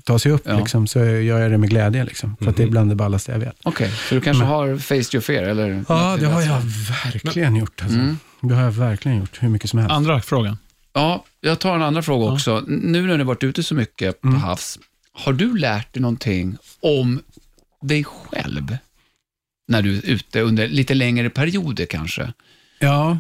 tar 0.05 0.19
sig 0.19 0.33
upp, 0.33 0.43
Ja. 0.45 0.59
liksom, 0.59 0.87
så 0.87 0.99
gör 0.99 1.41
jag 1.41 1.51
det 1.51 1.59
med 1.59 1.71
glädje. 1.71 2.05
Liksom, 2.05 2.37
för 2.37 2.51
att 2.51 2.57
det 2.57 2.63
är 2.63 2.67
bland 2.69 2.91
det 2.91 2.95
ballaste 2.95 3.33
jag 3.33 3.39
vet. 3.39 3.57
Okej, 3.63 3.91
så 4.09 4.15
du 4.15 4.21
kanske 4.21 4.45
har 4.45 4.77
faced 4.77 5.15
your 5.15 5.21
fear, 5.23 5.43
eller? 5.43 5.85
Ja, 5.89 6.17
det 6.21 6.27
har 6.27 6.43
jag 6.43 6.61
verkligen 7.05 7.57
gjort. 7.57 7.83
Alltså. 7.83 7.99
Mm. 7.99 8.17
Det 8.41 8.55
har 8.55 8.63
jag 8.63 8.71
verkligen 8.73 9.19
gjort, 9.19 9.43
hur 9.43 9.49
mycket 9.49 9.71
som 9.71 9.79
helst. 9.79 9.93
Andra 9.93 10.21
frågan. 10.23 10.59
Ja, 10.93 11.25
jag 11.41 11.59
tar 11.59 11.75
en 11.77 11.83
andra 11.83 12.03
fråga 12.03 12.33
också. 12.33 12.57
N- 12.57 12.81
Nu 12.85 13.01
när 13.03 13.09
du 13.09 13.19
har 13.19 13.25
varit 13.25 13.45
ute 13.45 13.63
så 13.63 13.75
mycket 13.75 14.21
på 14.21 14.29
Mm. 14.29 14.41
havs, 14.41 14.79
har 15.13 15.33
du 15.33 15.57
lärt 15.59 15.93
dig 15.95 16.01
någonting 16.03 16.57
om 16.83 17.21
dig 17.83 18.05
själv? 18.05 18.77
När 19.69 19.83
du 19.83 19.97
är 19.99 20.07
ute 20.11 20.41
under 20.41 20.69
lite 20.69 20.95
längre 20.95 21.31
perioder 21.31 21.87
kanske? 21.87 22.33
Ja, 22.79 23.19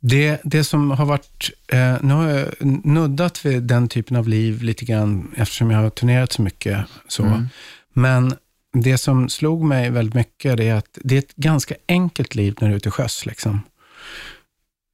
det, 0.00 0.40
det 0.44 0.64
som 0.64 0.90
har 0.90 1.06
varit, 1.06 1.50
eh, 1.68 1.96
nu 2.02 2.14
har 2.14 2.28
jag 2.28 2.48
nuddat 2.84 3.46
vid 3.46 3.62
den 3.62 3.88
typen 3.88 4.16
av 4.16 4.28
liv 4.28 4.62
lite 4.62 4.84
grann 4.84 5.34
eftersom 5.36 5.70
jag 5.70 5.78
har 5.78 5.90
turnerat 5.90 6.32
så 6.32 6.42
mycket. 6.42 6.86
Så. 7.08 7.22
Mm. 7.22 7.48
Men 7.92 8.34
det 8.72 8.98
som 8.98 9.28
slog 9.28 9.64
mig 9.64 9.90
väldigt 9.90 10.14
mycket 10.14 10.60
är 10.60 10.74
att 10.74 10.98
det 11.04 11.14
är 11.14 11.18
ett 11.18 11.36
ganska 11.36 11.74
enkelt 11.88 12.34
liv 12.34 12.54
när 12.60 12.68
du 12.68 12.74
är 12.74 12.76
ute 12.76 12.90
sjöss. 12.90 13.26
Liksom. 13.26 13.60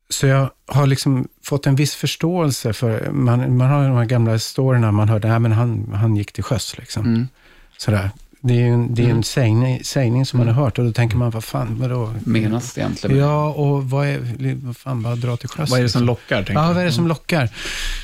Så 0.08 0.26
jag 0.26 0.50
har 0.66 0.86
liksom 0.86 1.28
fått 1.42 1.66
en 1.66 1.76
viss 1.76 1.94
förståelse 1.94 2.72
för, 2.72 3.10
man, 3.10 3.56
man 3.56 3.70
har 3.70 3.88
de 3.88 3.96
här 3.96 4.04
gamla 4.04 4.38
storyna 4.38 4.92
man 4.92 5.08
hörde, 5.08 5.28
nej 5.28 5.38
men 5.38 5.52
han, 5.52 5.92
han 5.94 6.16
gick 6.16 6.32
till 6.32 6.44
sjöss. 6.44 6.78
Liksom. 6.78 7.06
Mm. 7.06 7.28
Sådär. 7.76 8.10
Det 8.44 8.62
är 8.62 8.66
en, 8.66 8.94
det 8.94 9.04
är 9.04 9.08
en 9.08 9.24
sägning, 9.24 9.84
sägning 9.84 10.26
som 10.26 10.38
man 10.38 10.48
har 10.48 10.54
hört 10.54 10.78
och 10.78 10.84
då 10.84 10.92
tänker 10.92 11.16
man, 11.16 11.30
vad 11.30 11.44
fan, 11.44 11.78
vadå? 11.78 12.14
Menas 12.24 12.74
det 12.74 12.80
egentligen? 12.80 13.18
Ja, 13.18 13.48
och 13.48 13.90
vad 13.90 14.06
är, 14.06 14.54
vad 14.66 14.76
fan, 14.76 15.02
bara 15.02 15.16
dra 15.16 15.36
till 15.36 15.48
sjöss. 15.48 15.70
Vad 15.70 15.78
är 15.78 15.82
det 15.82 15.88
som 15.88 16.02
liksom. 16.02 16.06
lockar? 16.06 16.52
Ja, 16.54 16.68
vad 16.68 16.76
är 16.76 16.84
det 16.84 16.92
som 16.92 17.08
lockar? 17.08 17.50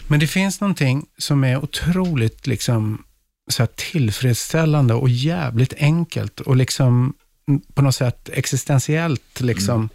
Men 0.09 0.21
det 0.21 0.27
finns 0.27 0.61
någonting 0.61 1.07
som 1.19 1.45
är 1.45 1.65
otroligt 1.65 2.47
liksom, 2.47 3.05
så 3.51 3.63
här 3.63 3.69
tillfredsställande 3.77 4.95
och 4.95 5.09
jävligt 5.09 5.75
enkelt 5.79 6.41
och 6.41 6.57
liksom 6.57 7.15
mm, 7.49 7.61
på 7.75 7.83
något 7.83 7.95
sätt 7.95 8.29
existentiellt 8.33 9.41
liksom, 9.41 9.89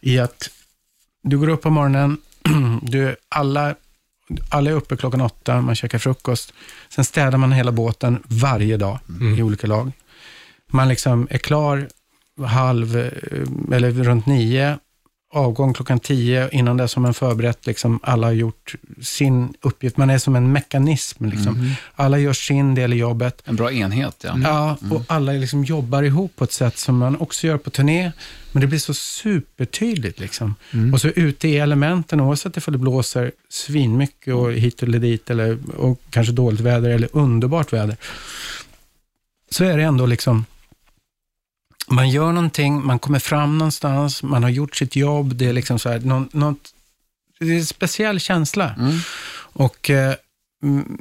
i 0.00 0.18
att 0.18 0.50
du 1.22 1.38
går 1.38 1.48
upp 1.48 1.62
på 1.62 1.70
morgonen, 1.70 2.16
du, 2.82 3.16
alla, 3.28 3.74
alla 4.48 4.70
är 4.70 4.74
uppe 4.74 4.96
klockan 4.96 5.20
åtta, 5.20 5.60
man 5.60 5.74
käkar 5.74 5.98
frukost, 5.98 6.52
sen 6.88 7.04
städar 7.04 7.38
man 7.38 7.52
hela 7.52 7.72
båten 7.72 8.22
varje 8.26 8.76
dag 8.76 8.98
i 9.38 9.42
olika 9.42 9.66
lag. 9.66 9.92
Man 10.72 10.88
liksom 10.88 11.26
är 11.30 11.38
klar 11.38 11.88
halv, 12.46 12.96
eh, 12.96 13.76
eller 13.76 13.90
runt 13.90 14.26
nio, 14.26 14.78
avgång 15.32 15.74
klockan 15.74 16.00
tio. 16.00 16.48
Innan 16.52 16.76
dess 16.76 16.94
har 16.94 17.02
man 17.02 17.14
förberett, 17.14 17.66
liksom, 17.66 18.00
alla 18.02 18.26
har 18.26 18.32
gjort 18.32 18.74
sin 19.02 19.54
uppgift. 19.60 19.96
Man 19.96 20.10
är 20.10 20.18
som 20.18 20.36
en 20.36 20.52
mekanism. 20.52 21.24
Liksom. 21.24 21.74
Alla 21.94 22.18
gör 22.18 22.32
sin 22.32 22.74
del 22.74 22.92
i 22.92 22.96
jobbet. 22.96 23.42
En 23.44 23.56
bra 23.56 23.72
enhet, 23.72 24.16
ja. 24.24 24.38
Ja, 24.42 24.76
och 24.90 25.04
alla 25.06 25.32
liksom 25.32 25.64
jobbar 25.64 26.02
ihop 26.02 26.36
på 26.36 26.44
ett 26.44 26.52
sätt 26.52 26.78
som 26.78 26.98
man 26.98 27.16
också 27.16 27.46
gör 27.46 27.58
på 27.58 27.70
turné. 27.70 28.12
Men 28.52 28.60
det 28.60 28.66
blir 28.66 28.78
så 28.78 28.94
supertydligt. 28.94 30.20
Liksom. 30.20 30.54
Och 30.92 31.00
så 31.00 31.08
ute 31.08 31.48
i 31.48 31.58
elementen, 31.58 32.20
oavsett 32.20 32.56
ifall 32.56 32.72
det 32.72 32.78
blåser 32.78 33.32
svinmycket 33.48 34.34
och 34.34 34.52
hit 34.52 34.82
eller 34.82 34.98
dit, 34.98 35.30
eller, 35.30 35.58
och 35.76 36.00
kanske 36.10 36.32
dåligt 36.32 36.60
väder 36.60 36.90
eller 36.90 37.08
underbart 37.12 37.72
väder, 37.72 37.96
så 39.50 39.64
är 39.64 39.76
det 39.76 39.82
ändå 39.82 40.06
liksom, 40.06 40.44
man 41.90 42.10
gör 42.10 42.32
någonting, 42.32 42.86
man 42.86 42.98
kommer 42.98 43.18
fram 43.18 43.58
någonstans, 43.58 44.22
man 44.22 44.42
har 44.42 44.50
gjort 44.50 44.76
sitt 44.76 44.96
jobb, 44.96 45.34
det 45.34 45.46
är 45.46 45.52
liksom 45.52 45.78
så 45.78 45.88
här, 45.88 46.00
någon, 46.00 46.28
något, 46.32 46.74
det 47.38 47.46
är 47.46 47.58
en 47.58 47.66
speciell 47.66 48.20
känsla. 48.20 48.74
Mm. 48.78 48.98
Och 49.52 49.90
eh, 49.90 50.14
mm, 50.62 50.98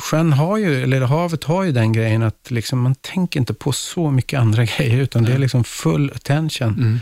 sjön 0.00 0.32
har 0.32 0.56
ju, 0.56 0.82
eller 0.82 1.00
havet 1.00 1.44
har 1.44 1.64
ju 1.64 1.72
den 1.72 1.92
grejen 1.92 2.22
att 2.22 2.50
liksom, 2.50 2.80
man 2.80 2.94
tänker 2.94 3.40
inte 3.40 3.54
på 3.54 3.72
så 3.72 4.10
mycket 4.10 4.40
andra 4.40 4.64
grejer, 4.78 4.96
utan 4.96 5.22
det 5.22 5.32
är 5.32 5.38
liksom 5.38 5.64
full 5.64 6.12
attention. 6.14 7.00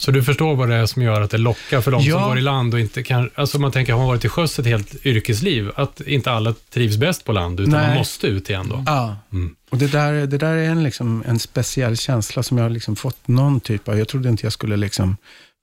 Så 0.00 0.10
du 0.10 0.22
förstår 0.22 0.54
vad 0.56 0.68
det 0.68 0.74
är 0.74 0.86
som 0.86 1.02
gör 1.02 1.20
att 1.20 1.30
det 1.30 1.38
lockar 1.38 1.80
för 1.80 1.90
de 1.90 2.02
Ja. 2.02 2.18
som 2.18 2.28
går 2.28 2.38
i 2.38 2.40
land 2.40 2.74
och 2.74 2.80
inte 2.80 3.02
kan... 3.02 3.30
Alltså 3.34 3.58
man 3.58 3.72
tänker, 3.72 3.92
har 3.92 3.98
man 4.00 4.08
varit 4.08 4.20
till 4.20 4.30
sjöss 4.30 4.58
ett 4.58 4.66
helt 4.66 5.06
yrkesliv, 5.06 5.70
att 5.74 6.00
inte 6.00 6.30
alla 6.32 6.54
trivs 6.70 6.96
bäst 6.96 7.24
på 7.24 7.32
land, 7.32 7.60
utan 7.60 7.72
Nej. 7.72 7.88
man 7.88 7.96
måste 7.98 8.26
ut 8.26 8.50
igen 8.50 8.68
då. 8.68 8.82
Ja. 8.86 9.16
Mm. 9.32 9.54
Och 9.70 9.78
det 9.78 9.86
där, 9.86 10.12
det 10.26 10.38
där 10.38 10.54
är 10.56 10.68
en, 10.70 10.82
liksom, 10.82 11.24
en 11.26 11.38
speciell 11.38 11.96
känsla 11.96 12.42
som 12.42 12.58
jag 12.58 12.64
har 12.64 12.70
liksom 12.70 12.96
fått 12.96 13.28
någon 13.28 13.60
typ 13.60 13.88
av, 13.88 13.98
jag 13.98 14.08
trodde 14.08 14.28
inte 14.28 14.46
jag 14.46 14.52
skulle 14.52 14.76
liksom 14.76 15.16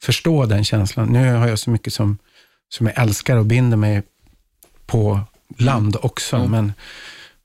förstå 0.03 0.45
den 0.45 0.65
känslan. 0.65 1.07
Nu 1.07 1.33
har 1.33 1.47
jag 1.47 1.59
så 1.59 1.69
mycket 1.69 1.93
som, 1.93 2.17
som 2.69 2.85
jag 2.87 2.99
älskar 3.01 3.37
och 3.37 3.45
binder 3.45 3.77
mig 3.77 4.03
på 4.85 5.19
land 5.57 5.97
också, 6.01 6.35
Mm. 6.35 6.51
men, 6.51 6.73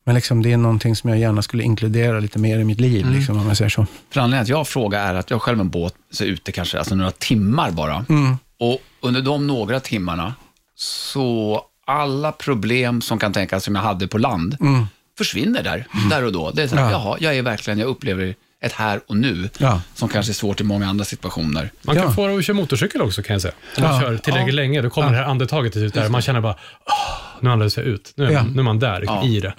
men 0.05 0.15
liksom, 0.15 0.43
det 0.43 0.53
är 0.53 0.57
någonting 0.57 0.97
som 0.97 1.11
jag 1.11 1.19
gärna 1.19 1.43
skulle 1.43 1.63
inkludera 1.63 2.21
lite 2.21 2.39
mer 2.39 2.59
i 2.59 2.65
mitt 2.65 2.81
liv, 2.81 3.03
Mm. 3.03 3.15
liksom, 3.19 3.41
om 3.41 3.49
jag 3.49 3.57
säger 3.57 3.69
så. 3.69 3.87
För 4.11 4.21
anledningen 4.21 4.43
att 4.43 4.49
jag 4.49 4.69
frågar 4.69 5.15
är 5.15 5.19
att 5.19 5.31
jag 5.31 5.43
själv 5.43 5.61
en 5.61 5.69
båt, 5.69 5.95
så 6.11 6.25
är 6.25 6.29
ute 6.29 6.53
kanske 6.53 6.79
alltså 6.79 6.95
några 6.95 7.11
timmar 7.11 7.71
bara. 7.71 8.05
Mm. 8.09 8.37
Och 8.59 8.79
under 9.01 9.23
de 9.23 9.47
några 9.47 9.81
timmarna, 9.81 10.35
så 10.77 11.63
alla 11.87 12.33
problem 12.33 13.01
som 13.01 13.19
kan 13.19 13.33
tänkas 13.33 13.65
som 13.65 13.75
jag 13.75 13.83
hade 13.83 14.09
på 14.09 14.19
land, 14.19 14.57
Mm. 14.61 14.87
försvinner 15.19 15.63
där, 15.63 15.87
där 16.11 16.25
och 16.25 16.33
då. 16.33 16.51
Det 16.51 16.63
är 16.63 16.69
så 16.69 16.77
här, 16.77 16.83
Ja. 16.83 16.91
jaha, 16.91 17.17
jag 17.21 17.37
är 17.37 17.43
verkligen, 17.43 17.79
jag 17.79 17.89
upplever 17.89 18.35
ett 18.63 18.73
här 18.73 19.01
och 19.07 19.17
nu, 19.17 19.49
Ja. 19.59 19.83
som 19.95 20.09
kanske 20.09 20.33
är 20.33 20.35
svårt 20.35 20.61
i 20.61 20.65
många 20.65 20.89
andra 20.89 21.05
situationer. 21.05 21.71
Man 21.83 21.97
kan 21.97 22.05
Ja. 22.05 22.13
få 22.13 22.27
det 22.27 22.37
att 22.39 22.45
köra 22.45 22.57
motorcykel 22.57 23.03
också 23.03 23.23
kan 23.23 23.35
jag 23.35 23.43
säga. 23.43 23.55
Om 23.77 23.83
man 23.83 23.95
Ja. 23.95 24.01
kör 24.01 24.17
tillräckligt 24.17 24.55
länge, 24.55 24.83
då 24.83 24.91
kommer 24.91 25.11
det 25.11 25.17
här 25.17 25.25
andetaget 25.25 25.77
ut 25.77 25.95
där. 25.95 26.09
Man 26.09 26.23
känner 26.23 26.41
bara, 26.41 26.57
"Åh, 26.87 27.41
nu 27.41 27.51
andas 27.51 27.77
jag 27.77 27.87
ut. 27.87 28.13
Nu 28.17 28.25
är, 28.27 28.31
Ja. 28.31 28.43
man, 28.43 28.53
nu 28.53 28.59
är 28.59 28.63
man 28.65 28.79
där 28.79 29.03
Ja. 29.07 29.25
i 29.27 29.41
det. 29.41 29.55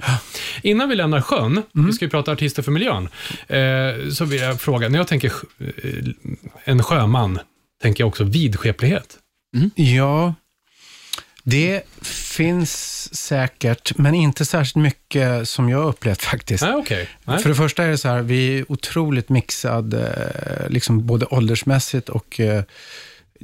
Innan 0.64 0.90
vi 0.90 0.96
lämnar 0.96 1.22
sjön, 1.22 1.64
vi 1.74 1.94
ska 1.94 2.06
ju 2.06 2.10
prata 2.10 2.32
artister 2.32 2.64
för 2.64 2.72
miljön, 2.72 3.10
eh, 3.48 4.10
så 4.12 4.26
vill 4.26 4.42
jag 4.42 4.62
fråga, 4.62 4.90
när 4.90 4.98
jag 5.00 5.08
tänker 5.08 5.32
eh, 5.60 5.66
en 6.64 6.84
sjöman, 6.84 7.40
tänker 7.82 8.02
jag 8.02 8.08
också 8.08 8.24
vidskeplighet. 8.24 9.18
Ja, 9.76 10.34
det 11.44 11.82
finns 12.02 13.10
säkert, 13.16 13.98
men 13.98 14.16
inte 14.16 14.46
särskilt 14.46 14.76
mycket 14.84 15.50
som 15.50 15.70
jag 15.70 15.88
upplevt 15.88 16.22
faktiskt. 16.22 16.64
Nej, 16.64 16.74
okej. 16.74 17.10
Nej. 17.26 17.40
För 17.40 17.50
det 17.50 17.56
första 17.56 17.84
är 17.84 17.88
det 17.88 17.98
så 17.98 18.08
här, 18.10 18.22
vi 18.22 18.60
är 18.60 18.72
otroligt 18.72 19.30
mixad, 19.30 19.94
eh, 19.94 20.70
liksom 20.70 21.06
både 21.06 21.26
åldersmässigt 21.26 22.10
och 22.10 22.40
eh, 22.40 22.64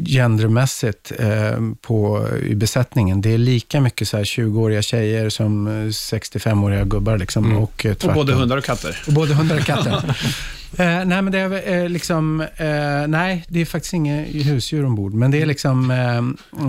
gendermässigt 0.05 1.12
eh, 1.19 1.60
på, 1.81 2.27
i 2.43 2.55
besättningen. 2.55 3.21
Det 3.21 3.33
är 3.33 3.38
lika 3.38 3.81
mycket 3.81 4.07
så 4.07 4.17
här 4.17 4.23
20-åriga 4.23 4.81
tjejer 4.81 5.29
som 5.29 5.67
eh, 5.67 5.71
65-åriga 5.71 6.83
gubbar. 6.83 7.17
Liksom, 7.17 7.57
och, 7.57 7.86
eh, 7.86 7.91
Och 7.91 7.97
tvärtom. 7.99 8.13
både 8.13 8.33
hundar 8.33 8.57
och 8.57 8.63
katter. 8.63 9.03
Och 9.07 9.13
både 9.13 9.33
hundar 9.33 9.57
och 9.60 9.65
katter. 9.65 10.17
eh, 10.77 11.06
nej, 11.06 11.21
men 11.21 11.32
det 11.32 11.39
är 11.39 11.84
eh, 11.84 11.89
liksom, 11.89 12.41
eh, 12.41 13.08
nej, 13.08 13.45
det 13.47 13.62
är 13.62 13.65
faktiskt 13.65 13.93
inga 13.93 14.21
husdjur 14.23 14.86
ombord, 14.86 15.13
men 15.13 15.32
det 15.32 15.41
är 15.41 15.45
liksom, 15.45 15.91
eh, 15.91 16.17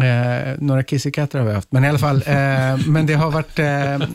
eh, 0.09 0.57
några 0.59 0.83
kissekatter 0.83 1.39
har 1.39 1.47
vi 1.47 1.55
haft, 1.55 1.73
men 1.73 1.85
i 1.85 1.89
alla 1.89 1.99
fall, 1.99 2.17
eh, 2.27 2.87
men 2.87 3.07
det 3.07 3.15
har 3.15 3.31
varit 3.31 3.59
eh, 3.59 4.09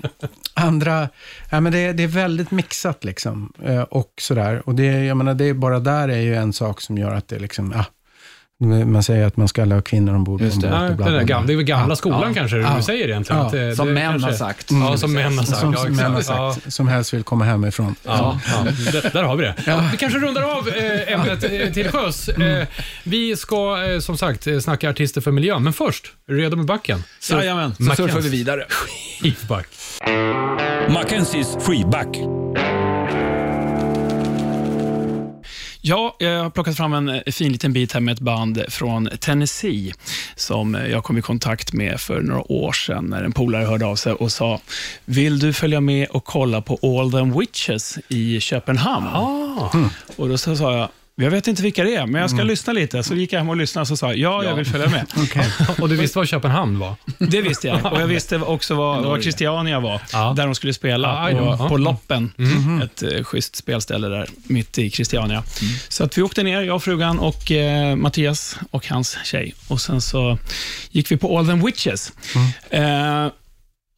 andra, 0.54 1.10
ja, 1.50 1.60
men 1.60 1.72
det, 1.72 1.94
det 1.94 2.04
är 2.04 2.08
väldigt 2.08 2.52
mixat 2.52 3.04
liksom, 3.04 3.54
eh, 3.64 3.82
och 3.82 4.14
sådär. 4.22 4.62
Och 4.66 4.76
det, 4.76 4.86
jag 4.86 5.18
menar, 5.18 5.34
det 5.34 5.46
är 5.46 5.54
bara 5.54 5.80
där 5.80 6.10
är 6.10 6.22
ju 6.22 6.36
en 6.36 6.54
sak 6.54 6.82
som 6.82 6.98
gör 6.98 7.16
att 7.16 7.28
det 7.28 7.40
liksom, 7.40 7.74
ah, 7.76 7.86
man 8.86 9.04
säger 9.04 9.26
att 9.28 9.38
man 9.38 9.48
ska 9.48 9.62
alla 9.62 9.76
ha 9.76 9.82
kvinnor 9.82 10.16
ombord. 10.16 10.42
Just 10.42 10.62
det. 10.62 10.68
ombord 10.68 10.80
Nej, 10.82 10.90
och 10.90 10.96
bla, 10.98 11.10
det, 11.10 11.24
gamla, 11.24 11.48
det 11.48 11.54
är 11.54 11.58
väl 11.58 11.66
gamla 11.66 11.96
skolan 11.96 12.22
Ja. 12.28 12.34
kanske, 12.34 12.58
Ja. 12.58 12.74
du 12.78 12.84
säger 12.84 13.08
egentligen. 13.08 13.40
Ja. 13.42 13.46
Att 13.46 13.52
det, 13.52 13.76
Som 13.76 13.88
det 13.88 13.94
män 13.94 14.12
kanske, 14.12 14.28
har 14.30 14.36
sagt. 14.36 14.72
Ja, 14.72 14.98
som 14.98 15.14
män 15.14 15.38
har 15.38 15.46
sagt. 15.46 15.60
Som, 15.60 15.74
ja, 15.74 15.78
som 15.80 15.96
män 15.96 16.12
har 16.14 16.22
sagt, 16.22 16.74
som 16.74 16.88
helst 16.88 17.14
vill 17.14 17.24
komma 17.24 17.46
hemifrån. 17.46 17.96
Ja, 18.04 18.40
ja. 18.46 18.72
Där, 18.92 19.10
där 19.14 19.24
har 19.24 19.36
vi 19.36 19.44
det. 19.46 19.56
Vi 19.92 19.98
kanske 19.98 20.20
rundar 20.20 20.42
av 20.58 20.68
eh, 20.70 21.14
ämnet 21.14 21.44
eh, 21.44 21.74
till 21.74 21.90
sjöss. 21.92 22.30
Eh, 22.30 22.68
vi 23.04 23.36
ska 23.36 23.84
eh, 23.84 24.00
som 24.00 24.18
sagt 24.18 24.48
eh, 24.48 24.60
snacka 24.60 24.90
artister 24.90 25.22
för 25.22 25.32
miljön, 25.32 25.64
men 25.64 25.74
först, 25.74 26.06
är 26.28 26.34
du 26.34 26.40
redo 26.42 26.56
med 26.56 26.66
backen? 26.66 27.04
Jajamän. 27.32 27.76
Så 27.76 27.84
surfar 27.96 28.22
vi 28.22 28.30
vidare. 28.30 28.66
Skivback. 29.22 29.68
Mackenzies 30.90 31.58
freeback. 31.66 32.08
Ja, 35.86 36.16
jag 36.20 36.44
har 36.44 36.50
plockat 36.50 36.78
fram 36.78 36.94
en 36.94 37.10
eh, 37.10 37.22
fin 37.32 37.52
liten 37.52 37.74
bit 37.74 37.94
här 37.94 38.00
med 38.00 38.14
ett 38.14 38.20
band 38.20 38.64
från 38.68 39.10
Tennessee 39.20 39.94
som 40.36 40.76
eh, 40.76 40.88
jag 40.88 41.04
kom 41.04 41.18
i 41.18 41.22
kontakt 41.22 41.74
med 41.74 42.00
för 42.00 42.22
några 42.22 42.52
år 42.52 42.72
sedan 42.72 43.06
när 43.06 43.24
en 43.24 43.32
polare 43.32 43.66
hörde 43.66 43.86
av 43.86 43.96
sig 43.96 44.14
och 44.14 44.32
sa 44.32 44.60
Vill 45.06 45.40
du 45.40 45.54
följa 45.54 45.82
med 45.82 46.08
och 46.08 46.24
kolla 46.24 46.62
på 46.62 47.00
All 47.00 47.12
Them 47.12 47.40
Witches 47.40 47.98
i 48.08 48.40
Köpenhamn? 48.40 49.08
Ah. 49.08 49.72
Och 50.16 50.30
då 50.30 50.38
sa 50.38 50.78
jag 50.78 50.90
jag 51.16 51.32
vet 51.32 51.48
inte 51.48 51.62
vilka 51.62 51.84
det 51.84 51.96
är, 51.96 52.06
men 52.06 52.22
jag 52.22 52.30
ska 52.30 52.44
lyssna 52.44 52.74
lite. 52.74 53.04
Så 53.04 53.16
gick 53.16 53.34
jag 53.34 53.40
hem 53.40 53.50
och 53.50 53.58
lyssnade 53.58 53.92
och 53.92 54.00
sa 54.00 54.08
jag, 54.08 54.18
ja, 54.18 54.44
jag 54.44 54.56
vill 54.56 54.66
följa 54.66 54.90
med. 54.90 55.06
Och 55.82 55.90
du 55.90 55.96
visste 55.96 56.18
vad 56.20 56.28
Köpenhamn 56.28 56.80
var? 56.80 56.96
Det 57.20 57.42
visste 57.42 57.68
jag. 57.68 57.94
Och 57.94 58.02
jag 58.02 58.08
visste 58.18 58.38
också 58.38 58.76
vad, 58.76 59.04
vad 59.04 59.22
Christiania 59.22 59.80
var, 59.80 60.02
Ja. 60.14 60.34
där 60.38 60.46
de 60.46 60.56
skulle 60.56 60.74
spela, 60.74 61.08
Ja, 61.08 61.30
I 61.30 61.34
know. 61.34 61.58
på, 61.58 61.64
Ja. 61.64 61.70
på 61.70 61.78
Loppen. 61.78 62.32
Ett 62.84 63.04
eh, 63.04 63.24
schysst 63.24 63.56
spelställe 63.56 64.08
där, 64.08 64.28
mitt 64.48 64.78
i 64.78 64.92
Christiania. 64.92 65.44
Så 65.90 66.04
att 66.04 66.18
vi 66.18 66.22
åkte 66.22 66.44
ner, 66.44 66.62
jag 66.62 66.76
och 66.76 66.84
frugan 66.84 67.20
och 67.20 67.52
eh, 67.52 67.96
Mattias 67.96 68.58
och 68.72 68.88
hans 68.88 69.18
tjej. 69.24 69.54
Och 69.68 69.82
Sen 69.82 70.02
så 70.02 70.38
gick 70.92 71.12
vi 71.12 71.18
på 71.18 71.38
All 71.38 71.48
Them 71.48 71.66
Witches. 71.66 72.12
Eh, 72.70 73.28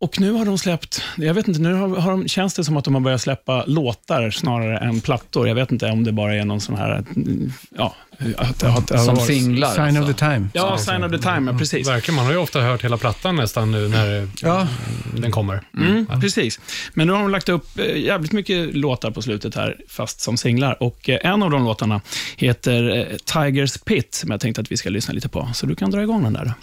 och 0.06 0.20
nu 0.20 0.32
har 0.32 0.46
de 0.46 0.58
släppt, 0.58 1.02
jag 1.18 1.34
vet 1.34 1.48
inte, 1.48 1.62
nu 1.62 1.74
har, 1.74 1.88
har 1.88 2.12
de, 2.12 2.28
känns 2.28 2.54
det 2.54 2.64
som 2.64 2.78
att 2.78 2.86
de 2.86 2.94
har 2.94 3.02
börjat 3.02 3.22
släppa 3.22 3.64
låtar 3.66 4.32
snarare 4.32 4.78
än 4.78 5.02
plattor. 5.02 5.48
Jag 5.48 5.56
vet 5.56 5.72
inte 5.72 5.92
om 5.92 6.04
det 6.04 6.12
bara 6.12 6.36
är 6.36 6.46
någon 6.46 6.62
sån 6.62 6.76
här, 6.76 7.04
mm, 7.16 7.54
ja, 7.78 7.96
att, 8.38 8.64
att, 8.64 8.92
att, 8.92 9.06
Som 9.06 9.16
att, 9.16 9.26
singlar. 9.26 9.70
Sign 9.70 9.84
alltså. 9.84 10.02
of 10.02 10.08
the 10.08 10.14
time. 10.14 10.48
Ja, 10.54 10.78
Sign 10.78 11.04
of 11.04 11.12
the 11.12 11.18
Time, 11.18 11.52
ja, 11.52 11.58
precis. 11.58 11.88
Verkligen, 11.88 12.16
man 12.16 12.26
har 12.26 12.32
ju 12.32 12.38
ofta 12.38 12.62
hört 12.62 12.84
hela 12.84 12.98
plattan 12.98 13.36
nästan 13.36 13.72
nu 13.72 13.88
när 13.88 14.30
Ja, 14.42 14.68
den 15.16 15.32
kommer. 15.32 15.62
Mm, 15.78 16.22
Precis. 16.22 16.60
Men 16.94 17.08
nu 17.08 17.14
har 17.14 17.20
de 17.20 17.32
lagt 17.32 17.50
upp 17.50 17.80
eh, 17.80 17.98
jävligt 17.98 18.32
mycket 18.32 18.76
låtar 18.76 19.12
på 19.12 19.22
slutet 19.22 19.56
här, 19.56 19.78
fast 19.90 20.22
som 20.22 20.38
singlar. 20.38 20.84
Och 20.84 21.10
eh, 21.10 21.20
En 21.22 21.44
av 21.44 21.52
de 21.52 21.64
låtarna 21.64 22.02
heter 22.38 22.98
eh, 22.98 23.18
Tigers 23.18 23.78
Pit, 23.78 24.14
som 24.14 24.32
jag 24.32 24.40
tänkte 24.40 24.62
att 24.62 24.72
vi 24.72 24.78
ska 24.78 24.90
lyssna 24.90 25.14
lite 25.14 25.30
på. 25.30 25.50
Så 25.54 25.66
du 25.66 25.76
kan 25.76 25.92
dra 25.92 26.02
igång 26.02 26.24
den 26.24 26.34
där. 26.34 26.54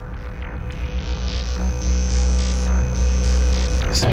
Så 3.94 4.06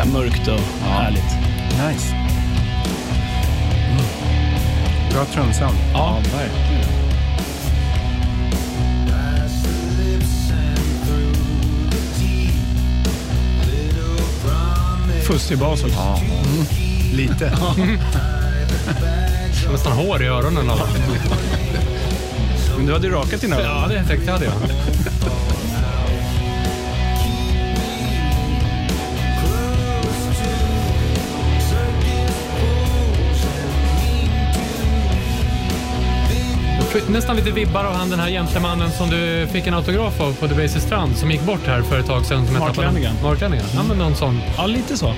här 0.00 0.12
mörkt 0.12 0.48
och 0.48 0.60
härligt. 0.88 1.24
nice. 1.70 2.14
Mm. 3.90 4.04
Bra 5.12 5.24
trumsound. 5.24 5.76
Ja, 5.92 6.22
verkligen. 6.32 6.88
Fussig 15.26 15.58
bas 15.58 15.84
också. 15.84 16.18
Lite. 17.12 17.52
Nästan 19.72 19.92
hår 19.92 20.22
i 20.22 20.26
öronen. 20.26 20.70
Av. 20.70 20.80
Men 22.76 22.86
du 22.86 22.92
hade 22.92 23.06
ju 23.06 23.12
rakat 23.12 23.40
dina 23.40 23.56
öron. 23.56 23.66
Ja, 23.82 23.88
det 23.88 24.04
tänkte 24.04 24.26
jag 24.26 24.32
hade 24.32 24.44
jag. 24.44 24.54
Nästan 37.08 37.36
lite 37.36 37.50
vibbar 37.50 37.84
av 37.84 37.94
han 37.94 38.10
den 38.10 38.20
här 38.20 38.30
gentlemannen 38.30 38.90
som 38.90 39.10
du 39.10 39.46
fick 39.52 39.66
en 39.66 39.74
autograf 39.74 40.20
av 40.20 40.32
på 40.34 40.46
Debaser 40.46 40.80
strand 40.80 41.16
som 41.16 41.30
gick 41.30 41.42
bort 41.42 41.66
här 41.66 41.82
för 41.82 41.98
ett 41.98 42.06
tag 42.06 42.26
sedan. 42.26 42.46
som 42.46 42.54
jag 42.54 42.60
Mark 42.60 42.74
tappade- 42.76 42.92
Lennigan. 42.92 43.14
Mark 43.22 43.40
Lennigan. 43.40 43.66
Ja, 43.74 43.80
men 43.88 43.98
någon 43.98 44.14
sån. 44.16 44.40
Ja, 44.56 44.66
lite 44.66 44.96
så. 44.96 45.14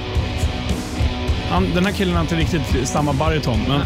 Han, 1.50 1.66
den 1.74 1.84
här 1.86 1.92
killen 1.92 2.14
har 2.14 2.20
inte 2.22 2.36
riktigt 2.36 2.88
samma 2.88 3.12
baryton, 3.12 3.58
men 3.68 3.80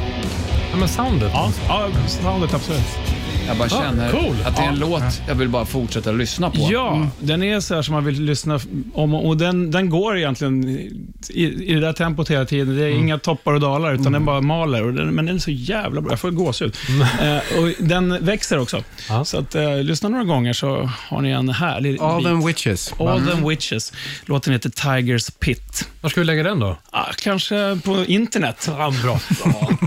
Ja, 0.75 0.79
men 0.79 0.89
soundet. 0.89 1.33
ja, 1.35 1.51
ja 1.69 2.09
soundet 2.09 2.55
absolut. 2.55 3.14
Jag 3.47 3.57
bara 3.57 3.65
Ah, 3.65 3.69
känner 3.83 4.11
cool. 4.11 4.37
att 4.45 4.57
det 4.57 4.63
är 4.63 4.69
en 4.69 4.79
låt 4.79 5.03
jag 5.29 5.35
vill 5.35 5.49
bara 5.49 5.65
fortsätta 5.65 6.13
lyssna 6.13 6.51
på. 6.51 6.69
Ja, 6.73 7.07
den 7.21 7.43
är 7.43 7.61
så 7.61 7.75
här 7.75 7.83
som 7.83 7.95
man 7.95 8.05
vill 8.05 8.23
lyssna 8.23 8.61
om 8.95 9.15
och 9.15 9.37
den, 9.37 9.71
den 9.71 9.91
går 9.91 10.19
egentligen 10.19 10.69
i, 10.69 11.45
i 11.45 11.75
det 11.75 11.81
där 11.81 11.93
tempot 11.93 12.31
hela 12.31 12.45
tiden. 12.45 12.77
Det 12.77 12.85
är 12.85 12.89
inga 12.91 13.19
toppar 13.19 13.53
och 13.53 13.61
dalar, 13.61 13.95
utan 13.95 14.13
den 14.13 14.25
bara 14.25 14.41
maler. 14.41 14.85
Och 14.87 14.95
den, 14.95 15.09
men 15.15 15.27
den 15.27 15.35
är 15.35 15.41
så 15.41 15.51
jävla 15.51 16.01
bra. 16.01 16.13
Jag 16.13 16.21
får 16.21 16.31
gåshud. 16.31 16.77
eh, 17.23 17.59
och 17.59 17.73
den 17.79 18.25
växer 18.25 18.59
också. 18.59 18.83
Ja. 19.09 19.25
Så 19.25 19.39
att, 19.39 19.55
eh, 19.55 19.77
lyssna 19.83 20.09
några 20.09 20.25
gånger 20.25 20.53
så 20.53 20.91
har 21.09 21.21
ni 21.21 21.31
en 21.31 21.49
härlig 21.49 22.01
All 22.01 22.17
bit. 22.17 22.27
them 22.27 22.47
witches. 22.47 22.93
All 22.99 23.27
them 23.27 23.49
witches. 23.49 23.93
Låten 24.27 24.53
heter 24.53 24.71
Tigers 24.71 25.31
Pit. 25.31 25.89
Var 26.01 26.11
ska 26.11 26.21
vi 26.21 26.25
lägga 26.27 26.43
den 26.43 26.61
då? 26.61 26.77
Ah, 26.91 27.05
kanske 27.23 27.79
på 27.85 28.05
internet. 28.09 28.71
Ja, 28.79 28.93
bra. 29.03 29.19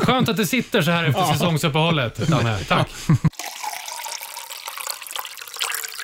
Skönt 0.02 0.30
att 0.30 0.38
det 0.38 0.46
sitter 0.46 0.82
så 0.82 0.92
här 0.92 1.04
efter 1.04 1.24
säsongsuppehållet, 1.34 2.28
Danne. 2.28 2.58
Tack. 2.68 2.88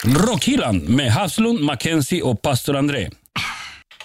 Rockhyllan 0.06 0.78
med 0.78 1.12
Haslund, 1.12 1.60
Mackenzie 1.60 2.22
och 2.22 2.42
pastor 2.42 2.76
André. 2.76 3.10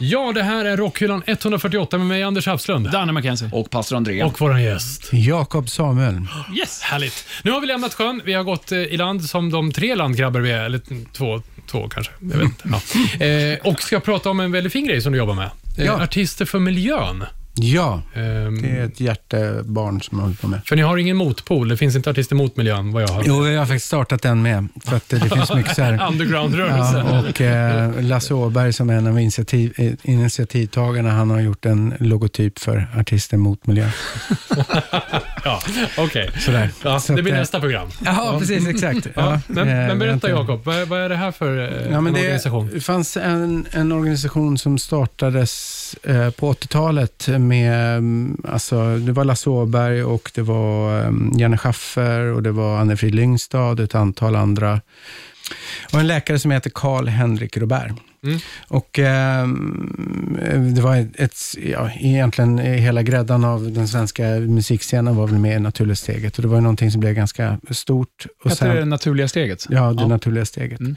Ja, 0.01 0.33
det 0.35 0.43
här 0.43 0.65
är 0.65 0.77
Rockhyllan 0.77 1.23
148 1.27 1.99
med 1.99 2.07
mig, 2.07 2.23
Anders 2.23 2.47
Hafslund. 2.47 2.91
Danne 2.91 3.13
McKenzie. 3.13 3.51
Och 3.53 3.71
pastor 3.71 3.97
André. 3.97 4.23
Och 4.23 4.41
vår 4.41 4.59
gäst. 4.59 5.09
Jakob 5.13 5.69
Samuel. 5.71 6.21
Yes! 6.59 6.83
Härligt. 6.83 7.27
Nu 7.43 7.51
har 7.51 7.61
vi 7.61 7.67
lämnat 7.67 7.95
sjön. 7.95 8.23
Vi 8.25 8.33
har 8.35 8.43
gått 8.45 8.73
eh, 8.73 8.79
i 8.79 8.97
land 8.97 9.25
som 9.25 9.51
de 9.51 9.73
tre 9.73 9.95
landgrabbar 9.95 10.41
vi 10.41 10.51
är. 10.51 10.65
Eller 10.65 10.81
två, 11.13 11.43
två 11.71 11.89
kanske. 11.89 12.13
Jag 12.21 12.29
vet 12.39 12.43
inte. 12.43 12.81
Ja. 13.21 13.27
Eh, 13.27 13.59
och 13.59 13.83
ska 13.83 14.01
prata 14.01 14.31
om 14.31 14.41
en 14.41 14.53
väldigt 14.53 14.73
fin 14.73 14.87
grej 14.87 15.03
som 15.03 15.13
du 15.13 15.19
jobbar 15.19 15.35
med. 15.35 15.51
Eh, 15.79 15.85
Ja. 15.85 16.03
Artister 16.03 16.45
för 16.45 16.59
miljön. 16.59 17.25
Ja, 17.61 18.03
Ehm, 18.15 18.63
det 18.63 18.69
är 18.69 18.85
ett 18.85 19.01
hjärtebarn 19.01 20.01
som 20.03 20.19
jag 20.19 20.23
håller 20.25 20.37
på 20.37 20.49
med. 20.49 20.61
För 20.65 20.77
ni 20.77 20.83
har 20.83 20.97
ingen 20.97 21.17
motpol. 21.17 21.69
Det 21.69 21.77
finns 21.77 21.97
inte 21.97 22.11
artister 22.11 22.37
mot 22.37 22.57
miljön, 22.57 22.93
vad 22.93 23.03
jag 23.03 23.09
har. 23.09 23.23
Jo, 23.27 23.41
vi 23.41 23.57
har 23.57 23.67
faktiskt 23.67 23.87
startat 23.87 24.23
den 24.23 24.43
med. 24.43 24.69
För 24.85 24.97
att 24.97 25.09
det 25.09 25.21
finns 25.21 25.55
mycket 25.55 25.75
så 25.77 25.83
här... 25.83 26.07
Underground-rörelse. 26.09 27.05
Ja, 27.11 27.29
och 27.29 27.41
eh, 27.41 28.03
Lasse 28.03 28.35
Åberg 28.35 28.73
som 28.73 28.91
är 28.91 28.95
en 28.95 29.07
av 29.07 29.21
initiativ, 29.21 29.73
eh, 29.77 29.93
initiativtagarna, 30.03 31.11
han 31.11 31.31
har 31.31 31.41
gjort 31.41 31.65
en 31.67 31.95
logotyp 32.01 32.59
för 32.59 32.87
artister 32.97 33.37
mot 33.37 33.67
miljö. 33.67 33.91
Ja, 35.45 35.61
okej. 35.99 36.31
Sådär. 36.39 36.71
Ja, 36.85 37.01
Så 37.01 37.13
det 37.13 37.23
blir 37.23 37.33
att, 37.33 37.37
eh, 37.37 37.41
nästa 37.41 37.61
program. 37.61 37.89
Ja, 38.05 38.37
precis, 38.39 38.69
exakt. 38.69 39.07
Ja, 39.15 39.41
men, 39.47 39.69
eh, 39.69 39.75
men 39.75 39.99
berätta 39.99 40.31
Jakob, 40.31 40.65
vad, 40.65 40.89
vad 40.89 41.01
är 41.01 41.09
det 41.09 41.17
här 41.17 41.33
för 41.33 41.57
Ja, 41.93 42.01
men 42.01 42.07
en 42.07 42.13
det 42.15 42.21
organisation? 42.21 42.81
fanns 42.81 43.17
en, 43.17 43.67
en 43.71 43.93
organisation 43.93 44.59
som 44.59 44.79
startades 44.79 45.95
eh, 46.03 46.31
på 46.31 46.53
80-talet 46.53 47.29
med, 47.49 47.97
mm, 47.97 48.43
alltså, 48.49 48.97
det 48.97 49.13
var 49.13 49.25
Lasse 49.25 49.51
Åberg 49.51 50.05
och 50.05 50.31
det 50.35 50.43
var 50.43 51.07
um, 51.07 51.33
Janne 51.39 51.59
Schaffer 51.59 52.21
och 52.21 52.43
det 52.43 52.53
var 52.53 52.79
Anne-Frid 52.79 53.15
Lyngstad 53.15 53.71
och 53.71 53.81
ett 53.81 53.95
antal 53.95 54.37
andra. 54.37 54.81
Och 55.93 56.01
en 56.01 56.07
läkare 56.07 56.39
som 56.39 56.51
heter 56.51 56.71
Karl-Henrik 56.75 57.57
Robert. 57.57 57.93
Mm. 58.23 58.39
Och 58.69 58.99
ehm, 58.99 60.39
det 60.75 60.81
var 60.81 61.07
ett, 61.15 61.37
ja, 61.73 61.91
egentligen 62.01 62.59
hela 62.59 63.03
gräddan 63.03 63.45
av 63.45 63.73
den 63.73 63.89
svenska 63.89 64.23
musikscenen 64.25 65.17
var 65.17 65.27
väl 65.27 65.39
med 65.39 65.57
i 65.57 65.61
Naturliga 65.61 65.97
steget 65.97 66.37
och 66.37 66.43
det 66.43 66.49
var 66.49 66.57
ju 66.57 66.61
någonting 66.63 66.91
som 66.91 67.01
blev 67.01 67.15
ganska 67.15 67.59
stort. 67.71 68.27
Och 68.45 68.51
Heter 68.51 68.75
det 68.75 68.85
naturliga 68.85 69.29
steget? 69.29 69.67
Ja, 69.71 69.93
det 69.93 70.03
Ja. 70.03 70.09
naturliga 70.09 70.45
steget. 70.45 70.81
Mm. 70.81 70.97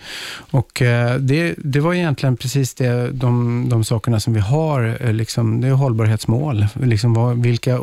Och 0.52 0.82
eh, 0.82 1.16
det, 1.16 1.56
det 1.58 1.80
var 1.80 1.94
egentligen 1.94 2.38
precis 2.38 2.74
det, 2.74 3.12
de, 3.12 3.66
de 3.70 3.84
sakerna 3.84 4.20
som 4.20 4.34
vi 4.34 4.40
har. 4.40 4.98
eh, 5.02 5.14
Liksom, 5.14 5.62
det 5.62 5.68
är 5.68 5.72
hållbarhetsmål. 5.72 6.66
Liksom 6.84 7.14
vad, 7.14 7.42
vilka 7.44 7.80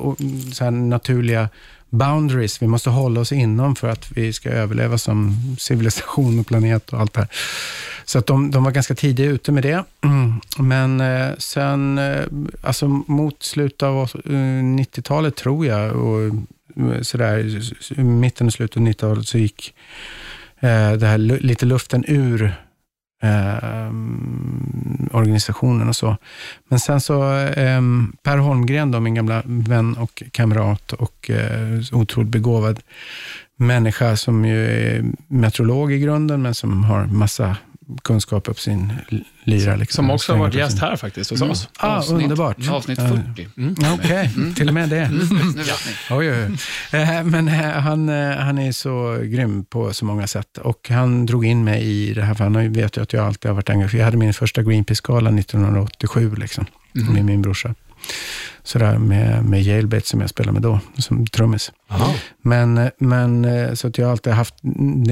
så 0.53 0.71
naturliga 0.71 1.49
boundaries 1.91 2.63
vi 2.63 2.67
måste 2.67 2.91
hålla 2.91 3.21
oss 3.21 3.33
inom 3.33 3.77
för 3.77 3.89
att 3.89 4.11
vi 4.15 4.33
ska 4.33 4.51
överleva 4.51 4.99
som 4.99 5.37
civilisation 5.59 6.39
och 6.41 6.47
planet 6.47 6.93
och 6.93 7.01
allt 7.01 7.13
det 7.15 7.21
här. 7.21 7.29
Så 8.09 8.19
att 8.19 8.27
de, 8.27 8.51
de 8.51 8.65
var 8.65 8.71
ganska 8.71 8.95
tidigt 8.95 9.31
ute 9.31 9.53
med 9.53 9.63
det. 9.63 9.85
Mm. 10.05 10.33
Men 10.59 11.01
eh, 11.01 11.37
sen, 11.39 11.99
eh, 11.99 12.25
alltså 12.63 12.89
mot 12.89 13.43
slutet 13.43 13.83
av 13.83 14.11
eh, 14.25 14.31
90-talet 14.31 15.37
tror 15.37 15.67
jag, 15.67 15.97
och 15.97 16.21
eh, 16.25 17.01
sådär, 17.03 17.61
mitten 18.03 18.47
och 18.47 18.53
slutet 18.53 18.77
av 18.77 18.83
90-talet 18.83 19.27
så 19.27 19.39
gick 19.39 19.75
eh, 20.61 20.93
det 20.93 21.07
här 21.07 21.19
lite 21.19 21.67
luften 21.67 22.05
ur 22.09 22.53
eh, 23.23 23.93
organisationen 25.13 25.89
och 25.89 25.97
så. 25.97 26.17
Men 26.69 26.81
sen 26.81 27.01
så, 27.01 27.37
eh, 27.39 27.83
Per 28.23 28.37
Holmgren, 28.37 28.91
då, 28.91 29.01
min 29.01 29.15
gamla 29.15 29.43
vän 29.45 29.97
och 29.97 30.23
kamrat 30.33 30.93
och 30.93 31.31
eh, 31.31 31.81
otroligt 31.93 32.31
begåvad 32.31 32.81
människa 33.57 34.17
som 34.17 34.45
ju 34.45 34.67
är 34.67 35.05
meteorolog 35.27 35.93
i 35.93 35.99
grunden, 35.99 36.43
men 36.43 36.55
som 36.55 36.85
har 36.85 37.07
massa 37.07 37.57
kunskaper 38.03 38.53
på 38.53 38.61
sin 38.61 38.93
l- 39.09 39.25
lyra. 39.45 39.77
Liksom, 39.77 39.97
Som 40.05 40.11
också 40.11 40.33
har 40.33 40.39
varit 40.39 40.55
gäst 40.55 40.73
sin- 40.73 40.81
här 40.81 40.97
faktiskt 40.97 41.31
hos 41.31 41.43
oss. 41.43 41.69
Ah, 41.79 41.97
Avsnitt- 41.99 42.23
underbart. 42.23 42.69
Avsnitt 42.71 42.99
Ja. 42.99 43.09
40. 43.09 43.49
Ja, 43.83 43.95
Okej, 43.95 44.31
till 44.57 44.69
och 44.69 44.75
med 44.75 44.89
det. 44.89 45.09
Ni. 45.11 45.19
Oj, 46.11 46.31
oj, 46.33 46.47
oj. 46.93 47.01
Eh, 47.01 47.25
Men 47.25 47.49
eh, 47.49 47.55
han, 47.55 48.09
eh, 48.09 48.37
han 48.37 48.59
är 48.59 48.73
så 48.73 49.19
grym 49.23 49.65
på 49.65 49.93
så 49.93 50.05
många 50.05 50.27
sätt 50.27 50.59
och 50.59 50.89
han 50.91 51.27
drog 51.27 51.45
in 51.47 51.65
mig 51.65 51.83
i 51.83 52.15
det 52.15 52.23
här, 52.23 52.35
för 52.35 52.45
han 52.45 52.73
vet 52.73 52.97
ju 52.97 53.03
att 53.03 53.13
jag 53.13 53.27
alltid 53.27 53.49
har 53.49 53.55
varit 53.57 53.71
engagerad. 53.71 54.01
Jag 54.01 54.05
hade 54.05 54.17
min 54.17 54.35
första 54.35 54.63
Greenpeace-gala 54.63 55.31
1987 55.31 56.35
liksom, 56.37 56.67
med 56.93 57.25
min 57.25 57.43
brorsa. 57.43 57.75
Sådär 58.63 58.99
med, 58.99 59.45
med 59.45 59.63
Jailbait 59.63 60.07
som 60.07 60.21
jag 60.21 60.31
spelade 60.31 60.53
med 60.53 60.63
då, 60.63 60.81
som 60.99 61.27
trummis. 61.27 61.73
Men, 62.43 62.91
men 62.99 63.45
eh, 63.45 63.75
så 63.75 63.89
att 63.89 63.99
jag 63.99 64.07
har 64.07 64.13
alltid 64.13 64.33
haft 64.33 64.55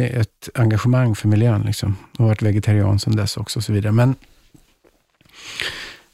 ett 0.01 0.49
engagemang 0.55 1.14
för 1.14 1.29
miljön 1.29 1.62
liksom, 1.62 1.96
och 2.18 2.25
varit 2.27 2.42
vegetarian 2.42 2.99
sedan 2.99 3.16
dess 3.16 3.37
också 3.37 3.59
och 3.59 3.64
så 3.64 3.72
vidare. 3.72 3.92
Men 3.92 4.14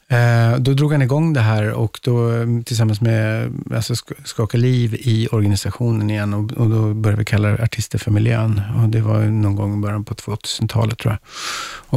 Eh, 0.07 0.57
då 0.57 0.73
drog 0.73 0.91
han 0.91 1.01
igång 1.01 1.33
det 1.33 1.39
här 1.41 1.71
och 1.71 1.99
då 2.03 2.31
eh, 2.31 2.47
tillsammans 2.65 3.01
med 3.01 3.51
alltså, 3.75 3.93
sk- 3.93 4.23
Skaka 4.25 4.57
liv 4.57 4.95
i 4.99 5.27
organisationen 5.31 6.09
igen 6.09 6.33
och, 6.33 6.51
och 6.51 6.69
då 6.69 6.93
började 6.93 7.19
vi 7.19 7.25
kalla 7.25 7.47
det 7.49 7.63
Artister 7.63 7.97
för 7.97 8.11
miljön. 8.11 8.61
Och 8.83 8.89
det 8.89 9.01
var 9.01 9.19
någon 9.19 9.55
gång 9.55 9.77
i 9.77 9.81
början 9.81 10.05
på 10.05 10.13
2000-talet 10.13 10.97
tror 10.97 11.11
jag. 11.13 11.19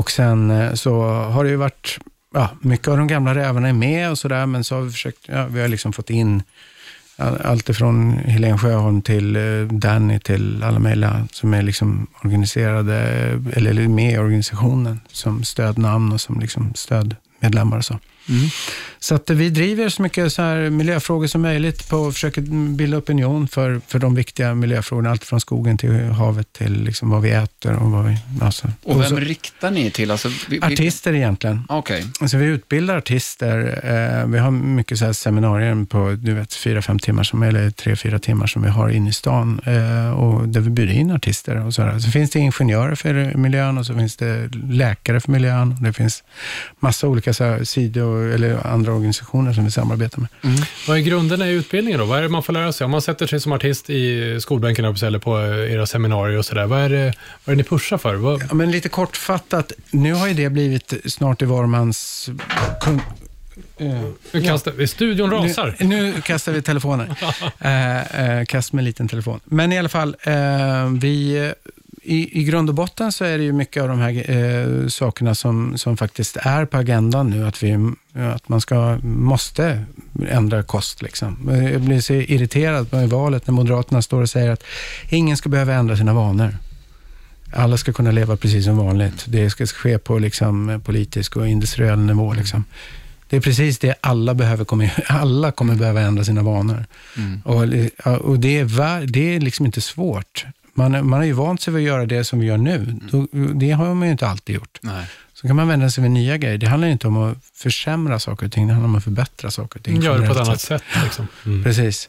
Och 0.02 0.10
sen 0.10 0.50
eh, 0.50 0.74
så 0.74 1.02
har 1.08 1.44
det 1.44 1.50
ju 1.50 1.56
varit, 1.56 1.98
ja, 2.36 2.50
mycket 2.60 2.88
av 2.88 2.96
de 2.96 3.06
gamla 3.06 3.34
rävarna 3.34 3.68
är 3.68 3.72
med 3.72 4.10
och 4.10 4.18
sådär, 4.18 4.46
men 4.46 4.64
så 4.64 4.74
har 4.74 4.82
vi 4.82 4.90
försökt, 4.90 5.28
ja, 5.28 5.46
vi 5.46 5.60
har 5.60 5.68
liksom 5.68 5.92
fått 5.92 6.10
in 6.10 6.42
allt 7.18 7.68
ifrån 7.68 8.12
Helene 8.12 8.58
Sjöholm 8.58 9.02
till 9.02 9.36
eh, 9.36 9.62
Danny 9.70 10.18
till 10.18 10.62
alla 10.62 10.78
möjliga 10.78 11.28
som 11.32 11.54
är 11.54 11.62
liksom 11.62 12.06
organiserade, 12.24 12.94
eller 13.52 13.70
eller 13.70 13.88
med 13.88 14.12
i 14.12 14.18
organisationen 14.18 15.00
som 15.12 15.44
stödnamn 15.44 16.12
och 16.12 16.20
som 16.20 16.40
liksom 16.40 16.74
stödmedlemmar 16.74 17.76
och 17.76 17.84
så. 17.84 17.98
Så 18.98 19.14
att 19.14 19.30
vi 19.30 19.50
driver 19.50 19.88
så 19.88 20.02
mycket 20.02 20.32
så 20.32 20.42
här 20.42 20.70
miljöfrågor 20.70 21.26
som 21.26 21.42
möjligt 21.42 21.88
på 21.88 21.96
och 21.96 22.12
försöker 22.12 22.40
bilda 22.76 22.98
opinion 22.98 23.48
för, 23.48 23.80
för 23.86 23.98
de 23.98 24.14
viktiga 24.14 24.54
miljöfrågorna. 24.54 25.10
Allt 25.10 25.24
från 25.24 25.40
skogen 25.40 25.78
till 25.78 25.90
havet 25.90 26.52
till 26.52 26.82
liksom 26.82 27.10
vad 27.10 27.22
vi 27.22 27.30
äter 27.30 27.76
och 27.76 27.90
vad 27.90 28.04
vi... 28.04 28.18
Alltså, 28.40 28.68
Och 28.82 29.00
vem 29.00 29.08
så, 29.08 29.16
riktar 29.16 29.70
ni 29.70 29.90
till? 29.90 30.10
Alltså, 30.10 30.28
vi, 30.48 30.60
artister 30.62 31.12
egentligen. 31.12 31.62
Okej. 31.68 32.04
Alltså 32.20 32.36
vi 32.36 32.46
utbildar 32.46 32.96
artister. 32.96 33.80
Eh, 33.84 34.26
vi 34.26 34.38
har 34.38 34.50
mycket 34.50 34.98
så 34.98 35.04
här 35.04 35.12
seminarier 35.12 35.84
på 35.84 36.16
du 36.18 36.34
vet, 36.34 36.54
fyra, 36.54 36.82
fem 36.82 36.98
timmar, 36.98 37.22
som, 37.22 37.42
eller 37.42 37.70
tre, 37.70 37.96
fyra 37.96 38.18
timmar 38.18 38.46
som 38.46 38.62
vi 38.62 38.68
har 38.68 38.88
inne 38.88 39.10
i 39.10 39.12
stan. 39.12 39.60
Eh, 39.64 40.10
och 40.10 40.48
där 40.48 40.60
vi 40.60 40.70
bjuder 40.70 40.94
in 40.94 41.10
artister. 41.10 41.66
Och 41.66 41.74
så, 41.74 41.82
där. 41.82 41.98
så 41.98 42.10
finns 42.10 42.30
det 42.30 42.38
ingenjörer 42.38 42.94
för 42.94 43.36
miljön 43.36 43.78
och 43.78 43.86
så 43.86 43.94
finns 43.94 44.16
det 44.16 44.50
läkare 44.70 45.20
för 45.20 45.32
miljön. 45.32 45.72
Och 45.72 45.82
det 45.82 45.92
finns 45.92 46.24
massa 46.80 47.08
olika 47.08 47.34
så 47.34 47.44
här, 47.44 47.64
sidor 47.64 48.15
eller 48.16 48.66
andra 48.66 48.92
organisationer 48.92 49.52
som 49.52 49.64
vi 49.64 49.70
samarbetar 49.70 50.20
med. 50.20 50.28
Vad 50.88 50.96
är 50.96 51.00
grunderna 51.00 51.48
i 51.48 51.52
utbildningen 51.52 52.00
då? 52.00 52.06
Vad 52.06 52.18
är 52.18 52.22
det 52.22 52.28
man 52.28 52.42
får 52.42 52.52
lära 52.52 52.72
sig? 52.72 52.84
Om 52.84 52.90
man 52.90 53.02
sätter 53.02 53.26
sig 53.26 53.40
som 53.40 53.52
artist 53.52 53.90
i 53.90 54.38
skolbänken 54.40 54.84
eller 54.84 55.18
på 55.18 55.38
eh, 55.38 55.72
era 55.72 55.86
seminarier 55.86 56.38
och 56.38 56.44
sådär. 56.44 56.66
Vad 56.66 56.80
är 56.80 56.88
det, 56.88 57.14
vad 57.44 57.52
är 57.52 57.56
det 57.56 57.56
ni 57.56 57.64
pushar 57.64 57.98
för? 57.98 58.14
Vad, 58.14 58.42
Ja, 58.48 58.54
men 58.54 58.70
lite 58.70 58.88
kortfattat, 58.88 59.72
nu 59.90 60.12
har 60.12 60.28
ju 60.28 60.34
det 60.34 60.50
blivit 60.50 60.94
snart 61.04 61.42
i 61.42 61.44
var 61.44 61.66
mans... 61.66 62.30
Kun, 62.80 63.00
eh, 63.76 64.00
nu 64.32 64.42
kastar, 64.42 64.86
Studion 64.86 65.30
rasar. 65.30 65.76
Nu, 65.80 65.86
nu 65.86 66.20
kastar 66.20 66.52
vi 66.52 66.62
telefoner. 66.62 67.16
eh, 67.58 68.38
eh, 68.38 68.44
kast 68.44 68.72
med 68.72 68.80
en 68.80 68.84
liten 68.84 69.08
telefon. 69.08 69.40
Men 69.44 69.72
i 69.72 69.78
alla 69.78 69.88
fall, 69.88 70.16
eh, 70.22 70.34
vi, 71.00 71.52
i, 72.06 72.40
i 72.40 72.44
grund 72.44 72.68
och 72.68 72.74
botten 72.74 73.12
så 73.12 73.24
är 73.24 73.38
det 73.38 73.44
ju 73.44 73.52
mycket 73.52 73.82
av 73.82 73.88
de 73.88 73.98
här 73.98 74.30
eh, 74.30 74.88
sakerna 74.88 75.34
som, 75.34 75.78
som 75.78 75.96
faktiskt 75.96 76.36
är 76.36 76.64
på 76.64 76.76
agendan 76.76 77.30
nu. 77.30 77.46
Att, 77.46 77.62
vi, 77.62 77.92
att 78.34 78.48
man 78.48 78.60
ska, 78.60 78.98
måste 79.02 79.84
ändra 80.28 80.62
kost. 80.62 81.02
Liksom. 81.02 81.48
Eh, 81.52 81.72
Jag 81.72 81.80
blir 81.80 82.00
så 82.00 82.12
irriterad 82.14 82.90
på 82.90 83.06
valet 83.06 83.46
när 83.46 83.54
Moderaterna 83.54 84.02
står 84.02 84.22
och 84.22 84.30
säger 84.30 84.50
att 84.50 84.62
ingen 85.10 85.36
ska 85.36 85.48
behöva 85.48 85.74
ändra 85.74 85.96
sina 85.96 86.14
vanor. 86.14 86.56
Alla 87.52 87.76
ska 87.76 87.92
kunna 87.92 88.10
leva 88.10 88.36
precis 88.36 88.64
som 88.64 88.76
vanligt. 88.76 89.24
Det 89.28 89.50
ska 89.50 89.66
ske 89.66 89.98
på 89.98 90.18
liksom, 90.18 90.80
politisk 90.84 91.36
och 91.36 91.48
industriell 91.48 91.98
nivå. 91.98 92.32
Liksom. 92.34 92.64
Det 93.28 93.36
är 93.36 93.40
precis 93.40 93.78
det 93.78 93.94
alla 94.00 94.34
behöver, 94.34 94.66
alla 95.06 95.52
kommer 95.52 95.74
behöva 95.74 96.00
ändra 96.00 96.24
sina 96.24 96.42
vanor. 96.42 96.84
Och, 97.44 97.62
och 98.20 98.38
det, 98.40 98.58
är, 98.58 99.06
det 99.06 99.36
är 99.36 99.40
liksom 99.40 99.66
inte 99.66 99.80
svårt. 99.80 100.46
Man, 100.76 101.08
man 101.08 101.12
har 101.12 101.24
ju 101.24 101.32
vant 101.32 101.60
sig 101.60 101.74
vid 101.74 101.82
att 101.82 101.86
göra 101.86 102.06
det 102.06 102.24
som 102.24 102.38
vi 102.38 102.46
gör 102.46 102.56
nu. 102.56 102.96
Då, 103.10 103.26
det 103.54 103.70
har 103.70 103.94
man 103.94 104.08
ju 104.08 104.12
inte 104.12 104.28
alltid 104.28 104.54
gjort. 104.54 104.78
Nej. 104.82 105.06
Så 105.32 105.46
kan 105.46 105.56
man 105.56 105.68
vända 105.68 105.90
sig 105.90 106.02
vid 106.02 106.10
nya 106.10 106.36
grejer. 106.36 106.58
Det 106.58 106.66
handlar 106.66 106.88
inte 106.88 107.06
om 107.06 107.16
att 107.16 107.38
försämra 107.54 108.18
saker 108.18 108.46
och 108.46 108.52
ting, 108.52 108.66
det 108.66 108.72
handlar 108.72 108.88
om 108.88 108.94
att 108.94 109.04
förbättra 109.04 109.50
saker 109.50 109.78
och 109.78 109.84
ting. 109.84 110.02
Gör 110.02 110.18
det 110.18 110.26
på 110.26 110.32
ett 110.32 110.38
annat 110.38 110.60
sett. 110.60 110.82
sätt. 110.82 111.02
Liksom. 111.04 111.28
Mm. 111.46 111.64
Precis. 111.64 112.08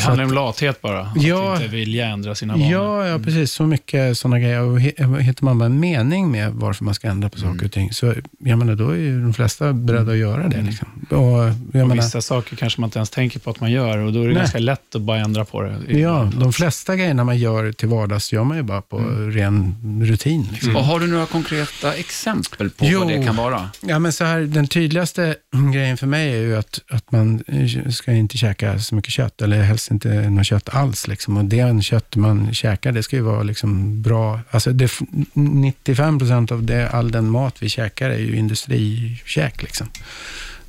Det 0.00 0.06
handlar 0.06 0.24
att- 0.24 0.30
om 0.30 0.34
lathet 0.34 0.82
bara. 0.82 1.12
Ja. 1.16 1.54
Att 1.54 1.60
inte 1.62 1.72
vilja 1.76 2.06
ändra 2.06 2.34
sina 2.34 2.52
vanor. 2.56 2.72
Ja, 2.72 3.06
ja, 3.06 3.18
precis. 3.18 3.52
Så 3.52 3.62
mycket 3.66 4.18
sådana 4.18 4.38
grejer. 4.40 4.60
Och 4.62 4.80
hittar 4.80 5.44
man 5.44 5.58
bara 5.58 5.66
en 5.66 5.80
mening 5.80 6.30
med 6.30 6.52
varför 6.52 6.84
man 6.84 6.94
ska 6.94 7.08
ändra 7.08 7.28
på 7.28 7.38
saker 7.38 7.64
och 7.64 7.72
ting, 7.72 7.92
så 7.92 8.14
jag 8.38 8.58
menar, 8.58 8.74
då 8.74 8.90
är 8.90 8.96
ju 8.96 9.22
de 9.22 9.34
flesta 9.34 9.72
beredda 9.72 10.12
att 10.12 10.18
göra 10.18 10.48
det. 10.48 10.62
Liksom. 10.62 10.88
Och 11.10 11.16
Och 11.18 11.54
menar, 11.74 11.94
vissa 11.96 12.20
saker 12.22 12.56
kanske 12.56 12.80
man 12.80 12.88
inte 12.88 12.98
ens 12.98 13.10
tänker 13.10 13.40
på 13.40 13.50
att 13.50 13.60
man 13.60 13.72
gör 13.72 13.98
och 13.98 14.12
då 14.12 14.18
är 14.18 14.22
det 14.22 14.28
Nej. 14.32 14.36
ganska 14.42 14.58
lätt 14.58 14.94
att 14.94 15.02
bara 15.02 15.18
ändra 15.18 15.44
på 15.44 15.62
det. 15.62 15.98
ja, 15.98 16.30
de 16.36 16.52
flesta 16.52 16.96
grejerna 16.96 17.24
man 17.24 17.38
gör 17.38 17.72
till 17.72 17.88
vardags 17.88 18.32
gör 18.32 18.44
man 18.44 18.56
ju 18.56 18.62
bara 18.62 18.82
på 18.82 18.98
ren 19.34 19.74
rutin. 20.04 20.48
Liksom. 20.52 20.76
Och 20.76 20.84
har 20.84 21.00
du 21.00 21.06
några 21.06 21.26
konkreta 21.26 21.94
exempel 21.94 22.70
på 22.70 22.84
Jo. 22.88 22.98
vad 22.98 23.08
det 23.08 23.24
kan 23.24 23.36
vara? 23.36 23.70
Ja, 23.86 23.98
men 23.98 24.12
så 24.12 24.24
här, 24.24 24.40
den 24.40 24.66
tydligaste 24.66 25.34
grejen 25.72 25.96
för 25.96 26.06
mig 26.06 26.32
är 26.32 26.40
ju 26.42 26.56
att, 26.56 26.80
att 26.90 27.12
man 27.12 27.42
ska 27.90 28.12
inte 28.12 28.38
käka 28.38 28.78
så 28.78 28.94
mycket 28.94 29.12
kött, 29.12 29.42
eller 29.42 29.62
helst 29.62 29.89
inte 29.90 30.30
något 30.30 30.46
kött 30.46 30.68
alls. 30.68 31.08
Liksom. 31.08 31.36
Och 31.36 31.44
det 31.44 31.82
kött 31.84 32.16
man 32.16 32.54
käkar, 32.54 32.92
det 32.92 33.02
ska 33.02 33.16
ju 33.16 33.22
vara 33.22 33.42
liksom 33.42 34.02
bra. 34.02 34.40
Alltså 34.50 34.72
det, 34.72 34.90
95 35.32 36.18
procent 36.18 36.52
av 36.52 36.62
det, 36.64 36.88
all 36.90 37.10
den 37.10 37.30
mat 37.30 37.62
vi 37.62 37.68
käkar 37.68 38.10
är 38.10 38.18
ju 38.18 38.36
industrikäk. 38.36 39.62
Liksom. 39.62 39.86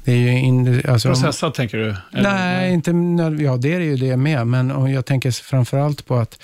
Det 0.04 0.12
är 0.12 0.18
ju 0.18 0.40
in, 0.40 0.82
alltså, 0.88 1.08
Processat 1.10 1.54
tänker 1.56 1.78
du? 1.78 1.96
Eller- 2.14 2.32
Nej, 2.32 2.74
inte, 2.74 2.92
ja, 3.44 3.58
det 3.58 3.74
är 3.74 3.80
ju 3.80 3.96
det 3.96 4.18
med, 4.18 4.48
men 4.48 4.92
jag 4.94 5.06
tänker 5.06 5.32
framförallt 5.32 6.06
på 6.06 6.16
att 6.18 6.40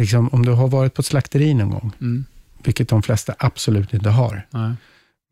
liksom, 0.00 0.28
om 0.28 0.46
du 0.46 0.52
har 0.52 0.68
varit 0.68 0.94
på 0.94 1.00
ett 1.00 1.06
slakteri 1.06 1.54
någon 1.54 1.70
gång, 1.70 1.92
Mm. 2.00 2.24
vilket 2.64 2.88
de 2.88 3.02
flesta 3.02 3.34
absolut 3.38 3.94
inte 3.94 4.10
har, 4.10 4.46
Nej. 4.50 4.72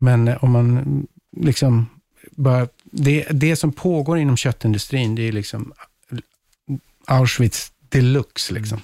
men 0.01 0.27
eh, 0.27 0.43
om 0.43 0.51
man 0.51 1.07
liksom 1.37 1.85
bara, 2.31 2.67
det, 2.83 3.25
det 3.31 3.55
som 3.55 3.71
pågår 3.71 4.17
inom 4.17 4.37
köttindustrin, 4.37 5.15
det 5.15 5.27
är 5.27 5.31
liksom 5.31 5.73
Auschwitz 7.09 7.71
deluxe. 7.89 8.53
Liksom. 8.53 8.81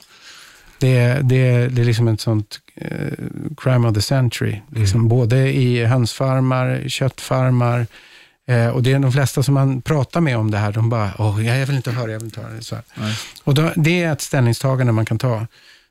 Det, 0.78 1.20
det, 1.24 1.68
det 1.68 1.82
är 1.82 1.86
liksom 1.86 2.08
ett 2.08 2.22
sånt 2.22 2.60
eh, 2.76 3.14
crime 3.58 3.88
of 3.88 3.94
the 3.94 4.02
century. 4.02 4.62
Liksom, 4.72 5.08
Både 5.08 5.54
i 5.54 5.86
hönsfarmar, 5.86 6.84
köttfarmar, 6.88 7.88
eh, 8.48 8.68
och 8.68 8.84
det 8.84 8.94
är 8.94 9.00
de 9.00 9.12
flesta 9.12 9.44
som 9.44 9.54
man 9.54 9.82
pratar 9.82 10.22
med 10.22 10.38
om 10.38 10.52
det 10.52 10.58
här, 10.58 10.72
de 10.72 10.90
bara, 10.90 11.12
Åh, 11.18 11.46
jag 11.46 11.66
vill 11.66 11.76
inte 11.76 11.92
höra, 11.92 12.12
jag 12.12 12.20
vill 12.20 12.26
inte 12.28 12.42
höra. 12.42 12.62
Så. 12.62 12.76
Och 13.44 13.54
då, 13.54 13.72
det 13.76 14.04
är 14.04 14.14
ett 14.14 14.22
ställningstagande 14.22 14.94
man 14.94 15.06
kan 15.06 15.18
ta. 15.18 15.48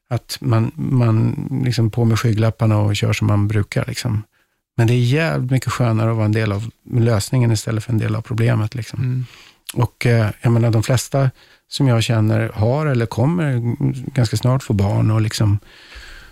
Att 0.09 0.39
man, 0.41 0.73
man 0.75 1.49
liksom 1.65 1.91
på 1.91 2.05
med 2.05 2.19
skygglapparna 2.19 2.79
och 2.79 2.97
kör 2.97 3.13
som 3.13 3.27
man 3.27 3.49
brukar. 3.49 3.85
Liksom. 3.87 4.23
Men 4.77 4.87
det 4.87 4.93
är 4.93 4.99
jävligt 4.99 5.51
mycket 5.51 5.73
skönare 5.73 6.11
att 6.11 6.17
vara 6.17 6.27
en 6.27 6.33
del 6.33 6.53
av 6.53 6.71
lösningen 6.91 7.53
istället 7.53 7.85
för 7.85 7.93
en 7.93 7.99
del 7.99 8.15
av 8.15 8.21
problemet. 8.21 8.75
Liksom. 8.75 9.01
Mm. 9.01 9.25
Och 9.75 10.07
eh, 10.07 10.31
jag 10.41 10.53
menar, 10.53 10.71
de 10.71 10.83
flesta 10.83 11.31
som 11.75 11.89
jag 11.89 12.03
känner 12.03 12.49
har 12.55 12.87
eller 12.87 13.07
kommer 13.07 13.61
ganska 14.15 14.37
snart 14.37 14.63
få 14.63 14.73
barn 14.73 15.11
och 15.11 15.21
liksom 15.21 15.59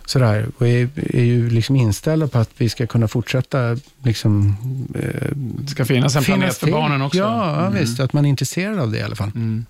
sådär. 0.06 0.46
Och 0.58 0.68
är, 0.68 0.88
är 0.96 1.24
ju 1.24 1.50
liksom 1.50 1.76
inställda 1.76 2.28
på 2.28 2.38
att 2.38 2.50
vi 2.56 2.68
ska 2.68 2.86
kunna 2.86 3.08
fortsätta 3.08 3.76
liksom, 4.02 4.56
eh, 4.94 5.30
Det 5.36 5.68
ska 5.70 5.84
finnas 5.84 6.16
en 6.16 6.24
planet 6.24 6.56
för 6.58 6.66
till. 6.66 6.72
barnen 6.74 7.02
också. 7.02 7.18
Ja, 7.18 7.60
Mm. 7.66 7.78
visst. 7.78 8.00
Att 8.00 8.12
man 8.12 8.24
är 8.24 8.28
intresserad 8.28 8.78
av 8.78 8.90
det 8.92 8.98
i 8.98 9.02
alla 9.02 9.16
fall. 9.16 9.30
Mm. 9.34 9.66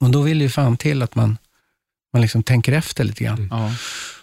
Och 0.00 0.10
då 0.10 0.22
vill 0.22 0.40
ju 0.40 0.48
fan 0.48 0.76
till 0.76 1.02
att 1.02 1.14
man, 1.14 1.38
man 2.12 2.22
liksom 2.22 2.42
tänker 2.42 2.72
efter 2.72 3.04
lite 3.04 3.24
grann. 3.24 3.50
Mm. 3.52 3.70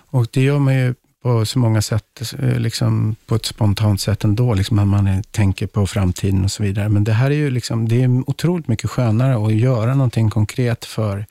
Och 0.08 0.28
det 0.32 0.42
gör 0.42 0.60
man 0.60 0.76
ju 0.76 0.96
på 1.26 1.46
så 1.46 1.60
många 1.60 1.82
sätt, 1.82 2.34
eh, 2.40 2.60
liksom 2.60 3.16
på 3.26 3.36
ett 3.36 3.46
spontant 3.46 4.02
sätt 4.02 4.24
ändå, 4.24 4.54
liksom 4.54 4.80
att 4.80 4.88
man 4.88 5.24
tänker 5.32 5.68
på 5.68 5.88
framtiden 5.88 6.44
och 6.44 6.52
så 6.52 6.64
vidare. 6.64 6.90
Men 6.90 7.04
det 7.04 7.14
här 7.14 7.32
är 7.32 7.36
ju 7.36 7.50
liksom, 7.50 7.88
det 7.88 8.04
är 8.04 8.30
otroligt 8.30 8.68
mycket 8.68 8.90
skönare 8.90 9.46
att 9.46 9.54
göra 9.54 9.96
någonting 9.96 10.30
konkret 10.30 10.86
för 10.86 11.26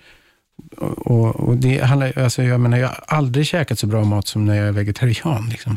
och, 0.97 1.37
och, 1.37 1.57
det 1.57 1.79
handlar, 1.79 2.19
alltså 2.19 2.43
jag 2.43 2.61
menar, 2.61 2.79
jag 2.79 2.89
har 2.89 3.05
aldrig 3.07 3.47
käkat 3.47 3.79
så 3.79 3.87
bra 3.87 4.05
mat 4.05 4.27
som 4.27 4.45
när 4.45 4.55
jag 4.57 4.69
är 4.69 4.73
vegetarian. 4.73 5.49
Liksom. 5.51 5.77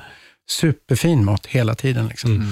Superfin 0.50 1.26
mat 1.26 1.46
hela 1.46 1.76
tiden. 1.76 2.08
Liksom. 2.08 2.32
Mm. 2.36 2.48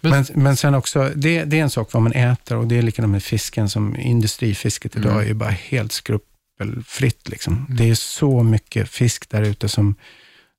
Men- 0.00 0.10
Men, 0.12 0.42
men 0.42 0.56
sen 0.56 0.74
också, 0.74 1.10
det, 1.16 1.44
det 1.44 1.58
är 1.58 1.62
en 1.62 1.70
sak 1.70 1.92
vad 1.92 2.02
man 2.02 2.12
äter 2.12 2.56
och 2.56 2.66
det 2.66 2.78
är 2.78 2.82
likadant 2.82 3.10
med 3.12 3.22
fisken 3.22 3.68
som 3.68 3.96
industrifisket 3.96 4.96
idag 4.96 5.12
Mm. 5.12 5.24
är 5.24 5.28
ju 5.28 5.34
bara 5.34 5.50
helt 5.50 5.92
skrupelfritt. 5.92 7.28
Liksom. 7.28 7.66
Det 7.68 7.90
är 7.90 7.94
så 7.94 8.42
mycket 8.42 8.88
fisk 8.88 9.30
där 9.30 9.42
ute 9.42 9.68
som, 9.68 9.94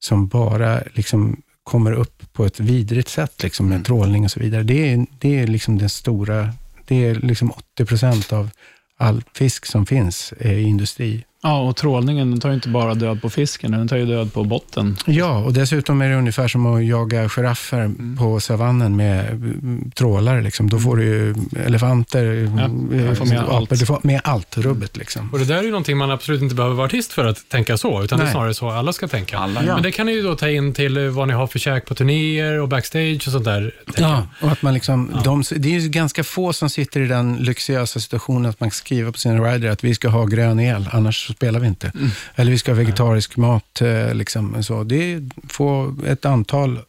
som 0.04 0.28
bara 0.28 0.82
liksom 0.94 1.42
kommer 1.64 1.92
upp 1.92 2.34
på 2.34 2.46
ett 2.46 2.60
vidrigt 2.60 3.10
sätt 3.10 3.44
liksom, 3.44 3.66
med 3.66 3.76
Mm. 3.76 3.84
trålning 3.84 4.24
och 4.24 4.32
så 4.32 4.40
vidare. 4.40 4.64
Det 4.64 4.92
är, 4.94 5.06
det 5.20 5.40
är 5.40 5.48
liksom 5.48 5.78
den 5.78 5.90
stora, 5.90 6.50
det 6.88 7.06
är 7.06 7.16
liksom 7.16 7.52
80 7.52 7.86
procent 7.86 8.34
av 8.34 8.50
all 8.98 9.24
fisk 9.34 9.66
som 9.66 9.86
finns 9.86 10.34
är 10.40 10.58
industri. 10.58 11.24
Ja, 11.44 11.60
och 11.62 11.76
trålningen 11.76 12.32
den 12.32 12.40
tar 12.40 12.50
ju 12.50 12.56
inte 12.56 12.70
bara 12.70 12.94
död 12.94 13.22
på 13.22 13.30
fisken, 13.30 13.72
den 13.72 13.88
tar 13.88 13.98
ju 13.98 14.06
död 14.06 14.34
på 14.34 14.44
botten. 14.44 14.98
Ja, 15.06 15.38
och 15.38 15.54
dessutom 15.54 16.02
är 16.02 16.10
det 16.10 16.16
ungefär 16.16 16.48
som 16.48 16.66
att 16.66 16.86
jaga 16.86 17.30
giraffer 17.30 17.80
Mm. 17.84 18.18
på 18.18 18.40
savannen 18.40 18.96
med 18.96 19.30
mm, 19.30 19.92
trålare. 19.96 20.42
Liksom. 20.42 20.70
Då 20.70 20.80
får 20.80 20.98
du 20.98 21.04
ju 21.04 21.36
elefanter, 21.66 22.24
Ja, 22.58 22.66
mm, 22.66 23.16
får 23.16 23.26
med 23.26 23.40
apor, 23.40 23.56
allt. 23.56 23.70
du 23.70 23.86
får 23.86 24.00
med 24.04 24.22
allt 24.24 24.58
rubbet. 24.58 24.98
Liksom. 24.98 25.30
Och 25.34 25.40
det 25.40 25.46
där 25.46 25.58
är 25.58 25.64
ju 25.64 25.70
någonting 25.72 25.98
man 25.98 26.12
absolut 26.12 26.42
inte 26.42 26.56
behöver 26.56 26.76
vara 26.76 26.86
artist 26.86 27.14
för 27.14 27.26
att 27.26 27.50
tänka 27.50 27.78
så, 27.78 28.04
utan 28.04 28.18
det 28.18 28.24
är 28.24 28.26
Nej. 28.26 28.32
snarare 28.34 28.54
så 28.54 28.70
alla 28.70 28.94
ska 28.94 29.08
tänka. 29.08 29.38
Alla, 29.38 29.64
ja. 29.64 29.74
Men 29.74 29.84
det 29.84 29.92
kan 29.92 30.06
ni 30.06 30.12
ju 30.12 30.22
då 30.22 30.36
ta 30.36 30.50
in 30.50 30.74
till 30.74 30.98
eh, 30.98 31.04
vad 31.04 31.28
ni 31.28 31.34
har 31.34 31.48
för 31.48 31.60
käk 31.60 31.86
på 31.86 31.96
turnéer 31.96 32.60
och 32.60 32.68
backstage 32.70 33.24
och 33.28 33.32
sånt 33.32 33.46
där. 33.46 33.72
Ja, 33.98 34.28
och 34.42 34.52
att 34.52 34.62
man 34.62 34.74
liksom, 34.74 35.12
de, 35.24 35.44
det 35.56 35.76
är 35.76 35.80
ju 35.80 35.90
ganska 35.90 36.24
få 36.24 36.54
som 36.54 36.70
sitter 36.70 37.02
i 37.02 37.08
den 37.08 37.36
luxuösa 37.38 38.00
situationen 38.00 38.50
att 38.50 38.60
man 38.60 38.72
skriver 38.72 39.12
på 39.12 39.18
sin 39.18 39.44
rider 39.44 39.70
att 39.70 39.84
vi 39.84 39.96
ska 39.96 40.08
ha 40.10 40.26
grön 40.26 40.60
el, 40.60 40.90
annars 40.92 41.32
så 41.34 41.38
spelar 41.38 41.60
vi 41.60 41.68
inte. 41.68 41.92
Eller 42.36 42.52
vi 42.52 42.58
ska 42.58 42.72
ha 42.72 42.78
vegetarisk 42.78 43.38
mat. 43.38 43.82
eh, 43.82 44.14
Liksom, 44.14 44.64
så. 44.64 44.84
Det 44.84 45.14
är 45.14 45.30
få, 45.50 45.96
ett 46.08 46.26
antal 46.26 46.80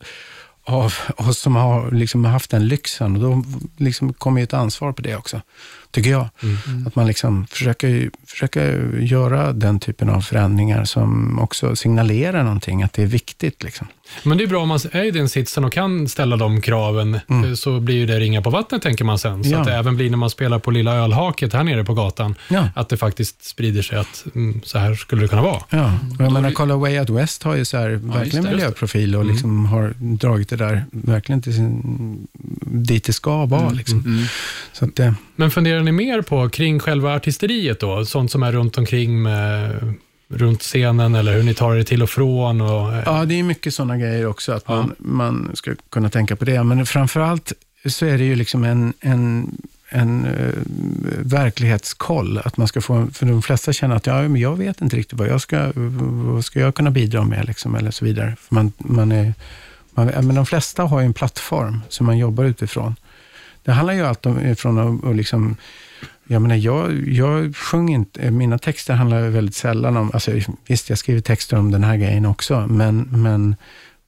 av 0.66 0.94
oss 1.16 1.38
som 1.38 1.56
har 1.56 1.90
liksom 1.90 2.24
haft 2.24 2.50
den 2.50 2.68
lyxen 2.68 3.16
och 3.16 3.22
då 3.22 3.44
liksom 3.76 4.12
kommer 4.12 4.40
ju 4.40 4.44
ett 4.44 4.54
ansvar 4.54 4.92
på 4.92 5.02
det 5.02 5.16
också, 5.16 5.40
tycker 5.94 6.10
jag. 6.10 6.28
Att 6.86 6.96
man 6.96 7.06
liksom 7.06 7.46
försöker, 7.46 8.10
försöker 8.26 8.92
göra 9.00 9.52
den 9.52 9.80
typen 9.80 10.10
av 10.10 10.20
förändringar 10.20 10.84
som 10.84 11.38
också 11.38 11.76
signalerar 11.76 12.42
någonting, 12.42 12.82
att 12.82 12.92
det 12.92 13.02
är 13.02 13.06
viktigt. 13.06 13.62
Liksom. 13.62 13.86
Men 14.22 14.38
det 14.38 14.44
är 14.44 14.48
bra 14.48 14.62
om 14.62 14.68
man 14.68 14.78
är 14.92 15.04
i 15.04 15.10
den 15.10 15.28
sitsen 15.28 15.64
och 15.64 15.72
kan 15.72 16.08
ställa 16.08 16.36
de 16.36 16.60
kraven, 16.60 17.14
eh, 17.14 17.54
så 17.54 17.80
blir 17.80 17.94
ju 17.96 18.06
det 18.06 18.20
ringa 18.20 18.42
på 18.42 18.50
vattnet 18.50 18.82
tänker 18.82 19.04
man 19.04 19.18
sen. 19.18 19.44
Så 19.44 19.50
Ja. 19.50 19.58
att 19.60 19.66
det 19.66 19.74
även 19.74 19.96
blir 19.96 20.10
när 20.10 20.16
man 20.16 20.30
spelar 20.30 20.58
på 20.58 20.70
Lilla 20.70 20.94
Ölhaket 20.94 21.52
här 21.52 21.64
nere 21.64 21.84
på 21.84 21.94
gatan, 21.94 22.34
Ja. 22.48 22.68
att 22.74 22.88
det 22.88 22.96
faktiskt 22.96 23.44
sprider 23.44 23.82
sig 23.82 23.98
att 23.98 24.24
mm, 24.34 24.60
så 24.64 24.78
här 24.78 24.94
skulle 24.94 25.22
det 25.22 25.28
kunna 25.28 25.42
vara. 25.42 25.62
Ja, 25.70 25.92
och 26.18 26.24
jag 26.24 26.32
menar, 26.32 26.50
kolla 26.50 26.76
Way 26.76 26.98
Out 27.00 27.10
West 27.10 27.42
har 27.42 27.54
ju 27.54 27.64
så 27.64 27.76
här, 27.76 27.90
verkligen 27.90 28.44
det. 28.44 28.50
miljöprofil 28.50 29.16
och 29.16 29.24
liksom 29.24 29.66
har 29.66 29.94
dragit 29.98 30.48
det 30.48 30.56
där 30.56 30.84
verkligen 30.90 31.42
till 31.42 31.54
sin, 31.54 32.26
dit 32.66 33.04
det 33.04 33.12
ska 33.12 33.46
vara. 33.46 33.70
Liksom. 33.70 34.26
Så 34.72 34.84
att, 34.84 35.00
Men 35.36 35.50
funderar 35.50 35.82
ni 35.82 35.92
mer 35.92 36.22
på 36.22 36.48
kring 36.48 36.80
själva 36.80 37.14
artisteriet 37.14 37.80
då? 37.80 38.04
Sånt 38.04 38.30
som 38.30 38.42
är 38.42 38.52
runt 38.52 38.78
omkring 38.78 39.22
med, 39.22 39.94
runt 40.28 40.60
scenen 40.60 41.14
eller 41.14 41.32
hur 41.32 41.42
ni 41.42 41.54
tar 41.54 41.76
er 41.76 41.82
till 41.82 42.02
och 42.02 42.10
från? 42.10 42.60
Och, 42.60 42.94
eh, 42.94 43.02
ja, 43.06 43.24
det 43.24 43.38
är 43.38 43.42
mycket 43.42 43.74
sådana 43.74 43.96
grejer 43.96 44.26
också, 44.26 44.52
att 44.52 44.68
man, 44.68 44.94
man 44.98 45.50
ska 45.54 45.74
kunna 45.90 46.10
tänka 46.10 46.36
på 46.36 46.44
det. 46.44 46.62
Men 46.62 46.86
framförallt 46.86 47.52
så 47.86 48.06
är 48.06 48.18
det 48.18 48.24
ju 48.24 48.34
liksom 48.34 48.64
en, 48.64 48.92
en 49.00 49.56
en 49.94 50.26
uh, 50.26 50.54
verklighetskoll. 51.18 52.38
Att 52.38 52.56
man 52.56 52.68
ska 52.68 52.80
få, 52.80 53.08
för 53.12 53.26
de 53.26 53.42
flesta 53.42 53.72
känner 53.72 53.96
att 53.96 54.06
ja, 54.06 54.22
men 54.22 54.40
jag 54.40 54.56
vet 54.56 54.80
inte 54.80 54.96
riktigt 54.96 55.18
vad 55.18 55.28
jag 55.28 55.40
ska, 55.40 55.72
vad 55.74 56.44
ska 56.44 56.60
jag 56.60 56.74
kunna 56.74 56.90
bidra 56.90 57.24
med, 57.24 57.46
liksom, 57.46 57.74
eller 57.74 57.90
så 57.90 58.04
vidare. 58.04 58.36
För 58.40 58.54
man, 58.54 58.72
man 58.78 59.12
är, 59.12 59.34
man, 59.90 60.10
ja, 60.14 60.22
men 60.22 60.34
de 60.34 60.46
flesta 60.46 60.82
har 60.82 61.00
ju 61.00 61.06
en 61.06 61.14
plattform 61.14 61.80
som 61.88 62.06
man 62.06 62.18
jobbar 62.18 62.44
utifrån. 62.44 62.96
Det 63.64 63.72
handlar 63.72 63.94
ju 63.94 64.02
allt 64.02 64.26
om 64.26 64.56
från 64.56 64.78
att 64.78 65.04
och 65.04 65.14
liksom, 65.14 65.56
jag 66.26 66.42
menar, 66.42 66.56
jag, 66.56 67.08
jag 67.08 67.56
sjöng 67.56 67.88
inte, 67.88 68.30
mina 68.30 68.58
texter 68.58 68.94
handlar 68.94 69.28
väldigt 69.28 69.54
sällan 69.54 69.96
om, 69.96 70.10
alltså, 70.14 70.32
visst 70.66 70.88
jag 70.88 70.98
skriver 70.98 71.20
texter 71.20 71.56
om 71.56 71.70
den 71.70 71.84
här 71.84 71.96
grejen 71.96 72.26
också, 72.26 72.66
men, 72.66 73.00
men 73.02 73.56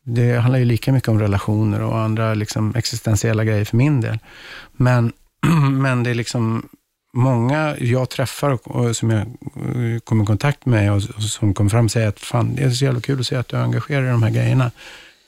det 0.03 0.39
handlar 0.39 0.59
ju 0.59 0.65
lika 0.65 0.93
mycket 0.93 1.09
om 1.09 1.21
relationer 1.21 1.83
och 1.83 1.99
andra 1.99 2.35
liksom, 2.35 2.75
existentiella 2.77 3.45
grejer 3.45 3.65
för 3.65 3.77
min 3.77 4.01
del. 4.01 4.19
Men, 4.73 5.13
men 5.73 6.03
det 6.03 6.11
är 6.11 6.15
liksom 6.15 6.69
många 7.17 7.77
jag 7.79 8.11
träffar 8.11 8.51
och, 8.51 8.69
och 8.69 8.97
som 8.97 9.11
jag 9.11 9.21
eh, 9.21 9.99
kommer 10.05 10.23
i 10.23 10.27
kontakt 10.27 10.67
med 10.67 10.93
och, 10.93 11.03
och 11.17 11.23
som 11.23 11.55
kommer 11.55 11.71
fram 11.71 11.85
och 11.85 11.91
säger 11.91 12.09
att 12.09 12.21
fan, 12.21 12.55
det 12.55 12.63
är 12.63 12.71
så 12.71 12.85
jävla 12.85 13.01
kul 13.01 13.21
att 13.21 13.27
se 13.27 13.37
att 13.37 13.49
du 13.49 13.57
är 13.57 13.63
engagerad 13.63 14.05
i 14.05 14.09
de 14.09 14.23
här 14.23 14.31
grejerna. 14.31 14.71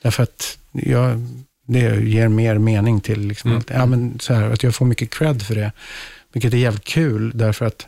Därför 0.03 0.23
att 0.23 0.59
jag, 0.73 1.27
det 1.69 2.01
ger 2.05 2.29
mer 2.29 2.59
mening 2.59 3.01
till 3.01 3.21
liksom 3.21 3.57
allt. 3.57 3.71
Ja, 3.71 3.87
men 3.87 4.19
så 4.21 4.35
här, 4.35 4.51
att 4.51 4.63
jag 4.63 4.75
får 4.75 4.87
mycket 4.87 5.11
cred 5.15 5.43
för 5.43 5.55
det. 5.55 5.73
Vilket 6.33 6.53
är 6.55 6.59
jävligt 6.59 6.85
kul, 6.85 7.33
därför 7.35 7.67
att 7.67 7.87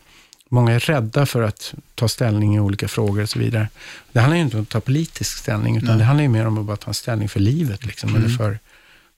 Många 0.53 0.73
är 0.73 0.81
rädda 0.81 1.27
för 1.27 1.43
att 1.43 1.75
ta 1.95 2.09
ställning 2.09 2.57
i 2.57 2.61
olika 2.61 2.88
frågor 2.88 3.23
och 3.23 3.29
så 3.29 3.38
vidare. 3.38 3.69
Det 4.12 4.21
handlar 4.21 4.37
ju 4.37 4.43
inte 4.43 4.57
om 4.57 4.62
att 4.62 4.69
ta 4.69 4.81
politisk 4.81 5.38
ställning, 5.38 5.77
utan 5.77 5.99
det 5.99 6.05
handlar 6.05 6.23
ju 6.23 6.29
mer 6.29 6.47
om 6.47 6.59
att 6.59 6.64
bara 6.64 6.77
ta 6.77 6.93
ställning 6.93 7.29
för 7.29 7.40
livet, 7.40 7.87
liksom, 7.87 8.16
eller 8.16 8.29
för, 8.29 8.59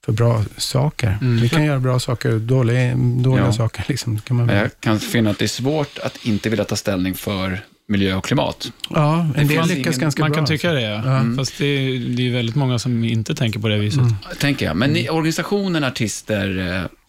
för 0.04 0.12
bra 0.12 0.44
saker. 0.56 1.18
Vi 1.42 1.48
kan 1.48 1.64
göra 1.64 1.80
bra 1.80 1.98
saker 1.98 2.34
och 2.34 2.40
dåliga, 2.40 2.94
dåliga 2.96 3.44
Ja. 3.44 3.52
saker. 3.52 3.84
Liksom, 3.88 4.18
kan 4.20 4.36
man, 4.36 4.48
jag 4.48 4.70
kan 4.80 5.00
finna 5.00 5.30
att 5.30 5.38
det 5.38 5.44
är 5.44 5.48
svårt 5.62 5.98
att 5.98 6.26
inte 6.26 6.48
vilja 6.50 6.64
ta 6.64 6.76
ställning 6.76 7.14
för 7.14 7.64
miljö 7.88 8.14
och 8.14 8.24
klimat. 8.24 8.72
ja, 8.90 9.20
en 9.36 9.46
del 9.48 9.68
lyckas 9.68 9.70
ingen- 9.70 9.98
ganska 10.00 10.22
man 10.22 10.30
bra. 10.30 10.36
kan 10.36 10.46
tycka 10.46 10.70
alltså. 10.70 10.80
det, 10.84 11.10
ja. 11.10 11.24
Fast 11.36 11.58
det 11.58 11.66
är, 11.66 11.98
det 12.16 12.28
är 12.28 12.32
väldigt 12.32 12.56
många 12.56 12.78
som 12.78 13.04
inte 13.04 13.34
tänker 13.34 13.60
på 13.60 13.68
det 13.68 13.78
viset. 13.78 14.02
Tänker 14.38 14.66
jag. 14.66 14.76
Men 14.76 14.90
ni, 14.90 15.08
organisationen 15.08 15.84
Artister 15.84 16.58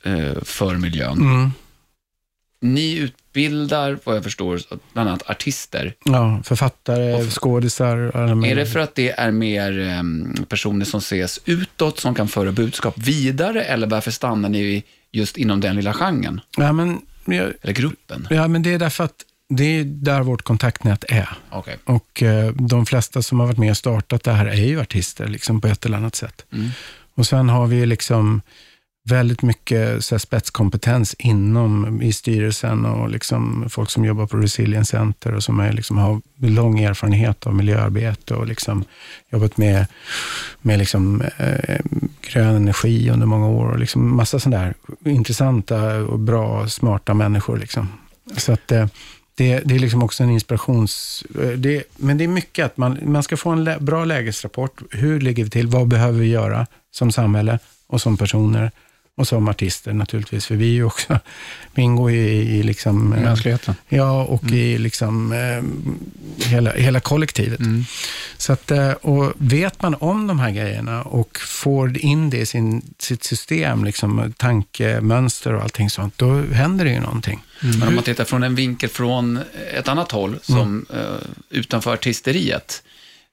eh, 0.06 0.14
eh, 0.14 0.34
för 0.44 0.76
miljön, 0.76 1.18
Mm. 1.22 1.52
ni 2.62 2.98
utbildar, 2.98 4.00
vad 4.04 4.16
jag 4.16 4.24
förstår, 4.24 4.62
bland 4.94 5.10
annat 5.10 5.30
artister. 5.30 5.94
Ja, 6.06 6.42
författare, 6.44 7.14
Och- 7.14 7.42
skådisar. 7.42 7.98
Är 8.46 8.56
det 8.56 8.66
för 8.66 8.80
att 8.80 8.96
det 8.96 9.12
är 9.12 9.32
mer 9.32 9.80
em, 9.80 10.36
personer 10.50 10.86
som 10.86 10.98
ses 10.98 11.40
utåt, 11.46 12.00
som 12.00 12.16
kan 12.16 12.28
föra 12.28 12.52
budskap 12.52 12.98
vidare, 12.98 13.64
eller 13.64 13.88
varför 13.88 14.12
stannar 14.12 14.50
ni 14.50 14.84
just 15.12 15.38
inom 15.38 15.60
den 15.62 15.76
lilla 15.76 15.94
genren, 15.94 16.42
Ja, 16.58 16.74
men, 16.74 17.02
ja, 17.26 17.44
eller 17.62 17.74
gruppen? 17.74 18.28
ja, 18.30 18.48
men 18.48 18.64
det 18.64 18.74
är 18.74 18.80
därför 18.80 19.04
att 19.04 19.16
det 19.50 19.64
är 19.64 19.84
där 19.84 20.22
vårt 20.22 20.42
kontaktnät 20.42 21.04
är. 21.08 21.30
Okej. 21.50 21.78
Och 21.86 22.24
eh, 22.24 22.54
de 22.54 22.86
flesta 22.86 23.22
som 23.22 23.40
har 23.40 23.48
varit 23.48 23.58
med 23.58 23.72
och 23.72 23.78
startat 23.78 24.24
det 24.24 24.32
här 24.32 24.46
är 24.46 24.66
ju 24.66 24.82
artister 24.82 25.28
liksom, 25.28 25.62
på 25.62 25.68
ett 25.68 25.86
eller 25.86 25.98
annat 25.98 26.16
sätt. 26.16 26.46
Mm. 26.54 26.70
Och 27.16 27.28
sen 27.28 27.50
har 27.50 27.68
vi 27.68 27.86
liksom 27.86 28.42
väldigt 29.10 29.42
mycket 29.42 30.06
så 30.06 30.16
här, 30.16 30.20
spetskompetens 30.20 31.14
inom 31.20 32.02
i 32.02 32.14
styrelsen 32.14 32.86
och 32.86 33.10
liksom 33.10 33.66
folk 33.70 33.90
som 33.90 34.06
jobbar 34.06 34.28
på 34.28 34.38
Resilience 34.38 34.92
Center 34.92 35.34
och 35.34 35.44
som 35.44 35.60
är, 35.60 35.74
liksom, 35.74 35.98
har 35.98 36.22
lång 36.38 36.80
erfarenhet 36.80 37.48
av 37.48 37.56
miljöarbete 37.56 38.36
och 38.36 38.48
liksom 38.48 38.84
jobbat 39.32 39.58
med, 39.58 39.86
med 40.62 40.80
liksom, 40.80 41.22
eh, 41.22 41.80
grön 42.22 42.56
energi 42.56 43.10
under 43.10 43.26
många 43.26 43.48
år 43.48 43.70
och 43.70 43.80
liksom 43.80 44.16
massa 44.16 44.40
sådana 44.40 44.74
där 45.04 45.12
intressanta 45.12 45.96
och 45.96 46.20
bra, 46.20 46.68
smarta 46.68 47.14
människor. 47.14 47.58
Liksom. 47.58 47.88
Så 48.38 48.54
att 48.54 48.72
eh, 48.72 48.88
det, 49.36 49.60
det 49.60 49.76
är 49.76 49.80
liksom 49.80 50.04
också 50.04 50.24
en 50.24 50.30
inspirations... 50.30 51.24
Eh, 51.42 51.50
det, 51.50 51.84
men 51.96 52.18
det 52.18 52.24
är 52.24 52.28
mycket 52.28 52.66
att 52.66 52.78
man, 52.78 53.00
man 53.02 53.24
ska 53.24 53.38
få 53.38 53.50
en 53.50 53.64
lä, 53.64 53.80
bra 53.80 54.06
lägesrapport. 54.06 54.82
Hur 54.92 55.20
ligger 55.20 55.44
vi 55.44 55.50
till? 55.50 55.68
Vad 55.68 55.88
behöver 55.88 56.20
vi 56.20 56.28
göra 56.28 56.68
som 56.92 57.12
samhälle 57.12 57.60
och 57.88 58.02
som 58.02 58.18
personer 58.18 58.72
och 59.16 59.28
som 59.28 59.48
artister 59.48 59.94
naturligtvis. 59.94 60.46
För 60.46 60.56
vi 60.56 60.70
är 60.70 60.74
ju 60.74 60.84
också, 60.84 61.20
vi 61.74 61.82
ingår 61.82 62.12
ju 62.12 62.28
i, 62.28 62.60
i 62.60 62.64
liksom... 62.64 63.14
eh, 63.14 63.22
Mänskligheten. 63.22 63.76
Ja, 63.90 64.24
och 64.24 64.44
i 64.52 64.78
liksom 64.78 65.32
eh, 65.32 66.48
hela, 66.50 66.72
hela 66.72 67.00
kollektivet. 67.00 67.60
Så 68.38 68.54
att, 68.54 68.72
eh, 68.72 68.92
och 68.92 69.34
vet 69.38 69.82
man 69.82 69.96
om 70.00 70.28
de 70.28 70.40
här 70.40 70.52
grejerna 70.52 71.02
och 71.02 71.40
får 71.40 71.98
in 71.98 72.30
det 72.30 72.38
i 72.38 72.46
sin, 72.46 72.94
sitt 73.00 73.24
system, 73.24 73.84
liksom, 73.84 74.34
tankemönster 74.38 75.54
och 75.54 75.62
allting 75.62 75.90
sånt, 75.90 76.18
då 76.18 76.42
händer 76.42 76.86
det 76.86 76.92
ju 76.92 77.00
någonting. 77.00 77.44
Men 77.62 77.88
om 77.88 77.96
man 77.96 78.04
tittar 78.04 78.24
från 78.26 78.44
en 78.44 78.56
vinkel 78.56 78.90
från 78.90 79.40
ett 79.74 79.88
annat 79.88 80.12
håll, 80.12 80.40
som 80.42 80.86
eh, 80.94 81.28
utanför 81.50 81.94
artisteriet. 81.94 82.84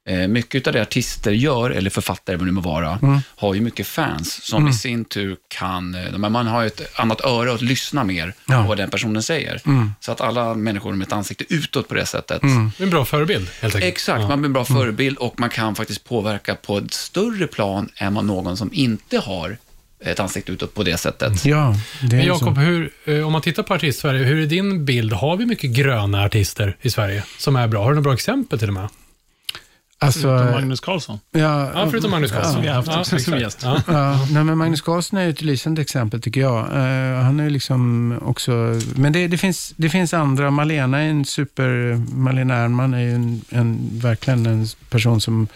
Eh, 0.08 0.28
mycket 0.28 0.66
av 0.66 0.72
det 0.72 0.82
artister 0.82 1.30
gör, 1.30 1.70
eller 1.70 1.90
författare 1.90 2.36
vad 2.36 2.46
det 2.46 2.52
må 2.52 2.60
vara, 2.60 2.98
har 3.36 3.54
ju 3.54 3.60
mycket 3.60 3.86
fans 3.86 4.42
som 4.44 4.68
i 4.68 4.72
sin 4.72 5.04
tur 5.04 5.36
kan, 5.48 5.94
eh, 5.94 6.18
man 6.18 6.46
har 6.46 6.60
ju 6.60 6.66
ett 6.66 6.98
annat 6.98 7.20
öra 7.20 7.52
att 7.52 7.62
lyssna 7.62 8.04
mer 8.04 8.34
Ja. 8.48 8.62
på 8.62 8.68
vad 8.68 8.76
den 8.78 8.90
personen 8.90 9.22
säger. 9.22 9.60
Så 10.00 10.12
att 10.12 10.20
alla 10.20 10.54
människor 10.54 10.92
med 10.92 11.06
ett 11.06 11.12
ansikte 11.12 11.44
utåt 11.48 11.88
på 11.88 11.94
det 11.94 12.06
sättet. 12.06 12.40
Det 12.42 12.48
är 12.48 12.82
en 12.82 12.90
bra 12.90 13.04
förebild, 13.04 13.48
helt 13.60 13.74
enkelt. 13.74 13.92
Exakt, 13.92 14.28
man 14.28 14.38
blir 14.40 14.48
en 14.48 14.52
bra 14.52 14.64
förebild 14.64 15.16
och 15.18 15.40
man 15.40 15.50
kan 15.50 15.74
faktiskt 15.74 16.04
påverka 16.04 16.54
på 16.54 16.78
ett 16.78 16.94
större 16.94 17.46
plan 17.46 17.88
än 17.96 18.14
vad 18.14 18.24
någon 18.24 18.56
som 18.56 18.70
inte 18.72 19.18
har 19.18 19.56
ett 20.04 20.20
ansikte 20.20 20.52
utåt 20.52 20.74
på 20.74 20.82
det 20.82 20.96
sättet. 20.96 21.44
Ja, 21.44 21.74
det 22.00 22.06
är 22.16 22.18
Men 22.18 22.26
Jakob, 22.26 22.58
hur, 22.58 22.92
eh, 23.04 23.26
om 23.26 23.32
man 23.32 23.42
tittar 23.42 23.62
på 23.62 23.74
Artist-Sverige, 23.74 24.24
hur 24.24 24.42
är 24.42 24.46
din 24.46 24.84
bild? 24.84 25.12
Har 25.12 25.36
vi 25.36 25.46
mycket 25.46 25.70
gröna 25.70 26.24
artister 26.24 26.76
i 26.82 26.90
Sverige 26.90 27.24
som 27.38 27.56
är 27.56 27.68
bra? 27.68 27.82
Har 27.82 27.90
du 27.90 27.94
några 27.94 28.02
bra 28.04 28.14
exempel 28.14 28.58
till 28.58 28.68
och 28.68 28.74
med? 28.74 28.88
Alltså, 30.02 30.20
Förutom 30.20 30.52
Magnus 30.52 30.80
Carlsson, 30.80 31.18
ja, 31.30 31.70
Ja, 31.74 31.88
förutom 31.90 32.10
Magnus 32.10 32.32
Carlsson. 32.32 32.52
som 32.52 32.62
vi 32.62 32.68
har 32.68 32.74
haft 32.74 32.88
ja, 33.12 33.18
som 33.18 33.38
gäst. 33.38 33.58
Ja. 33.62 33.82
Ja, 33.86 34.26
nej, 34.30 34.44
men 34.44 34.58
Magnus 34.58 34.80
Carlsson 34.80 35.18
är 35.18 35.22
ju 35.22 35.30
ett 35.30 35.42
lysande 35.42 35.82
exempel 35.82 36.22
tycker 36.22 36.40
jag. 36.40 36.58
Eh, 36.58 37.22
han 37.22 37.40
är 37.40 37.50
liksom 37.50 38.14
också, 38.22 38.80
men 38.94 39.12
det, 39.12 39.28
det, 39.28 39.38
finns, 39.38 39.72
det 39.76 39.88
finns 39.88 40.14
andra. 40.14 40.50
Malena 40.50 40.98
är 40.98 41.08
en 41.08 41.24
super, 41.24 41.96
Malena 42.14 42.54
Ernman 42.54 42.94
är 42.94 43.00
ju 43.00 43.14
en, 43.14 43.42
en, 43.50 43.90
verkligen 43.92 44.46
en 44.46 44.66
person 44.90 45.20
som 45.20 45.48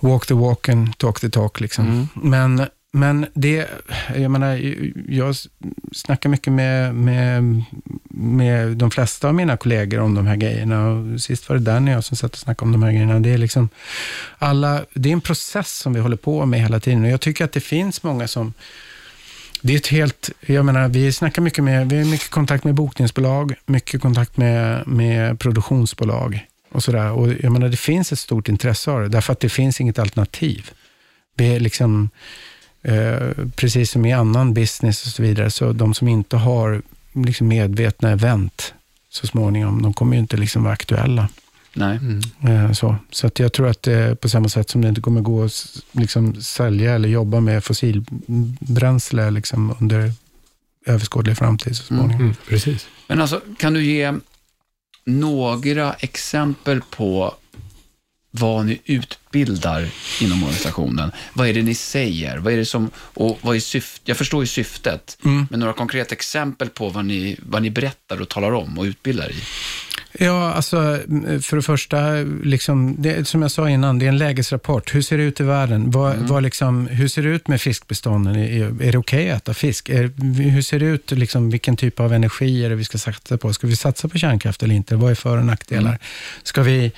walk 0.00 0.26
the 0.26 0.34
walk 0.34 0.68
and 0.68 0.98
talk 0.98 1.20
the 1.20 1.30
talk. 1.30 1.60
Liksom. 1.60 2.08
Men, 2.14 2.66
men 2.96 3.26
det, 3.34 3.68
jag 4.14 4.30
menar, 4.30 4.60
jag 5.08 5.34
snackar 5.92 6.28
mycket 6.28 6.52
med, 6.52 6.94
med, 6.94 7.62
med 8.10 8.76
de 8.76 8.90
flesta 8.90 9.28
av 9.28 9.34
mina 9.34 9.56
kollegor 9.56 10.00
om 10.00 10.14
de 10.14 10.26
här 10.26 10.36
grejerna. 10.36 10.88
Och 10.88 11.20
sist 11.20 11.48
var 11.48 11.56
det 11.56 11.62
Danny 11.62 11.90
och 11.90 11.96
jag 11.96 12.04
som 12.04 12.16
satt 12.16 12.32
och 12.32 12.38
snackade 12.38 12.66
om 12.66 12.72
de 12.72 12.82
här 12.82 12.92
grejerna. 12.92 13.20
Det 13.20 13.30
är, 13.30 13.38
liksom 13.38 13.68
alla, 14.38 14.84
det 14.94 15.08
är 15.08 15.12
en 15.12 15.20
process 15.20 15.78
som 15.78 15.92
vi 15.92 16.00
håller 16.00 16.16
på 16.16 16.46
med 16.46 16.60
hela 16.60 16.80
tiden. 16.80 17.04
Och 17.04 17.10
jag 17.10 17.20
tycker 17.20 17.44
att 17.44 17.52
det 17.52 17.60
finns 17.60 18.02
många 18.02 18.28
som 18.28 18.52
det 19.60 19.72
är 19.72 19.76
ett 19.76 19.86
helt, 19.86 20.30
jag 20.40 20.64
menar, 20.64 20.88
vi 20.88 21.12
snackar 21.12 21.42
mycket 21.42 21.64
med, 21.64 21.90
vi 21.90 21.98
har 21.98 22.04
mycket 22.04 22.30
kontakt 22.30 22.64
med 22.64 22.74
bokningsbolag, 22.74 23.54
mycket 23.66 24.00
kontakt 24.00 24.36
med, 24.36 24.86
med 24.86 25.40
produktionsbolag 25.40 26.46
och 26.72 26.84
sådär. 26.84 27.12
Och 27.12 27.32
jag 27.40 27.52
menar, 27.52 27.68
det 27.68 27.76
finns 27.76 28.12
ett 28.12 28.18
stort 28.18 28.48
intresse 28.48 28.90
av 28.90 29.00
det, 29.00 29.08
därför 29.08 29.32
att 29.32 29.40
det 29.40 29.48
finns 29.48 29.80
inget 29.80 29.98
alternativ. 29.98 30.70
Vi 31.34 31.54
är 31.54 31.60
liksom, 31.60 32.10
eh, 32.82 33.46
precis 33.56 33.90
som 33.90 34.04
i 34.06 34.12
annan 34.12 34.54
business 34.54 35.06
och 35.06 35.12
så 35.12 35.22
vidare, 35.22 35.50
så 35.50 35.72
de 35.72 35.94
som 35.94 36.08
inte 36.08 36.36
har 36.36 36.82
liksom 37.12 37.48
medvetna 37.48 38.10
event 38.10 38.74
så 39.08 39.26
småningom, 39.26 39.82
de 39.82 39.94
kommer 39.94 40.16
ju 40.16 40.20
inte 40.20 40.36
liksom 40.36 40.62
vara 40.62 40.74
aktuella. 40.74 41.28
Nej. 41.74 41.98
Eh, 42.48 42.72
Så, 42.72 42.96
så 43.10 43.26
att 43.26 43.38
jag 43.38 43.52
tror 43.52 43.68
att 43.68 43.82
det 43.82 44.20
på 44.20 44.28
samma 44.28 44.48
sätt 44.48 44.70
som 44.70 44.80
det 44.82 44.88
inte 44.88 45.00
kommer 45.00 45.20
gå 45.20 45.44
att 45.44 45.82
liksom, 45.92 46.34
sälja 46.42 46.94
eller 46.94 47.08
jobba 47.08 47.40
med 47.40 47.64
fossilbränsle 47.64 49.30
liksom, 49.30 49.74
under 49.80 50.12
överskådlig 50.86 51.36
framtid 51.36 51.76
så 51.76 51.82
småningom. 51.82 52.20
Mm, 52.20 52.34
precis. 52.48 52.86
Men 53.08 53.20
alltså, 53.20 53.40
kan 53.58 53.74
du 53.74 53.84
ge 53.84 54.14
några 55.04 55.92
exempel 55.92 56.80
på 56.90 57.34
vad 58.40 58.66
ni 58.66 58.80
utbildar 58.84 59.88
inom 60.20 60.42
organisationen? 60.42 61.12
Vad 61.32 61.48
är 61.48 61.54
det 61.54 61.62
ni 61.62 61.74
säger? 61.74 62.38
Vad 62.38 62.52
är 62.52 62.56
det 62.56 62.64
som, 62.64 62.90
och 62.96 63.38
vad 63.42 63.56
är 63.56 63.60
syftet? 63.60 64.02
Jag 64.04 64.16
förstår 64.16 64.42
ju 64.42 64.46
syftet, 64.46 65.18
Mm. 65.24 65.46
men 65.50 65.60
några 65.60 65.72
konkreta 65.72 66.14
exempel 66.14 66.68
på 66.68 66.88
vad 66.88 67.04
ni, 67.04 67.36
vad 67.42 67.62
ni 67.62 67.70
berättar 67.70 68.20
och 68.20 68.28
talar 68.28 68.52
om 68.52 68.78
och 68.78 68.84
utbildar 68.84 69.30
i? 69.30 69.34
Ja, 70.18 70.52
alltså 70.52 70.76
för 71.42 71.56
det 71.56 71.62
första, 71.62 72.10
liksom, 72.44 72.96
det, 72.98 73.28
som 73.28 73.42
jag 73.42 73.50
sa 73.50 73.70
innan, 73.70 73.98
det 73.98 74.04
är 74.04 74.08
en 74.08 74.18
lägesrapport. 74.18 74.94
Hur 74.94 75.02
ser 75.02 75.18
det 75.18 75.24
ut 75.24 75.40
i 75.40 75.42
världen? 75.42 75.90
Vad, 75.90 76.16
vad 76.16 76.42
liksom, 76.42 76.86
hur 76.86 77.08
ser 77.08 77.22
det 77.22 77.28
ut 77.28 77.48
med 77.48 77.60
fiskbestånden? 77.60 78.36
Är, 78.36 78.82
är 78.82 78.92
det 78.92 78.98
okej 78.98 79.30
att 79.30 79.42
äta 79.42 79.54
fisk? 79.54 79.88
Är, 79.88 80.10
hur 80.50 80.62
ser 80.62 80.78
det 80.78 80.86
ut, 80.86 81.10
liksom, 81.10 81.50
vilken 81.50 81.76
typ 81.76 82.00
av 82.00 82.12
energi 82.12 82.64
är 82.64 82.68
det 82.70 82.74
vi 82.76 82.84
ska 82.84 82.98
satsa 82.98 83.38
på? 83.38 83.52
Ska 83.52 83.66
vi 83.66 83.76
satsa 83.76 84.08
på 84.08 84.18
kärnkraft 84.18 84.62
eller 84.62 84.74
inte? 84.74 84.96
Vad 84.96 85.10
är 85.10 85.14
för 85.14 85.36
och 85.38 85.44
nackdelar? 85.44 85.98
Ska 86.42 86.62
vi 86.62 86.92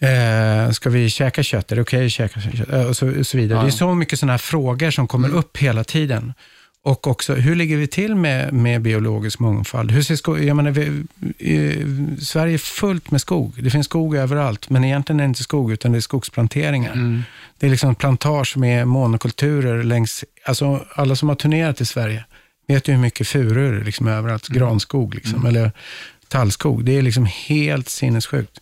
Eh, 0.00 0.70
ska 0.70 0.90
vi 0.90 1.10
käka 1.10 1.42
kött? 1.42 1.72
Är 1.72 1.76
det 1.76 1.82
okej 1.82 2.06
att 2.06 2.12
käka 2.12 2.40
kött? 2.40 2.70
Eh, 2.72 2.86
och, 2.86 2.96
så, 2.96 3.18
och 3.18 3.26
så 3.26 3.36
vidare. 3.36 3.58
Ja. 3.58 3.62
Det 3.62 3.68
är 3.68 3.70
så 3.70 3.94
mycket 3.94 4.18
sådana 4.18 4.32
här 4.32 4.38
frågor 4.38 4.90
som 4.90 5.08
kommer 5.08 5.28
upp 5.28 5.56
hela 5.56 5.84
tiden. 5.84 6.32
Och 6.82 7.06
också, 7.06 7.34
hur 7.34 7.56
ligger 7.56 7.76
vi 7.76 7.86
till 7.86 8.14
med, 8.14 8.52
med 8.52 8.82
biologisk 8.82 9.38
mångfald? 9.38 9.90
Hur 9.90 10.02
ser 10.02 10.16
skog, 10.16 10.44
jag 10.44 10.56
menar, 10.56 10.70
vi, 10.70 11.02
eh, 11.38 11.86
Sverige 12.20 12.54
är 12.54 12.58
fullt 12.58 13.10
med 13.10 13.20
skog. 13.20 13.62
Det 13.62 13.70
finns 13.70 13.86
skog 13.86 14.16
överallt, 14.16 14.70
men 14.70 14.84
egentligen 14.84 15.20
är 15.20 15.24
det 15.24 15.28
inte 15.28 15.42
skog, 15.42 15.72
utan 15.72 15.92
det 15.92 15.98
är 15.98 16.00
skogsplanteringar. 16.00 17.24
Det 17.58 17.66
är 17.66 17.70
liksom 17.70 17.94
plantage 17.94 18.56
med 18.56 18.88
monokulturer 18.88 19.82
längs... 19.82 20.24
Alltså, 20.44 20.86
alla 20.94 21.16
som 21.16 21.28
har 21.28 21.36
turnerat 21.36 21.80
i 21.80 21.86
Sverige 21.86 22.24
vet 22.68 22.88
ju 22.88 22.92
hur 22.92 23.00
mycket 23.00 23.28
furor 23.28 23.84
liksom 23.84 24.08
överallt. 24.08 24.48
Granskog, 24.48 25.14
liksom, 25.14 25.46
eller 25.46 25.72
tallskog. 26.28 26.84
Det 26.84 26.98
är 26.98 27.02
liksom 27.02 27.26
helt 27.26 27.88
sinnessjukt. 27.88 28.60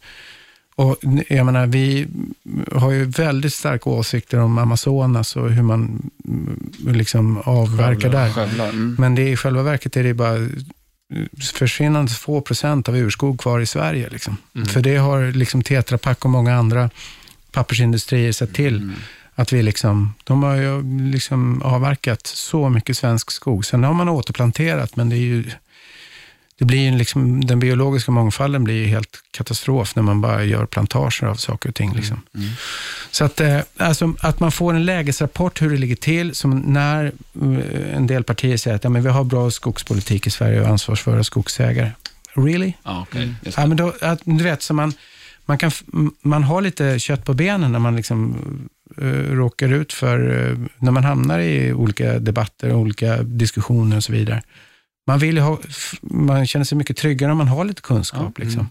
Och 0.78 0.96
jag 1.28 1.46
menar, 1.46 1.66
vi 1.66 2.06
har 2.72 2.90
ju 2.90 3.04
väldigt 3.04 3.54
starka 3.54 3.90
åsikter 3.90 4.38
om 4.38 4.58
Amazonas 4.58 5.36
och 5.36 5.50
hur 5.50 5.62
man 5.62 6.10
mm, 6.28 6.70
liksom 6.86 7.38
avverkar 7.44 8.10
där. 8.10 8.32
Skövlar. 8.32 8.68
Mm. 8.68 8.96
Men 8.98 9.14
det 9.14 9.22
är, 9.22 9.28
i 9.28 9.36
själva 9.36 9.62
verket 9.62 9.96
är 9.96 10.04
det 10.04 10.14
bara 10.14 10.36
eh, 10.36 10.48
försvinnande 11.54 12.12
få 12.12 12.40
procent 12.40 12.88
av 12.88 12.96
urskog 12.96 13.40
kvar 13.40 13.60
i 13.60 13.66
Sverige. 13.66 14.08
Liksom. 14.08 14.36
För 14.68 14.80
det 14.80 14.96
har 14.96 15.32
liksom 15.32 15.62
Tetra 15.62 15.98
Pak 15.98 16.24
och 16.24 16.30
många 16.30 16.54
andra 16.54 16.90
pappersindustrier 17.52 18.32
sett 18.32 18.54
till. 18.54 18.92
Att 19.34 19.52
vi 19.52 19.62
liksom, 19.62 20.14
de 20.24 20.42
har 20.42 20.56
ju 20.56 20.82
liksom 21.10 21.62
avverkat 21.62 22.26
så 22.26 22.68
mycket 22.68 22.96
svensk 22.96 23.30
skog. 23.30 23.64
Sen 23.64 23.84
har 23.84 23.94
man 23.94 24.08
återplanterat, 24.08 24.96
men 24.96 25.08
det 25.08 25.16
är 25.16 25.18
ju 25.18 25.44
det 26.58 26.64
blir 26.64 26.78
ju 26.78 26.98
liksom, 26.98 27.44
den 27.44 27.58
biologiska 27.58 28.12
mångfalden 28.12 28.64
blir 28.64 28.74
ju 28.74 28.86
helt 28.86 29.22
katastrof 29.30 29.96
när 29.96 30.02
man 30.02 30.20
bara 30.20 30.44
gör 30.44 30.66
plantager 30.66 31.26
av 31.26 31.34
saker 31.34 31.68
och 31.68 31.74
ting. 31.74 31.94
Liksom. 31.94 32.20
Så 33.10 33.24
att, 33.24 33.40
eh, 33.40 33.60
alltså, 33.76 34.14
att 34.20 34.40
man 34.40 34.52
får 34.52 34.74
en 34.74 34.84
lägesrapport 34.84 35.62
hur 35.62 35.70
det 35.70 35.76
ligger 35.76 35.96
till, 35.96 36.34
som 36.34 36.58
när 36.58 37.04
eh, 37.04 37.96
en 37.96 38.06
del 38.06 38.24
partier 38.24 38.56
säger 38.56 38.76
att 38.76 38.84
ja, 38.84 38.90
men 38.90 39.02
vi 39.02 39.08
har 39.08 39.24
bra 39.24 39.50
skogspolitik 39.50 40.26
i 40.26 40.30
Sverige 40.30 40.60
och 40.60 40.68
ansvarsfulla 40.68 41.24
skogsägare. 41.24 41.90
Really? 42.34 42.72
Just 43.42 43.56
det. 43.56 43.62
Ja, 43.62 43.66
men 43.66 43.76
då, 43.76 43.92
att, 44.00 44.20
du 44.24 44.44
vet, 44.44 44.62
så 44.62 44.74
man, 44.74 44.92
man, 45.46 45.58
kan, 45.58 45.70
man 46.22 46.44
har 46.44 46.60
lite 46.60 46.98
kött 46.98 47.24
på 47.24 47.34
benen 47.34 47.72
när 47.72 47.78
man 47.78 47.96
liksom, 47.96 48.36
eh, 49.00 49.06
råkar 49.32 49.72
ut 49.72 49.92
för, 49.92 50.48
eh, 50.48 50.58
när 50.78 50.92
man 50.92 51.04
hamnar 51.04 51.38
i 51.38 51.72
olika 51.72 52.18
debatter, 52.18 52.72
olika 52.72 53.22
diskussioner 53.22 53.96
och 53.96 54.04
så 54.04 54.12
vidare. 54.12 54.42
Man, 55.08 55.18
vill 55.18 55.38
ha, 55.38 55.58
man 56.02 56.46
känner 56.46 56.64
sig 56.64 56.78
mycket 56.78 56.96
tryggare 56.96 57.32
om 57.32 57.38
man 57.38 57.48
har 57.48 57.64
lite 57.64 57.82
kunskap. 57.82 58.38
Liksom. 58.38 58.68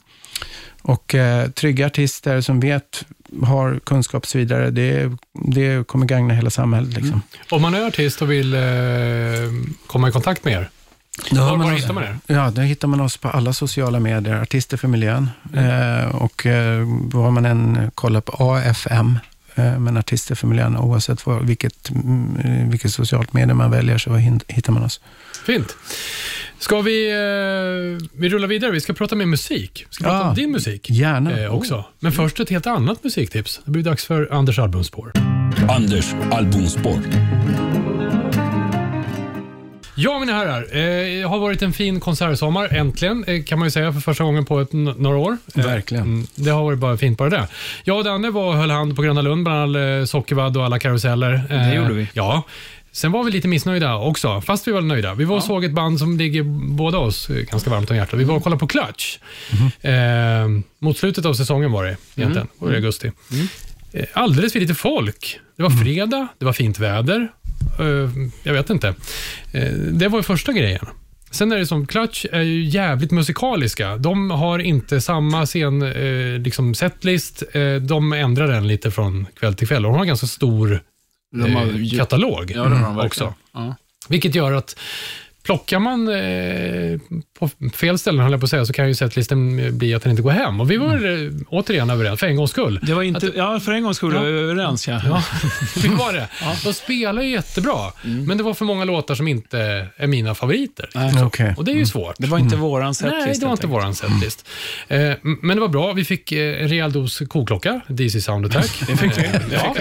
Och 0.82 1.16
eh, 1.16 1.50
trygga 1.50 1.86
artister 1.86 2.42
som 2.42 2.60
vet, 2.60 3.06
har 3.44 3.80
kunskap 3.80 4.24
och 4.24 4.28
så 4.28 4.38
vidare, 4.38 4.72
det, 4.72 5.12
det 5.34 5.88
kommer 5.88 6.06
gagna 6.06 6.34
hela 6.34 6.50
samhället. 6.50 6.94
Liksom. 6.94 7.22
Om 7.50 7.62
man 7.62 7.74
är 7.74 7.88
artist 7.88 8.22
och 8.22 8.32
vill 8.32 8.54
eh, 8.54 8.62
komma 9.88 10.10
i 10.10 10.12
kontakt 10.12 10.46
med 10.46 10.54
er, 10.54 10.70
Då 11.32 11.42
var, 11.42 11.58
man 11.58 11.60
var 11.60 11.74
hittar 11.74 11.94
man 11.94 12.04
er? 12.04 12.18
Ja, 12.28 12.52
då 12.52 12.62
hittar 12.62 12.88
man 12.88 13.00
oss 13.02 13.18
på 13.18 13.30
alla 13.30 13.54
sociala 13.54 14.00
medier, 14.00 14.42
Artister 14.42 14.78
för 14.78 14.88
miljön. 14.88 15.30
Eh, 15.54 16.16
och 16.16 16.46
eh, 16.46 16.88
vad 17.14 17.34
man 17.34 17.46
än 17.46 17.92
kollar 17.96 18.22
på, 18.22 18.54
AFM, 18.54 19.20
eh, 19.56 19.80
men 19.80 19.98
Artister 19.98 20.36
för 20.36 20.48
miljön, 20.48 20.78
oavsett 20.78 21.26
vad, 21.26 21.46
vilket, 21.46 21.90
mm, 21.90 22.38
eh, 22.38 22.70
vilket 22.70 22.92
socialt 22.94 23.34
medie 23.34 23.54
man 23.54 23.72
väljer 23.72 23.98
så 23.98 24.16
hittar 24.48 24.72
man 24.74 24.84
oss. 24.84 25.02
Fint. 25.48 25.78
Ska 26.60 26.82
vi, 26.82 27.10
eh, 27.12 28.08
vi 28.20 28.30
rullar 28.30 28.48
vidare? 28.48 28.72
Vi 28.72 28.82
ska 28.82 28.94
prata 28.94 29.16
mer 29.16 29.26
musik. 29.26 29.86
Vi 29.90 29.94
ska 29.94 30.04
prata 30.04 30.18
Ja, 30.18 30.30
om 30.30 30.36
din 30.36 30.52
musik 30.52 30.90
gärna. 30.90 31.40
eh, 31.44 31.56
också. 31.56 31.86
Men 32.00 32.12
först 32.12 32.40
ett 32.40 32.50
helt 32.50 32.68
annat 32.68 33.04
musiktips. 33.04 33.62
Det 33.66 33.72
blir 33.72 33.84
dags 33.84 34.06
för 34.06 34.30
Anders 34.34 34.60
albumspår. 34.60 35.12
Anders 35.70 36.06
albumspår. 36.32 37.00
Ja, 40.00 40.20
mina 40.20 40.34
herrar. 40.34 40.62
Eh, 40.72 41.22
det 41.22 41.28
har 41.28 41.40
varit 41.40 41.62
en 41.62 41.74
fin 41.74 42.00
konsertsommar, 42.00 42.74
äntligen, 42.76 43.24
eh, 43.28 43.44
kan 43.44 43.60
man 43.60 43.68
ju 43.68 43.72
säga, 43.72 43.94
för 43.94 44.00
första 44.00 44.24
gången 44.24 44.46
på 44.46 44.60
ett, 44.60 44.74
n- 44.74 44.94
några 44.98 45.18
år. 45.18 45.38
Eh, 45.56 45.66
Verkligen. 45.66 46.04
mm, 46.04 46.28
det 46.36 46.50
har 46.50 46.64
varit 46.64 46.80
bara 46.80 46.98
fint 46.98 47.18
bara 47.18 47.30
det. 47.30 47.48
Jag 47.84 47.98
och 47.98 48.04
Danne 48.04 48.30
var 48.30 48.48
och 48.48 48.54
höll 48.58 48.72
hand 48.72 48.96
på 48.96 49.02
Gröna 49.02 49.22
Lund, 49.22 49.44
bland 49.44 49.60
all 49.78 50.00
eh, 50.00 50.06
sockervadd 50.06 50.58
och 50.58 50.66
alla 50.66 50.80
karuseller. 50.80 51.34
Eh, 51.34 51.58
Det 51.70 51.76
gjorde 51.76 51.94
vi. 51.94 52.08
Ja. 52.14 52.44
Sen 52.98 53.12
var 53.12 53.24
vi 53.24 53.32
lite 53.32 53.48
missnöjda 53.48 53.96
också, 53.98 54.42
fast 54.42 54.68
vi 54.68 54.72
var 54.72 54.82
nöjda. 54.82 55.14
Vi 55.14 55.26
var 55.26 55.36
och 55.36 55.44
såg 55.44 55.64
ett 55.64 55.72
band 55.72 56.00
som 56.00 56.18
ligger 56.18 56.44
båda 56.76 56.98
oss 56.98 57.28
ganska 57.28 57.70
varmt 57.70 57.92
om 57.92 57.98
hjärtat. 57.98 58.20
Vi 58.20 58.24
var 58.24 58.36
och 58.36 58.44
kollade 58.44 58.60
på 58.60 58.68
Clutch. 58.68 59.18
Eh, 59.82 59.94
mot 60.80 60.98
slutet 60.98 61.26
av 61.26 61.34
säsongen 61.34 61.72
var 61.72 61.86
det 61.86 61.98
egentligen, 62.16 62.48
det 62.60 62.72
i 62.72 62.76
augusti. 62.76 63.12
Eh, 63.94 64.06
Alldeles 64.14 64.54
för 64.54 64.60
lite 64.60 64.76
folk. 64.76 65.40
Det 65.58 65.64
var 65.64 65.70
fredag, 65.70 66.28
det 66.38 66.46
var 66.46 66.54
fint 66.54 66.80
väder. 66.80 67.28
Eh, 67.80 68.10
jag 68.44 68.54
vet 68.54 68.70
inte. 68.70 68.88
Eh, 69.52 69.72
det 69.74 70.08
var 70.08 70.22
första 70.22 70.52
grejen. 70.54 70.86
Sen 71.32 71.52
är 71.52 71.58
det 71.58 71.66
som, 71.66 71.88
Clutch 71.88 72.26
är 72.32 72.42
ju 72.42 72.64
jävligt 72.64 73.12
musikaliska. 73.12 73.98
De 73.98 74.32
har 74.32 74.60
inte 74.60 75.02
samma 75.02 75.46
scen, 75.46 75.82
eh, 75.82 76.40
liksom 76.40 76.76
setlist. 76.76 77.44
Eh, 77.54 77.76
de 77.76 78.14
ändrar 78.14 78.48
den 78.48 78.68
lite 78.68 78.92
från 78.92 79.26
kväll 79.40 79.54
till 79.54 79.68
kväll. 79.68 79.86
Och 79.86 79.92
de 79.92 79.96
har 79.96 80.02
en 80.02 80.08
ganska 80.08 80.28
stor 80.28 80.82
De 81.32 81.56
har 81.56 81.66
eh, 81.94 81.98
katalog 81.98 82.52
Ja, 82.52 82.56
det 82.56 82.60
har 82.60 82.70
de 82.70 82.82
verkligen. 82.82 83.06
också. 83.06 83.34
Ja. 83.54 83.76
Vilket 84.10 84.36
gör 84.36 84.52
att 84.52 84.80
plockar 85.48 85.80
man 85.80 86.08
eh, 86.08 87.00
på 87.40 87.50
fel 87.76 87.98
ställen, 88.00 88.22
höll 88.22 88.32
jag 88.32 88.42
på 88.42 88.44
att 88.44 88.50
säga, 88.50 88.66
så 88.66 88.74
kan 88.74 88.88
ju 88.88 88.96
setlisten 88.96 89.60
eh, 89.60 89.72
bli 89.72 89.94
att 89.94 90.02
den 90.04 90.10
inte 90.12 90.22
går 90.24 90.32
hem. 90.32 90.62
Och 90.62 90.72
vi 90.72 90.78
var 90.78 90.96
eh, 91.26 91.32
återigen 91.50 91.90
överens, 91.90 92.20
för 92.20 92.28
en 92.28 92.36
gångs 92.36 92.52
skull. 92.52 92.80
Det 92.84 92.94
var 92.94 93.04
inte, 93.04 93.32
ja, 93.36 93.60
för 93.60 93.72
en 93.72 93.84
gångs 93.84 93.98
skull 93.98 94.14
Ja. 94.14 94.20
var 94.20 94.28
vi 94.28 94.40
överens. 94.40 94.88
Ja. 94.88 95.02
Ja, 95.06 95.24
vi 95.84 95.88
var 95.88 96.14
det. 96.14 96.28
De 96.64 96.74
spelar 96.74 97.22
ju 97.22 97.30
jättebra, 97.30 97.92
men 98.02 98.38
det 98.38 98.44
var 98.44 98.54
för 98.54 98.66
många 98.66 98.86
låtar 98.86 99.16
som 99.16 99.28
inte 99.28 99.88
är 99.98 100.08
mina 100.08 100.36
favoriter. 100.36 100.90
Nej. 100.96 101.24
Okej. 101.24 101.54
Och 101.58 101.66
det 101.66 101.72
är 101.72 101.76
ju 101.76 101.86
svårt. 101.86 102.16
Det 102.18 102.28
var 102.28 102.40
inte 102.40 102.56
våran 102.56 102.96
setlist. 102.96 103.26
Nej, 103.26 103.36
det 103.40 103.46
var 103.46 103.54
inte 103.54 103.68
våran 103.68 103.96
setlist. 103.96 104.48
Eh, 104.88 105.12
men 105.24 105.58
det 105.58 105.62
var 105.62 105.68
bra. 105.68 105.94
Vi 105.94 106.06
fick 106.06 106.32
en 106.32 106.68
rejäl 106.70 106.92
dos 106.92 107.22
koklocka, 107.30 107.82
DC 107.88 108.22
Sound 108.22 108.46
Attack. 108.46 108.84
Det 108.88 108.98
fick 108.98 109.18
vi. 109.18 109.24
Ja, 109.54 109.76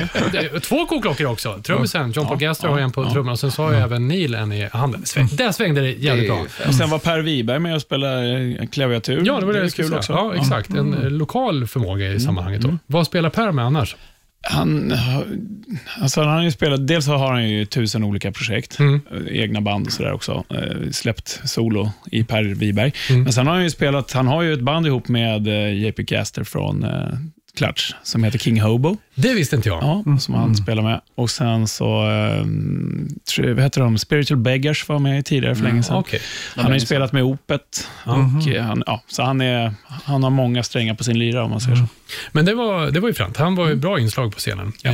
två 0.63 0.87
koklockor 0.87 1.27
också. 1.27 1.59
Trummisen, 1.63 2.13
John 2.13 2.27
Paul 2.27 2.39
Gaster 2.39 2.69
har 2.69 2.79
en 2.79 2.93
på 2.93 3.05
trummorna 3.11 3.33
och 3.33 3.39
sen 3.39 3.51
så 3.53 3.63
har 3.63 3.73
jag 3.73 3.83
även 3.83 4.09
Neil 4.09 4.35
en 4.35 4.53
i 4.53 4.69
handen. 4.73 5.05
Där 5.33 5.53
svängde 5.57 5.81
det 5.81 5.91
jävligt 5.91 6.27
bra. 6.27 6.47
Och 6.69 6.75
sen 6.75 6.91
var 6.91 6.99
Per 6.99 7.21
Wiberg 7.21 7.59
med 7.59 7.75
och 7.75 7.83
spelade 7.83 8.39
eh, 8.61 8.67
klaviatur. 8.67 9.23
Ja, 9.27 9.41
det 9.41 9.47
var 9.47 9.53
det, 9.53 9.59
jag 9.59 9.73
kul 9.73 9.87
säga. 9.87 9.99
också. 9.99 10.13
Ja, 10.13 10.35
exakt. 10.35 10.71
En 10.71 10.95
eh, 10.95 11.11
lokal 11.11 11.67
förmåga 11.67 12.13
i 12.13 12.21
sammanhanget. 12.21 12.61
Då. 12.63 12.79
Vad 12.87 13.07
spelar 13.07 13.31
Per 13.31 13.53
med 13.53 13.65
annars? 13.65 13.97
Han, 14.49 14.91
har- 14.91 15.27
alltså 16.03 16.21
han 16.23 16.37
har 16.37 16.43
ju 16.43 16.51
spelat, 16.51 16.87
dels 16.87 17.07
har 17.07 17.33
han 17.33 17.49
ju 17.51 17.65
tusen 17.65 18.05
olika 18.05 18.33
projekt, 18.33 18.79
Mm. 18.79 19.01
eh, 19.11 19.41
egna 19.43 19.61
band 19.61 19.87
och 19.87 19.93
sådär 19.93 20.13
också. 20.13 20.45
Eh, 20.51 20.91
släppt 20.91 21.41
solo 21.45 21.91
i 22.13 22.25
Per 22.25 22.43
Wiberg. 22.45 22.93
Mm. 23.11 23.23
Men 23.23 23.33
sen 23.33 23.47
har 23.47 23.55
han 23.55 23.63
ju 23.63 23.71
spelat, 23.71 24.13
han 24.13 24.27
har 24.27 24.43
ju 24.43 24.53
ett 24.53 24.61
band 24.61 24.87
ihop 24.87 25.09
med 25.09 25.49
eh, 25.49 25.73
JP 25.85 26.05
Caster 26.05 26.45
från 26.45 26.85
eh, 26.85 26.91
Clutch, 27.57 27.93
som 28.03 28.25
heter 28.25 28.39
King 28.39 28.61
Hobo. 28.61 28.97
Det 29.15 29.35
visste 29.35 29.57
inte 29.57 29.69
jag. 29.69 29.83
Ja, 29.83 30.19
som 30.21 30.35
han 30.35 30.57
spelar 30.57 30.83
med. 30.83 31.01
Och 31.15 31.31
sen 31.31 31.69
så, 31.69 32.11
eh, 32.11 32.47
vad 33.55 33.63
heter 33.63 33.81
de, 33.81 33.99
Spiritual 33.99 34.39
Beggars 34.39 34.89
var 34.89 34.99
med 34.99 35.25
tidigare 35.25 35.55
för 35.55 35.63
länge 35.63 35.83
sedan. 35.83 35.97
Okej. 35.97 36.21
Han 36.57 36.65
har 36.65 36.75
ju 36.75 36.81
spelat 36.81 37.13
med 37.13 37.23
Opet. 37.23 37.89
Och, 38.05 38.49
eh, 38.49 38.63
han, 38.63 38.83
ja, 38.87 39.03
så 39.09 39.23
han, 39.23 39.41
är, 39.41 39.75
han 40.05 40.23
har 40.23 40.31
många 40.31 40.63
strängar 40.63 40.95
på 40.95 41.05
sin 41.05 41.19
lyra 41.19 41.45
om 41.45 41.51
man 41.51 41.61
säger 41.61 41.77
så. 41.77 41.87
Men 42.33 42.45
det 42.45 42.55
var, 42.55 42.91
det 42.91 43.01
var 43.01 43.09
ju 43.09 43.15
fränt. 43.15 43.37
Han 43.37 43.55
var 43.55 43.69
ju 43.69 43.75
bra 43.75 44.01
inslag 44.01 44.33
på 44.33 44.39
scenen. 44.39 44.73
Eh, 44.85 44.93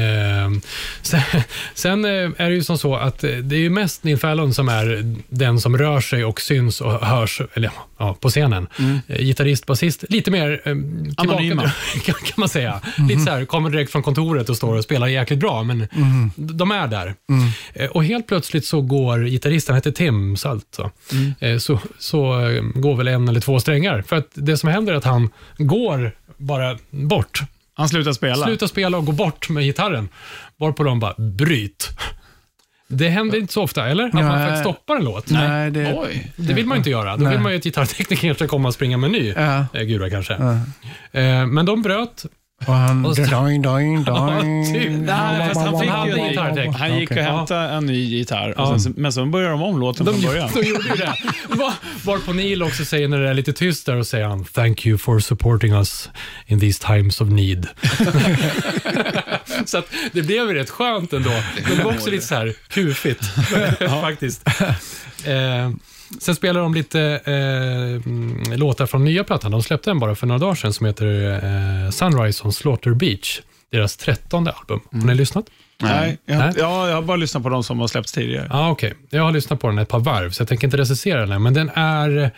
sen 1.02 1.20
sen 1.74 2.04
eh, 2.04 2.10
är 2.36 2.48
det 2.50 2.54
ju 2.54 2.62
som 2.62 2.78
så 2.78 2.96
att 2.96 3.24
eh, 3.24 3.30
det 3.30 3.56
är 3.56 3.60
ju 3.60 3.70
mest 3.70 4.04
Neil 4.04 4.18
Fallon 4.18 4.54
som 4.54 4.68
är 4.68 5.14
den 5.28 5.60
som 5.60 5.78
rör 5.78 6.00
sig 6.00 6.24
och 6.24 6.40
syns 6.40 6.80
och 6.80 7.06
hörs 7.06 7.40
eller, 7.54 7.70
ja, 7.98 8.16
på 8.20 8.28
scenen. 8.28 8.68
Eh, 9.08 9.18
gitarrist, 9.18 9.66
basist, 9.66 10.04
lite 10.08 10.30
mer 10.30 10.52
eh, 10.52 10.74
tillbaka, 10.74 11.12
Anonyma. 11.16 11.62
kan 12.04 12.14
man 12.36 12.48
säga. 12.52 12.80
Lite 13.08 13.20
så 13.20 13.30
här, 13.30 13.44
kommer 13.44 13.70
direkt 13.70 13.92
från 13.92 14.02
kontoret 14.02 14.48
och 14.48 14.56
står 14.56 14.74
och 14.76 14.84
spelar 14.84 15.06
jäkligt 15.06 15.38
bra, 15.40 15.62
men 15.62 15.88
de 16.36 16.70
är 16.70 16.86
där. 16.86 17.14
Eh, 17.74 17.86
och 17.90 18.04
helt 18.04 18.26
plötsligt 18.26 18.64
så 18.66 18.80
går 18.80 19.24
gitarristen, 19.24 19.72
han 19.72 19.76
heter 19.76 19.90
Tim 19.90 20.36
Salt, 20.36 20.66
så, 20.76 20.90
eh, 21.46 21.58
så, 21.58 21.78
så 21.98 22.48
eh, 22.48 22.62
går 22.62 22.96
väl 22.96 23.08
en 23.08 23.28
eller 23.28 23.40
två 23.40 23.60
strängar. 23.60 24.02
För 24.02 24.16
att 24.16 24.28
det 24.34 24.56
som 24.56 24.68
händer 24.68 24.92
är 24.92 24.96
att 24.96 25.04
han 25.04 25.30
går 25.58 26.12
bara 26.36 26.78
bort. 26.90 27.40
Han 27.74 27.88
slutar 27.88 28.12
spela. 28.12 28.44
Slutar 28.46 28.66
spela 28.66 28.98
och 28.98 29.06
går 29.06 29.12
bort 29.12 29.48
med 29.48 29.64
gitarren. 29.64 30.08
Varpå 30.58 30.82
de 30.84 31.00
bara, 31.00 31.14
bryt. 31.18 31.88
Det 32.88 33.08
händer 33.08 33.38
inte 33.38 33.52
så 33.52 33.62
ofta, 33.62 33.86
eller? 33.88 34.04
Att 34.04 34.12
man 34.12 34.24
Nej. 34.24 34.46
faktiskt 34.46 34.60
stoppar 34.60 34.96
en 34.96 35.04
låt. 35.04 35.30
Nej, 35.30 35.70
det, 35.70 35.94
Oj. 35.96 36.32
Det 36.36 36.52
vill 36.54 36.66
man 36.66 36.76
ju 36.76 36.78
inte 36.78 36.90
göra. 36.90 37.16
Då 37.16 37.24
Nej. 37.24 37.32
vill 37.32 37.40
man 37.40 37.52
ju 37.52 37.58
att 37.58 37.64
gitarrteknikern 37.64 38.34
ska 38.34 38.48
komma 38.48 38.68
och 38.68 38.74
springa 38.74 38.96
med 38.96 39.08
en 39.08 39.12
ny 39.12 39.34
Ja. 39.36 39.66
gura 39.72 40.10
kanske. 40.10 40.32
Ja. 41.12 41.46
Men 41.46 41.66
de 41.66 41.82
bröt. 41.82 42.24
Och 42.66 42.74
han... 42.74 43.06
Och 43.06 43.16
så- 43.16 43.22
Doing, 43.24 43.62
doing, 43.62 44.04
Ja, 44.06 44.12
doing. 44.42 44.72
typ. 44.74 44.90
Nej, 44.92 45.48
fast 45.48 45.60
han 45.60 45.80
fick 45.80 45.90
ju 45.90 46.22
en. 46.62 46.74
Han 46.74 46.98
gick 46.98 47.10
och 47.10 47.16
Okej. 47.16 47.22
hämtade 47.24 47.68
en 47.68 47.86
ny 47.86 48.04
gitarr, 48.04 48.60
och 48.60 48.82
sen, 48.82 48.94
men 48.96 49.12
så 49.12 49.26
började 49.26 49.52
de 49.52 49.62
om 49.62 49.80
låten 49.80 50.06
De, 50.06 50.12
från 50.12 50.22
början. 50.30 50.50
de 50.54 50.62
gjorde 50.68 50.88
ju 50.88 50.94
det. 50.96 51.14
Var- 51.48 51.72
Varpå 52.04 52.32
Neil 52.32 52.62
också 52.62 52.84
säger 52.84 53.08
när 53.08 53.18
det 53.20 53.28
är 53.30 53.34
lite 53.34 53.52
tyst 53.52 53.86
där 53.86 53.96
och 53.96 54.06
säger 54.06 54.26
han 54.26 54.44
“Thank 54.44 54.86
you 54.86 54.98
for 54.98 55.18
supporting 55.20 55.72
us 55.72 56.08
in 56.46 56.60
these 56.60 56.86
times 56.86 57.20
of 57.20 57.28
need”. 57.28 57.68
så 59.66 59.78
att 59.78 59.86
det 60.12 60.22
blev 60.22 60.48
ju 60.48 60.54
rätt 60.54 60.70
skönt 60.70 61.12
ändå. 61.12 61.30
Men 61.68 61.76
det 61.78 61.84
var 61.84 61.92
också 61.94 62.10
lite 62.10 62.26
så 62.26 62.34
här 62.34 62.54
kufigt 62.68 63.24
faktiskt. 64.00 64.48
Eh, 65.24 65.70
sen 66.20 66.34
spelar 66.34 66.60
de 66.60 66.74
lite 66.74 67.20
eh, 67.24 67.32
mm, 67.34 68.52
låtar 68.52 68.86
från 68.86 69.04
nya 69.04 69.24
plattan. 69.24 69.50
De 69.50 69.62
släppte 69.62 69.90
en 69.90 69.98
bara 69.98 70.14
för 70.14 70.26
några 70.26 70.38
dagar 70.38 70.54
sedan 70.54 70.72
som 70.72 70.86
heter 70.86 71.32
eh, 71.84 71.90
Sunrise 71.90 72.44
on 72.44 72.52
Slaughter 72.52 72.90
Beach. 72.90 73.40
Deras 73.70 73.96
trettonde 73.96 74.50
album. 74.50 74.80
Har 74.92 75.06
ni 75.06 75.14
lyssnat? 75.14 75.44
Nej, 75.82 76.18
jag, 76.26 76.38
Nej. 76.38 76.52
Ja, 76.56 76.88
jag 76.88 76.94
har 76.94 77.02
bara 77.02 77.16
lyssnat 77.16 77.42
på 77.42 77.48
de 77.48 77.64
som 77.64 77.80
har 77.80 77.88
släppts 77.88 78.12
tidigare. 78.12 78.46
Ja, 78.50 78.70
okej. 78.70 78.94
Jag 79.10 79.22
har 79.22 79.32
lyssnat 79.32 79.60
på 79.60 79.66
den 79.66 79.78
ett 79.78 79.88
par 79.88 79.98
varv, 79.98 80.30
så 80.30 80.40
jag 80.40 80.48
tänker 80.48 80.66
inte 80.66 80.76
recensera 80.76 81.26
den, 81.26 81.42
men 81.42 81.54
den 81.54 81.70
är 81.74 82.18
eh, 82.18 82.28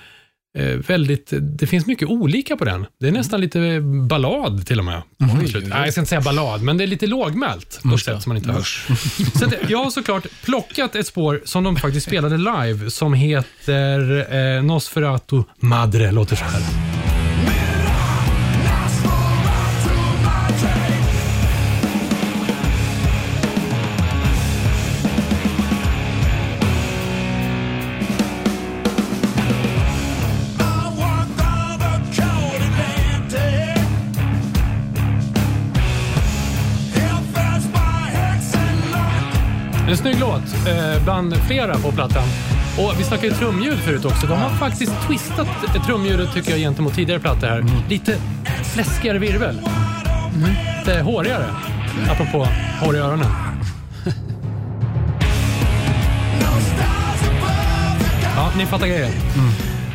väldigt, 0.86 1.32
det 1.40 1.66
finns 1.66 1.86
mycket 1.86 2.09
olika 2.09 2.57
på 2.57 2.64
den. 2.64 2.86
Det 3.00 3.09
är 3.09 3.12
nästan 3.12 3.40
lite 3.40 3.80
ballad 4.09 4.66
till 4.66 4.78
och 4.78 4.84
med. 4.84 5.02
slutet. 5.48 5.68
Nej, 5.68 5.84
jag 5.84 5.92
ska 5.92 6.00
inte 6.00 6.09
säga 6.09 6.20
ballad, 6.20 6.62
men 6.62 6.76
det 6.76 6.84
är 6.84 6.86
lite 6.86 7.07
lågmält 7.07 7.80
på 7.82 7.94
ett 7.94 8.00
sätt 8.00 8.22
som 8.22 8.30
man 8.30 8.36
inte 8.36 8.52
hör. 8.52 8.62
Så 9.38 9.44
att, 9.44 9.70
jag 9.70 9.84
har 9.84 9.90
såklart 9.90 10.26
plockat 10.44 10.94
ett 10.94 11.07
spår 11.07 11.42
som 11.44 11.64
de 11.64 11.76
faktiskt 11.76 12.07
spelade 12.07 12.36
live, 12.36 12.90
som 12.90 13.14
heter 13.14 14.26
eh, 14.34 14.62
Nosferatu 14.62 15.42
Madre, 15.61 16.12
låter 16.12 16.36
så 16.36 16.44
här. 16.44 17.03
Bland 41.05 41.36
flera 41.36 41.74
på 41.78 41.92
plattan. 41.92 42.22
Och 42.78 42.94
Vi 42.98 43.05
snackade 43.05 43.28
ju 43.28 43.34
trumljud 43.34 43.78
förut 43.78 44.05
också. 44.05 44.26
De 44.26 44.32
har 44.38 44.50
faktiskt 44.50 44.92
twistat 45.09 45.48
trumljudet 45.86 46.34
tycker 46.34 46.50
jag 46.50 46.59
gentemot 46.61 46.94
tidigare 46.94 47.20
plattor 47.20 47.46
här. 47.46 47.64
Lite 47.88 48.16
fläskigare 48.74 49.18
virvel. 49.18 49.61
Lite 50.78 51.00
hårigare. 51.00 51.46
Apropå 52.11 52.46
hår 52.80 52.96
i 52.96 52.98
öronen. 52.98 53.26
Ja, 58.36 58.52
ni 58.57 58.66
fattar 58.66 58.86
grejen. 58.86 59.12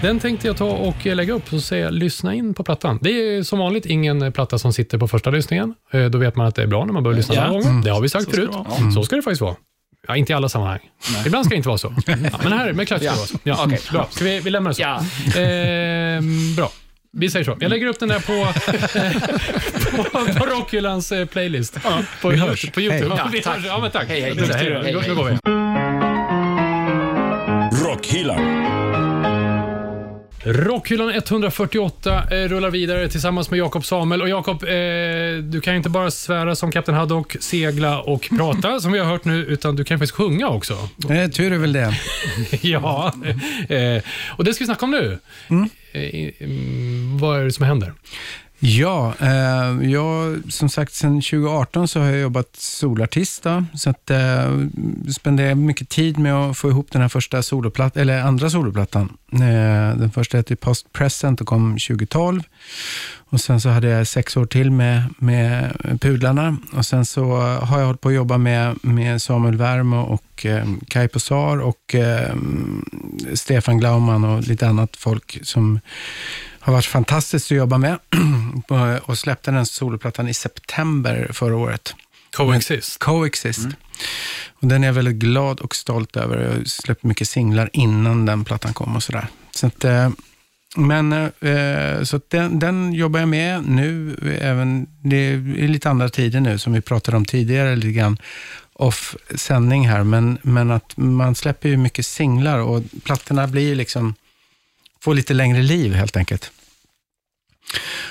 Den 0.01 0.19
tänkte 0.19 0.47
jag 0.47 0.57
ta 0.57 0.65
och 0.65 1.05
lägga 1.05 1.33
upp 1.33 1.53
och 1.53 1.61
säga 1.63 1.89
lyssna 1.89 2.33
in 2.35 2.53
på 2.53 2.63
plattan. 2.63 2.99
Det 3.01 3.09
är 3.09 3.43
som 3.43 3.59
vanligt 3.59 3.85
ingen 3.85 4.31
platta 4.31 4.59
som 4.59 4.73
sitter 4.73 4.97
på 4.97 5.07
första 5.07 5.29
lyssningen. 5.29 5.73
Eh, 5.91 6.05
Då 6.05 6.17
vet 6.17 6.35
man 6.35 6.47
att 6.47 6.55
det 6.55 6.63
är 6.63 6.67
bra 6.67 6.85
när 6.85 6.93
man 6.93 7.03
börjar 7.03 7.17
lyssna 7.17 7.35
Ja. 7.35 7.47
några 7.47 7.61
gånger. 7.63 7.83
Det 7.83 7.89
har 7.91 8.01
vi 8.01 8.09
sagt 8.09 8.23
Så 8.25 8.31
ska 8.31 8.37
förut. 8.41 8.49
det 8.51 8.57
vara. 8.85 8.91
Så 8.91 9.03
ska 9.03 9.15
det 9.15 9.21
faktiskt 9.21 9.41
vara. 9.41 9.55
Ja, 10.09 10.15
inte 10.15 10.31
i 10.33 10.35
alla 10.35 10.49
sammanhang. 10.49 10.79
Ibland 11.25 11.45
ska 11.45 11.49
det 11.53 11.57
inte 11.57 11.67
vara 11.69 11.77
så. 11.77 11.93
Ja, 12.07 12.15
men 12.43 12.53
här 12.53 12.73
med 12.73 12.87
Clutch 12.87 13.01
ska 13.03 13.11
det 13.11 13.17
vara 13.17 13.27
så. 13.27 13.37
Ja. 13.43 13.63
Okej, 13.65 13.79
bra. 13.91 14.07
Ska 14.11 14.23
vi, 14.25 14.39
vi 14.39 14.49
lämnar 14.49 14.71
det 14.71 14.75
så. 14.75 14.81
Ja. 14.81 15.03
Ehm, 15.41 16.55
bra. 16.55 16.71
Vi 17.11 17.29
säger 17.29 17.45
så. 17.45 17.57
Jag 17.59 17.69
lägger 17.69 17.87
upp 17.87 17.99
den 17.99 18.09
där 18.09 18.19
på, 18.19 18.47
på, 20.11 20.33
på 20.39 20.45
Rockhyllans 20.45 21.11
eh, 21.11 21.25
playlist. 21.25 21.77
På, 22.21 22.29
Vi 22.29 22.37
hörs. 22.37 22.71
på 22.71 22.81
YouTube. 22.81 23.15
Hej. 23.15 23.17
Ja, 23.17 23.29
vi 23.31 23.41
tack. 23.41 23.55
hörs. 23.55 23.65
Ja, 23.65 23.79
men 23.81 23.91
tack. 23.91 24.07
Hej, 24.07 24.21
hej. 24.21 24.33
Nu, 24.35 24.41
Hej, 24.53 24.69
nu, 24.69 24.81
hej, 24.83 24.93
nu 24.93 24.99
hej. 24.99 25.15
går 25.15 25.25
vi. 25.25 25.37
Rockhyllan. 27.85 28.39
Rockhyllan 30.43 31.09
148 31.09 32.23
eh, 32.31 32.47
rullar 32.47 32.69
vidare 32.69 33.09
tillsammans 33.09 33.51
med 33.51 33.59
Jakob 33.59 33.85
Samuel. 33.85 34.21
Och 34.21 34.29
Jakob, 34.29 34.63
eh, 34.63 34.69
du 35.43 35.61
kan 35.63 35.75
inte 35.75 35.89
bara 35.89 36.11
svära 36.11 36.55
som 36.55 36.71
Kapten 36.71 36.95
Haddock, 36.95 37.35
segla 37.39 38.01
och 38.01 38.29
prata 38.37 38.79
som 38.79 38.91
vi 38.91 38.99
har 38.99 39.05
hört 39.05 39.25
nu, 39.25 39.45
utan 39.45 39.75
du 39.75 39.83
kan 39.83 39.99
faktiskt 39.99 40.15
sjunga 40.15 40.47
också. 40.47 40.73
Eh, 41.09 41.29
tur 41.29 41.53
är 41.53 41.57
väl 41.57 41.73
det. 41.73 41.93
ja, 42.61 43.13
eh, 43.69 44.03
och 44.37 44.43
det 44.43 44.53
ska 44.53 44.61
vi 44.61 44.65
snacka 44.65 44.85
om 44.85 44.91
nu. 44.91 45.19
Eh, 45.91 46.29
mm, 46.39 47.17
vad 47.17 47.39
är 47.39 47.43
det 47.43 47.51
som 47.51 47.65
händer? 47.65 47.93
Ja, 48.61 49.13
eh, 49.19 49.89
jag, 49.89 50.41
som 50.49 50.69
sagt 50.69 50.93
sedan 50.93 51.21
2018 51.21 51.87
så 51.87 51.99
har 51.99 52.07
jag 52.07 52.19
jobbat 52.19 52.55
solartist. 52.55 53.43
Då, 53.43 53.63
så 53.75 53.89
att, 53.89 54.09
eh, 54.09 54.57
spenderade 55.15 55.55
mycket 55.55 55.89
tid 55.89 56.17
med 56.17 56.33
att 56.33 56.57
få 56.57 56.69
ihop 56.69 56.91
den 56.91 57.01
här 57.01 57.09
första 57.09 57.43
soloplatt, 57.43 57.97
eller 57.97 58.21
andra 58.21 58.49
soloplattan. 58.49 59.17
Eh, 59.33 59.97
den 59.97 60.11
första 60.11 60.37
hette 60.37 60.55
Post 60.55 60.93
Present 60.93 61.41
och 61.41 61.47
kom 61.47 61.77
2012. 61.77 62.43
Och 63.31 63.41
sen 63.41 63.61
så 63.61 63.69
hade 63.69 63.87
jag 63.87 64.07
sex 64.07 64.37
år 64.37 64.45
till 64.45 64.71
med, 64.71 65.03
med 65.17 65.73
Pudlarna. 66.01 66.57
Och 66.73 66.85
sen 66.85 67.05
så 67.05 67.37
har 67.41 67.79
jag 67.79 67.85
hållit 67.85 68.01
på 68.01 68.09
att 68.09 68.15
jobba 68.15 68.37
med, 68.37 68.75
med 68.81 69.21
Samuel 69.21 69.55
Wärmo 69.55 70.01
och 70.01 70.45
eh, 70.45 70.65
Kai 70.87 71.07
Posar 71.07 71.57
och 71.57 71.95
eh, 71.95 72.35
Stefan 73.33 73.77
Glaumann 73.77 74.23
och 74.23 74.47
lite 74.47 74.67
annat 74.67 74.97
folk 74.97 75.39
som 75.43 75.79
har 76.59 76.73
varit 76.73 76.85
fantastiskt 76.85 77.51
att 77.51 77.57
jobba 77.57 77.77
med 77.77 77.99
och 79.01 79.17
släppte 79.17 79.51
den 79.51 79.65
soloplattan 79.65 80.27
i 80.27 80.33
september 80.33 81.29
förra 81.33 81.55
året. 81.55 81.95
Coexist. 82.31 82.99
Coexist. 82.99 83.67
Och 84.61 84.67
den 84.67 84.83
är 84.83 84.87
jag 84.87 84.93
väldigt 84.93 85.15
glad 85.15 85.59
och 85.59 85.75
stolt 85.75 86.17
över. 86.17 86.37
Jag 86.37 86.67
släppte 86.67 87.07
mycket 87.07 87.27
singlar 87.27 87.69
innan 87.73 88.25
den 88.25 88.45
plattan 88.45 88.73
kom 88.73 88.95
och 88.95 89.03
sådär. 89.03 89.27
Så 89.51 89.67
att, 89.67 89.83
eh, 89.83 90.09
men 90.75 91.13
eh, 91.13 92.03
så 92.03 92.15
att 92.15 92.29
den, 92.29 92.59
den 92.59 92.93
jobbar 92.93 93.19
jag 93.19 93.29
med 93.29 93.63
nu. 93.69 94.15
Även, 94.41 94.87
det 95.03 95.15
är 95.33 95.67
lite 95.67 95.89
andra 95.89 96.09
tider 96.09 96.39
nu, 96.39 96.57
som 96.57 96.73
vi 96.73 96.81
pratade 96.81 97.17
om 97.17 97.25
tidigare, 97.25 97.75
lite 97.75 97.91
grann 97.91 98.17
off-sändning 98.73 99.87
här. 99.87 100.03
Men, 100.03 100.37
men 100.41 100.71
att 100.71 100.97
man 100.97 101.35
släpper 101.35 101.69
ju 101.69 101.77
mycket 101.77 102.05
singlar 102.05 102.59
och 102.59 102.83
plattorna 103.03 103.47
blir 103.47 103.75
liksom, 103.75 104.15
Få 105.03 105.13
lite 105.13 105.33
längre 105.33 105.61
liv 105.61 105.93
helt 105.93 106.17
enkelt. 106.17 106.51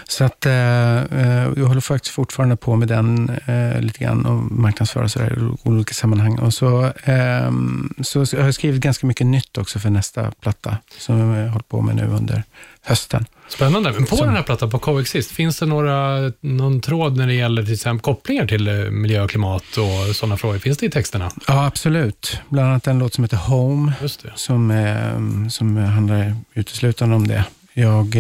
Så 0.09 0.25
att 0.25 0.47
eh, 0.47 0.97
eh, 1.03 1.53
jag 1.57 1.67
håller 1.67 1.81
faktiskt 1.81 2.15
fortfarande 2.15 2.57
på 2.57 2.77
med 2.77 2.89
den 2.89 3.29
eh, 3.47 3.81
lite 3.81 4.05
grann 4.05 4.27
och 4.27 4.53
marknadsför 4.53 5.07
sådär 5.07 5.39
i 5.39 5.69
olika 5.69 5.95
sammanhang. 5.95 6.39
Och 6.39 6.55
så, 6.55 6.85
eh, 6.85 7.53
så 8.03 8.19
har 8.21 8.45
jag 8.45 8.55
skrivit 8.55 8.81
ganska 8.81 9.07
mycket 9.07 9.27
nytt 9.27 9.59
också 9.59 9.79
för 9.79 9.91
nästa 9.91 10.31
platta 10.31 10.77
som 10.99 11.19
jag 11.19 11.49
håller 11.49 11.65
på 11.69 11.81
med 11.81 11.97
nu 11.97 12.07
under 12.07 12.43
hösten. 12.83 13.27
Spännande. 13.49 13.93
Men 13.93 14.05
på 14.07 14.17
Som- 14.17 14.27
den 14.27 14.37
här 14.37 14.43
plattan, 14.43 14.71
på 14.71 14.79
Coexist, 14.79 15.31
finns 15.31 15.59
det 15.59 15.67
några, 15.67 16.19
någon 16.41 16.81
tråd 16.81 17.17
när 17.17 17.27
det 17.27 17.35
gäller 17.35 17.63
till 17.65 17.73
exempel 17.75 18.03
kopplingar 18.03 18.47
till 18.47 18.69
eh, 18.69 18.75
miljö 18.75 19.23
och 19.23 19.31
klimat 19.31 19.65
och 19.77 20.17
sådana 20.17 20.37
frågor? 20.37 20.59
Finns 20.59 20.79
det 20.79 20.87
i 20.87 20.91
texterna? 20.91 21.31
Ja, 21.47 21.67
absolut. 21.67 22.41
Bland 22.49 22.69
annat 22.69 22.87
en 22.87 22.99
låt 22.99 23.15
som 23.15 23.25
heter 23.25 23.37
Home 23.37 23.93
som, 24.35 24.71
eh, 24.71 25.49
som 25.49 25.77
handlar 25.77 26.35
uteslutande 26.55 27.17
om 27.17 27.27
det. 27.29 27.45
Jag 27.75 28.17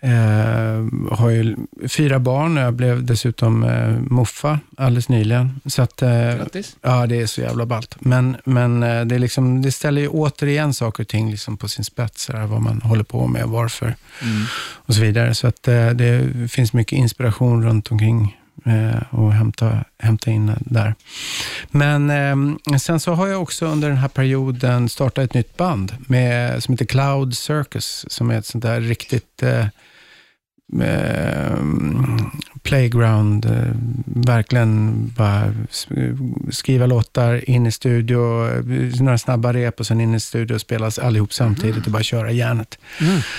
eh, 0.00 1.16
har 1.16 1.30
ju 1.30 1.56
fyra 1.88 2.18
barn 2.18 2.58
och 2.58 2.64
jag 2.64 2.74
blev 2.74 3.04
dessutom 3.04 3.64
eh, 3.64 3.88
muffa 3.90 4.58
alldeles 4.76 5.08
nyligen. 5.08 5.60
Så 5.66 5.82
att, 5.82 6.02
eh, 6.02 6.10
Grattis. 6.10 6.76
Ja, 6.82 7.06
det 7.06 7.20
är 7.20 7.26
så 7.26 7.40
jävla 7.40 7.66
ballt. 7.66 7.96
Men, 8.00 8.36
men 8.44 8.82
eh, 8.82 9.04
det, 9.04 9.14
är 9.14 9.18
liksom, 9.18 9.62
det 9.62 9.72
ställer 9.72 10.02
ju 10.02 10.08
återigen 10.08 10.74
saker 10.74 11.02
och 11.02 11.08
ting 11.08 11.30
liksom 11.30 11.56
på 11.56 11.68
sin 11.68 11.84
spets, 11.84 12.22
sådär, 12.22 12.46
vad 12.46 12.62
man 12.62 12.80
håller 12.82 13.04
på 13.04 13.26
med, 13.26 13.46
varför 13.46 13.94
och 14.72 14.94
så 14.94 15.00
vidare. 15.00 15.34
Så 15.34 15.46
att 15.46 15.68
eh, 15.68 15.90
det 15.90 16.28
finns 16.50 16.72
mycket 16.72 16.98
inspiration 16.98 17.64
runt 17.64 17.90
omkring 17.90 18.36
eh, 18.64 19.02
och 19.10 19.32
hämta, 19.32 19.84
hämta 19.98 20.30
in 20.30 20.52
där. 20.60 20.94
Men 21.70 22.10
eh, 22.10 22.76
sen 22.78 23.00
så 23.00 23.12
har 23.12 23.26
jag 23.26 23.42
också 23.42 23.66
under 23.66 23.88
den 23.88 23.98
här 23.98 24.08
perioden 24.08 24.88
startat 24.88 25.24
ett 25.24 25.34
nytt 25.34 25.56
band 25.56 25.96
med, 25.98 26.62
som 26.62 26.74
heter 26.74 26.84
Cloud 26.84 27.36
Circus, 27.36 28.04
som 28.08 28.30
är 28.30 28.38
ett 28.38 28.46
sånt 28.46 28.62
där 28.62 28.80
riktigt 28.80 29.42
eh, 29.42 29.66
eh, 30.82 31.58
playground, 32.62 33.44
eh, 33.44 33.52
verkligen 34.04 35.06
bara 35.16 35.44
sk- 35.70 36.50
skriva 36.52 36.86
låtar, 36.86 37.50
in 37.50 37.66
i 37.66 37.72
studio, 37.72 38.48
eh, 38.48 39.00
några 39.00 39.18
snabba 39.18 39.52
rep 39.52 39.80
och 39.80 39.86
sen 39.86 40.00
in 40.00 40.14
i 40.14 40.20
studio 40.20 40.54
och 40.54 40.60
spelas 40.60 40.98
allihop 40.98 41.32
samtidigt 41.32 41.86
och 41.86 41.92
bara 41.92 42.02
köra 42.02 42.32
järnet. 42.32 42.78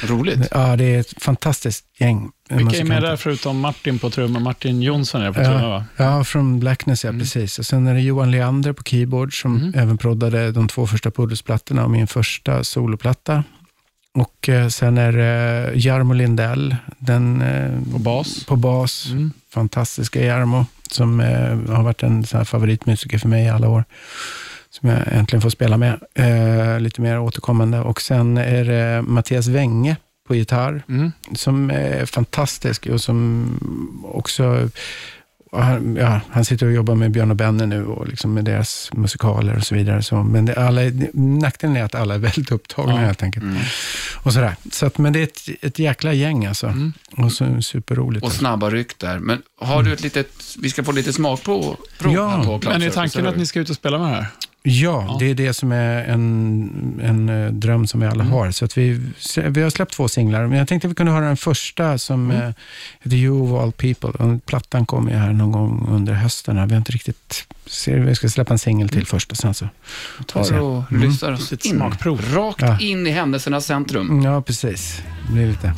Roligt. 0.04 0.48
Ja, 0.52 0.76
det 0.76 0.84
är 0.96 1.00
ett 1.00 1.24
fantastiskt 1.24 1.86
gäng. 2.00 2.30
Vilka 2.50 2.78
är 2.78 2.84
med 2.84 3.02
där 3.04 3.16
förutom 3.16 3.60
Martin 3.60 4.00
på 4.00 4.10
trummor? 4.10 4.40
Martin 4.40 4.82
Jonsson 4.82 5.22
är 5.22 5.32
på 5.32 5.40
trummor, 5.44 5.70
va? 5.70 5.86
Ja, 5.98 6.24
från 6.24 6.60
Blackness, 6.60 7.04
ja, 7.04 7.12
precis. 7.12 7.60
Och 7.60 7.66
sen 7.66 7.88
är 7.88 7.94
det 7.94 8.02
Johan 8.02 8.32
Leander 8.32 8.74
på 8.74 8.84
keyboard, 8.84 9.42
som 9.42 9.74
även 9.76 9.98
proddade 9.98 10.52
de 10.52 10.68
två 10.68 10.88
första 10.88 11.12
Pudelsplattorna 11.12 11.84
och 11.84 11.92
min 11.92 12.08
första 12.08 12.64
soloplatta. 12.64 13.44
Och 14.14 14.50
eh, 14.50 14.68
sen 14.68 14.98
är 14.98 15.12
det 15.12 15.72
Jarmo 15.76 16.14
Lindell, 16.14 16.76
den, 16.98 17.42
eh, 17.42 17.92
På 17.92 18.00
bas. 18.00 18.46
på 18.46 18.56
bas. 18.56 19.08
Mm. 19.12 19.32
Fantastiska 19.54 20.22
Jarmo, 20.26 20.66
som 20.92 21.20
eh, 21.20 21.76
har 21.76 21.84
varit 21.84 22.04
en 22.04 22.24
sån 22.26 22.38
här 22.38 22.46
favoritmusiker 22.46 23.18
för 23.18 23.28
mig 23.28 23.46
i 23.46 23.50
alla 23.50 23.70
år. 23.70 23.84
Som 24.70 24.90
jag 24.90 25.00
äntligen 25.12 25.42
får 25.42 25.50
spela 25.50 25.78
med, 25.78 26.00
eh, 26.16 26.80
lite 26.80 27.02
mer 27.02 27.20
återkommande. 27.20 27.80
Och 27.80 28.02
sen 28.02 28.38
är 28.38 28.66
det 28.66 29.02
Mattias 29.02 29.48
Wenge 29.48 29.96
på 30.28 30.36
gitarr 30.36 30.84
Mm. 30.90 31.12
som 31.36 31.70
är 31.72 32.06
fantastisk 32.06 32.88
och 32.88 33.02
som 33.02 33.48
också... 34.14 34.70
och 35.52 35.64
Han, 35.64 35.96
ja, 35.96 36.22
han 36.30 36.46
sitter 36.46 36.66
och 36.66 36.72
jobbar 36.72 36.96
med 36.96 37.12
Björn 37.12 37.30
och 37.30 37.36
Benny 37.36 37.66
nu 37.66 37.86
och 37.86 38.08
liksom 38.08 38.34
med 38.34 38.46
deras 38.46 38.90
musikaler 38.94 39.58
och 39.58 39.64
så 39.64 39.76
vidare. 39.76 40.04
Så, 40.04 40.24
men 40.24 40.46
det, 40.46 40.56
alla, 40.56 40.82
nackdelen 41.14 41.78
är 41.78 41.84
att 41.84 41.96
alla 41.96 42.14
är 42.14 42.20
väldigt 42.20 42.52
upptagna 42.52 42.92
Ja. 42.94 42.98
helt 42.98 43.24
enkelt. 43.24 43.46
Och 44.24 44.34
sådär. 44.34 44.56
Så 44.72 44.86
att, 44.86 44.98
men 44.98 45.14
det 45.14 45.20
är 45.20 45.24
ett, 45.24 45.50
ett 45.62 45.80
jäkla 45.80 46.14
gäng 46.14 46.46
alltså. 46.46 46.74
Och 47.18 47.32
så 47.32 47.62
superroligt. 47.62 48.26
Och 48.26 48.32
snabba 48.32 48.70
ryck 48.70 49.00
där. 49.00 49.20
Men 49.20 49.42
har 49.62 49.84
du 49.84 49.94
ett 49.94 50.02
litet, 50.02 50.28
vi 50.60 50.70
ska 50.70 50.84
få 50.84 50.92
lite 50.92 51.14
smakprov 51.14 51.76
prov 52.00 52.14
Ja, 52.14 52.28
här 52.28 52.44
på 52.44 52.60
Cloud 52.60 52.74
Men 52.74 52.82
är 52.88 52.90
tanken 52.90 53.28
att 53.28 53.38
ni 53.38 53.46
ska 53.46 53.60
ut 53.60 53.70
och 53.70 53.76
spela 53.76 53.98
med 53.98 54.08
det 54.08 54.16
här? 54.16 54.26
Ja, 54.64 55.18
det 55.20 55.26
är 55.26 55.36
det 55.36 55.54
som 55.54 55.72
är 55.72 56.04
en, 56.04 57.02
en 57.04 57.30
eh, 57.30 57.52
dröm 57.52 57.88
som 57.88 58.00
vi 58.00 58.08
alla 58.08 58.24
har. 58.24 58.52
Så 58.52 58.66
att 58.66 58.78
vi, 58.78 59.02
vi 59.36 59.62
har 59.62 59.70
släppt 59.70 59.94
två 59.94 60.08
singlar, 60.08 60.48
men 60.48 60.58
jag 60.58 60.68
tänkte 60.68 60.88
att 60.88 60.92
vi 60.92 60.96
kunde 60.96 61.12
höra 61.12 61.26
den 61.26 61.38
första 61.38 61.98
som 61.98 62.32
mm. 62.32 62.54
heter 63.00 63.18
You 63.18 63.42
of 63.42 63.62
All 63.62 63.72
People. 63.72 64.10
Och 64.10 64.46
plattan 64.46 64.86
kommer 64.86 65.12
ju 65.12 65.18
här 65.18 65.34
någon 65.34 65.52
gång 65.52 65.88
under 65.90 66.14
hösten. 66.14 66.56
Vi 66.68 66.74
har 66.74 66.78
inte 66.78 66.92
riktigt... 66.92 67.48
Ser, 67.66 68.00
vi 68.00 68.16
ska 68.16 68.30
släppa 68.30 68.54
en 68.54 68.60
singel 68.60 68.90
till 68.90 69.06
först 69.06 69.32
och 69.32 69.38
sen 69.38 69.54
så... 69.54 69.68
tar 70.26 70.60
och 70.60 70.92
lyssnar 70.92 71.32
oss 71.32 71.54
Ett 71.54 71.66
smakprov. 71.66 72.22
Rakt 72.34 72.62
Ja. 72.62 72.80
in 72.80 73.08
i 73.08 73.10
händelsernas 73.10 73.66
centrum. 73.66 74.10
Mm, 74.10 74.24
Ja, 74.26 74.42
precis. 74.42 75.02
Det 75.28 75.34
blir 75.34 75.48
lite... 75.48 75.74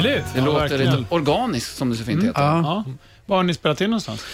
Stiligt. 0.00 0.24
Det 0.34 0.38
Ja, 0.38 0.44
låter 0.44 0.60
verkligen. 0.60 0.96
lite 0.96 1.14
organiskt, 1.14 1.76
som 1.76 1.90
det 1.90 1.96
så 1.96 2.04
fint 2.04 2.22
heter. 2.24 2.42
Ja. 2.42 2.58
Ja. 2.86 2.92
Var 3.26 3.36
har 3.36 3.42
ni 3.42 3.54
spelat 3.54 3.80
in 3.80 3.90
någonstans? 3.90 4.24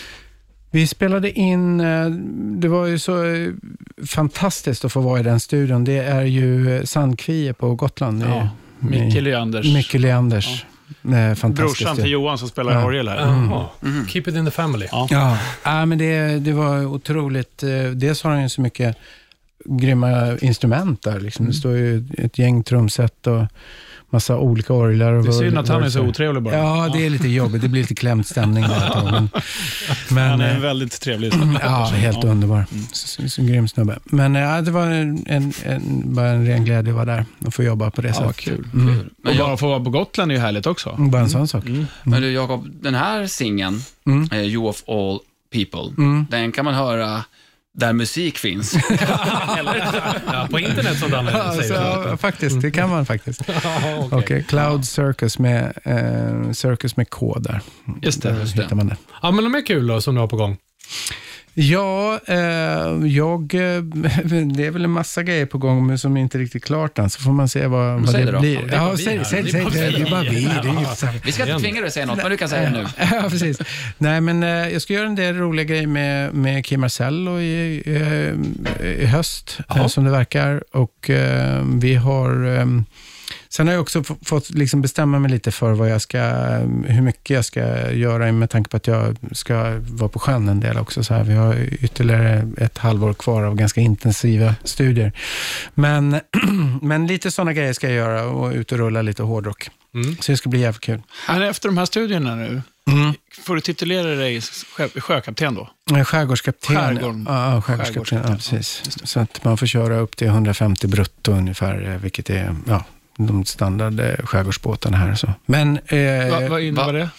Vi 0.71 0.87
spelade 0.87 1.31
in, 1.33 1.81
eh, 1.81 2.07
det 2.61 2.69
var 2.69 2.87
ju 2.87 2.99
så 2.99 3.25
eh, 3.25 3.49
fantastiskt 4.07 4.85
att 4.85 4.93
få 4.93 5.01
vara 5.01 5.21
i 5.21 5.23
den 5.23 5.41
studion. 5.41 5.85
Det 5.85 5.99
är 5.99 6.23
ju 6.23 6.77
eh, 6.77 6.85
Sandkvie 6.85 7.53
på 7.53 7.75
Gotland. 7.75 8.23
Ja, 8.23 8.49
Micke 8.79 9.15
Leanders. 9.23 9.75
Micke 9.75 9.95
Leanders. 9.95 10.65
Eh, 11.05 11.35
Fantastiskt. 11.35 11.57
Brorsan 11.57 11.97
till 11.97 12.11
Johan 12.11 12.39
som 12.39 12.49
spelar 12.49 12.73
Ja. 12.73 12.85
orgel 12.85 13.09
här. 13.09 13.17
Jaha. 13.17 13.67
Keep 14.09 14.23
it 14.27 14.35
in 14.35 14.45
the 14.45 14.51
family. 14.51 14.87
Ja. 14.93 15.07
Ja, 15.11 15.39
ja 15.65 15.87
men 15.87 15.99
det, 15.99 16.39
det 16.39 16.53
var 16.53 16.87
otroligt. 16.87 17.63
Dels 17.95 18.23
har 18.23 18.31
han 18.31 18.43
ju 18.43 18.49
så 18.49 18.61
mycket 18.61 18.97
grymma 19.65 20.39
instrument 20.41 21.03
där. 21.03 21.21
Liksom. 21.21 21.43
Mm. 21.43 21.53
Det 21.53 21.59
står 21.59 21.77
ju 21.77 22.05
ett 22.19 22.39
gäng 22.39 22.63
trumset 22.65 23.27
och 23.27 23.45
massa 24.11 24.37
olika 24.39 24.73
orglar. 24.73 25.13
och 25.13 25.23
Det 25.25 25.29
är 25.29 25.33
synd 25.33 25.59
att 25.59 25.69
han 25.69 25.83
är 25.83 25.91
så 25.91 26.01
otrevlig 26.01 26.43
bara. 26.43 26.55
Ja, 26.57 26.91
det 26.93 27.07
är 27.07 27.11
lite 27.11 27.29
jobbigt. 27.29 27.63
Det 27.63 27.69
blir 27.69 27.81
lite 27.83 27.95
klämd 27.95 28.27
stämning 28.27 28.63
där 28.65 28.87
ett 28.87 28.93
tag, 28.93 29.05
Men, 29.13 29.29
men, 30.11 30.29
Han 30.31 30.41
är 30.41 30.49
en 30.51 30.57
eh, 30.57 30.63
väldigt 30.63 31.01
trevlig 31.01 31.33
Ja, 31.63 31.85
helt 31.85 32.25
Ja. 32.25 32.31
underbar. 32.31 32.65
Så, 32.93 33.09
så, 33.09 33.29
så 33.29 33.43
grym 33.43 33.69
snubbe. 33.69 33.99
Men 34.05 34.37
eh, 34.37 34.43
ja, 34.43 34.61
det 34.61 34.71
var 34.71 34.87
en, 34.87 35.25
en, 35.27 35.53
en, 35.65 36.03
bara 36.15 36.29
en 36.29 36.47
ren 36.47 36.65
glädje 36.65 36.91
att 36.91 36.95
vara 36.95 37.05
där 37.05 37.25
och 37.47 37.55
få 37.55 37.63
jobba 37.63 37.91
på 37.91 38.03
det 38.03 38.09
Ja, 38.09 38.15
sättet. 38.15 38.37
kul. 38.37 38.67
Mm. 38.75 38.87
Kul. 38.95 39.11
Men, 39.23 39.33
Och 39.33 39.39
bara 39.39 39.49
jag, 39.51 39.61
få 39.61 39.69
vara 39.69 39.81
på 39.85 39.91
Gotland 39.91 40.31
är 40.33 40.37
ju 40.37 40.41
härligt 40.41 40.67
också. 40.67 40.95
Bara 40.99 41.23
en 41.23 41.31
sån 41.31 41.49
sak. 41.49 41.65
men 42.03 42.23
du 42.23 42.31
Jakob, 42.33 42.69
den 42.83 42.95
här 42.95 43.27
singeln, 43.27 43.83
Mm. 44.07 44.29
eh, 44.33 44.41
You 44.41 44.69
of 44.69 44.83
All 44.89 45.19
People, 45.53 45.95
Mm. 46.05 46.27
den 46.31 46.53
kan 46.53 46.65
man 46.65 46.75
höra 46.75 47.25
där 47.79 47.93
musik 47.93 48.39
finns. 48.39 48.75
Ja, 50.27 50.49
på 50.51 50.59
internet 50.59 50.99
som 50.99 51.11
Danne 51.11 51.53
säger. 51.55 51.75
ja, 51.75 52.17
faktiskt, 52.17 52.61
det 52.61 52.71
kan 52.71 52.91
man 52.91 53.07
faktiskt. 53.07 53.43
Ja, 53.65 53.99
okej. 53.99 54.19
Okej, 54.19 54.45
Cloud 54.49 54.85
Circus 54.85 55.39
med, 55.39 55.73
eh, 55.85 56.53
Circus 56.53 56.97
med 56.97 57.11
K 57.11 57.37
där. 57.41 57.61
Just 58.03 58.23
det. 58.23 58.33
Där 58.33 58.45
hittar 58.63 58.77
man 58.77 58.87
det. 58.87 58.97
Ja, 59.23 59.31
men 59.31 59.45
de 59.45 59.55
är 59.55 59.67
kul 59.67 59.87
då, 59.87 60.01
som 60.01 60.15
du 60.15 60.21
har 60.21 60.29
på 60.29 60.37
gång. 60.37 60.57
Ja, 61.61 62.21
eh, 62.27 62.37
jag, 63.07 63.55
eh, 63.55 63.83
det 64.55 64.67
är 64.67 64.71
väl 64.71 64.85
en 64.85 64.91
massa 64.91 65.23
grejer 65.23 65.47
på 65.47 65.59
gång 65.59 65.87
men 65.87 65.99
som 65.99 66.17
inte 66.17 66.39
är 66.39 66.41
riktigt 66.41 66.65
klart 66.65 66.99
än, 66.99 67.11
så 67.11 67.21
får 67.21 67.33
man 67.33 67.49
se 67.49 67.67
vad, 67.67 68.01
vad 68.01 68.15
det, 68.15 68.25
det 68.25 68.39
blir. 68.39 68.73
Ja, 68.73 68.91
det 68.91 68.99
säg, 68.99 69.25
säg, 69.25 69.51
säg, 69.51 69.65
det, 69.73 69.79
är 69.79 70.11
bara 70.11 70.23
vi. 70.23 70.49
Vi 71.25 71.33
ska 71.33 71.43
inte 71.43 71.59
tvinga 71.59 71.81
dig 71.81 71.87
att 71.87 71.93
säga 71.95 72.07
något, 72.07 72.17
men 72.17 72.31
du 72.31 72.37
kan 72.37 72.49
säga 72.49 72.71
det 72.71 72.79
nu. 72.79 72.87
Ja, 73.13 73.29
precis. 73.31 73.59
Nej, 73.99 74.21
men 74.21 74.43
eh, 74.43 74.49
jag 74.49 74.83
ska 74.83 74.93
göra 74.93 75.07
en 75.07 75.15
del 75.15 75.37
roliga 75.37 75.65
grejer 75.65 75.87
med, 75.87 76.35
med 76.35 76.67
Kim 76.67 76.81
Marcello 76.81 77.41
i, 77.41 77.83
eh, 77.87 78.89
i 78.89 79.07
höst, 79.07 79.59
eh, 79.77 79.87
som 79.87 80.05
det 80.05 80.11
verkar. 80.11 80.65
Och 80.73 81.11
eh, 81.11 81.65
vi 81.81 81.95
har... 81.95 82.59
Sen 83.49 83.67
har 83.67 83.75
jag 83.75 83.81
också 83.81 84.05
fått 84.05 84.51
liksom 84.51 84.83
bestämma 84.83 85.19
mig 85.19 85.31
lite 85.31 85.51
för 85.51 85.73
vad 85.73 85.91
jag 85.91 86.01
ska, 86.01 86.19
hur 86.87 87.03
mycket 87.03 87.31
jag 87.31 87.45
ska 87.45 87.93
göra 87.93 88.33
med 88.33 88.51
tanke 88.51 88.71
på 88.71 88.77
att 88.77 88.87
jag 88.87 89.17
ska 89.33 89.79
vara 89.79 90.09
på 90.09 90.19
sjön 90.19 90.49
en 90.49 90.61
del 90.61 90.79
också. 90.79 91.05
Så 91.05 91.15
här. 91.15 91.25
Vi 91.25 91.35
har 91.35 91.57
ytterligare 91.85 92.51
ett 92.59 92.79
halvår 92.79 93.15
kvar 93.15 93.43
av 93.43 93.55
ganska 93.55 93.81
intensiva 93.81 94.55
studier. 94.65 95.13
Men, 95.75 96.21
men 96.83 97.07
lite 97.07 97.31
sådana 97.31 97.53
grejer 97.53 97.73
ska 97.73 97.87
jag 97.87 97.97
göra 97.97 98.25
och 98.25 98.53
ut 98.53 98.73
och 98.73 98.79
rulla 98.79 99.03
lite 99.03 99.23
hårdrock. 99.23 99.71
Mm. 99.95 100.17
Så 100.21 100.33
det 100.33 100.37
ska 100.37 100.49
bli 100.49 100.61
jävligt 100.61 100.81
kul. 100.81 101.03
Men 101.29 101.43
efter 101.43 101.69
de 101.69 101.79
här 101.79 101.87
studierna 101.87 102.35
nu, 102.35 102.63
får 103.43 103.55
du 103.55 103.61
titulera 103.61 104.15
dig 104.15 104.41
sjö, 104.77 104.89
sjökapten 104.89 105.55
då? 105.55 105.71
Skärgårdskapten. 106.05 106.77
Skärgården. 106.77 107.27
Ja, 107.29 107.55
ja, 107.55 107.63
skärgårdskapten. 107.63 108.23
Ja, 108.25 108.35
precis. 108.35 108.83
Så 109.05 109.21
att 109.21 109.45
man 109.45 109.59
får 109.59 109.67
köra 109.67 109.99
upp 109.99 110.17
till 110.17 110.27
150 110.27 110.87
brutto 110.87 111.33
ungefär, 111.33 111.89
eh, 111.89 111.97
vilket 111.97 112.31
är 112.31 112.57
ja, 112.67 112.85
de 113.27 113.45
standard 113.45 114.01
eh, 114.01 114.25
skärgårdsbåtarna 114.25 114.97
här. 114.97 115.15
Så. 115.15 115.33
Men, 115.47 115.79
eh, 115.87 116.31
Va, 116.31 116.49
vad 116.49 116.61
innebär 116.61 116.85
va? 116.85 116.93
det? 116.93 117.11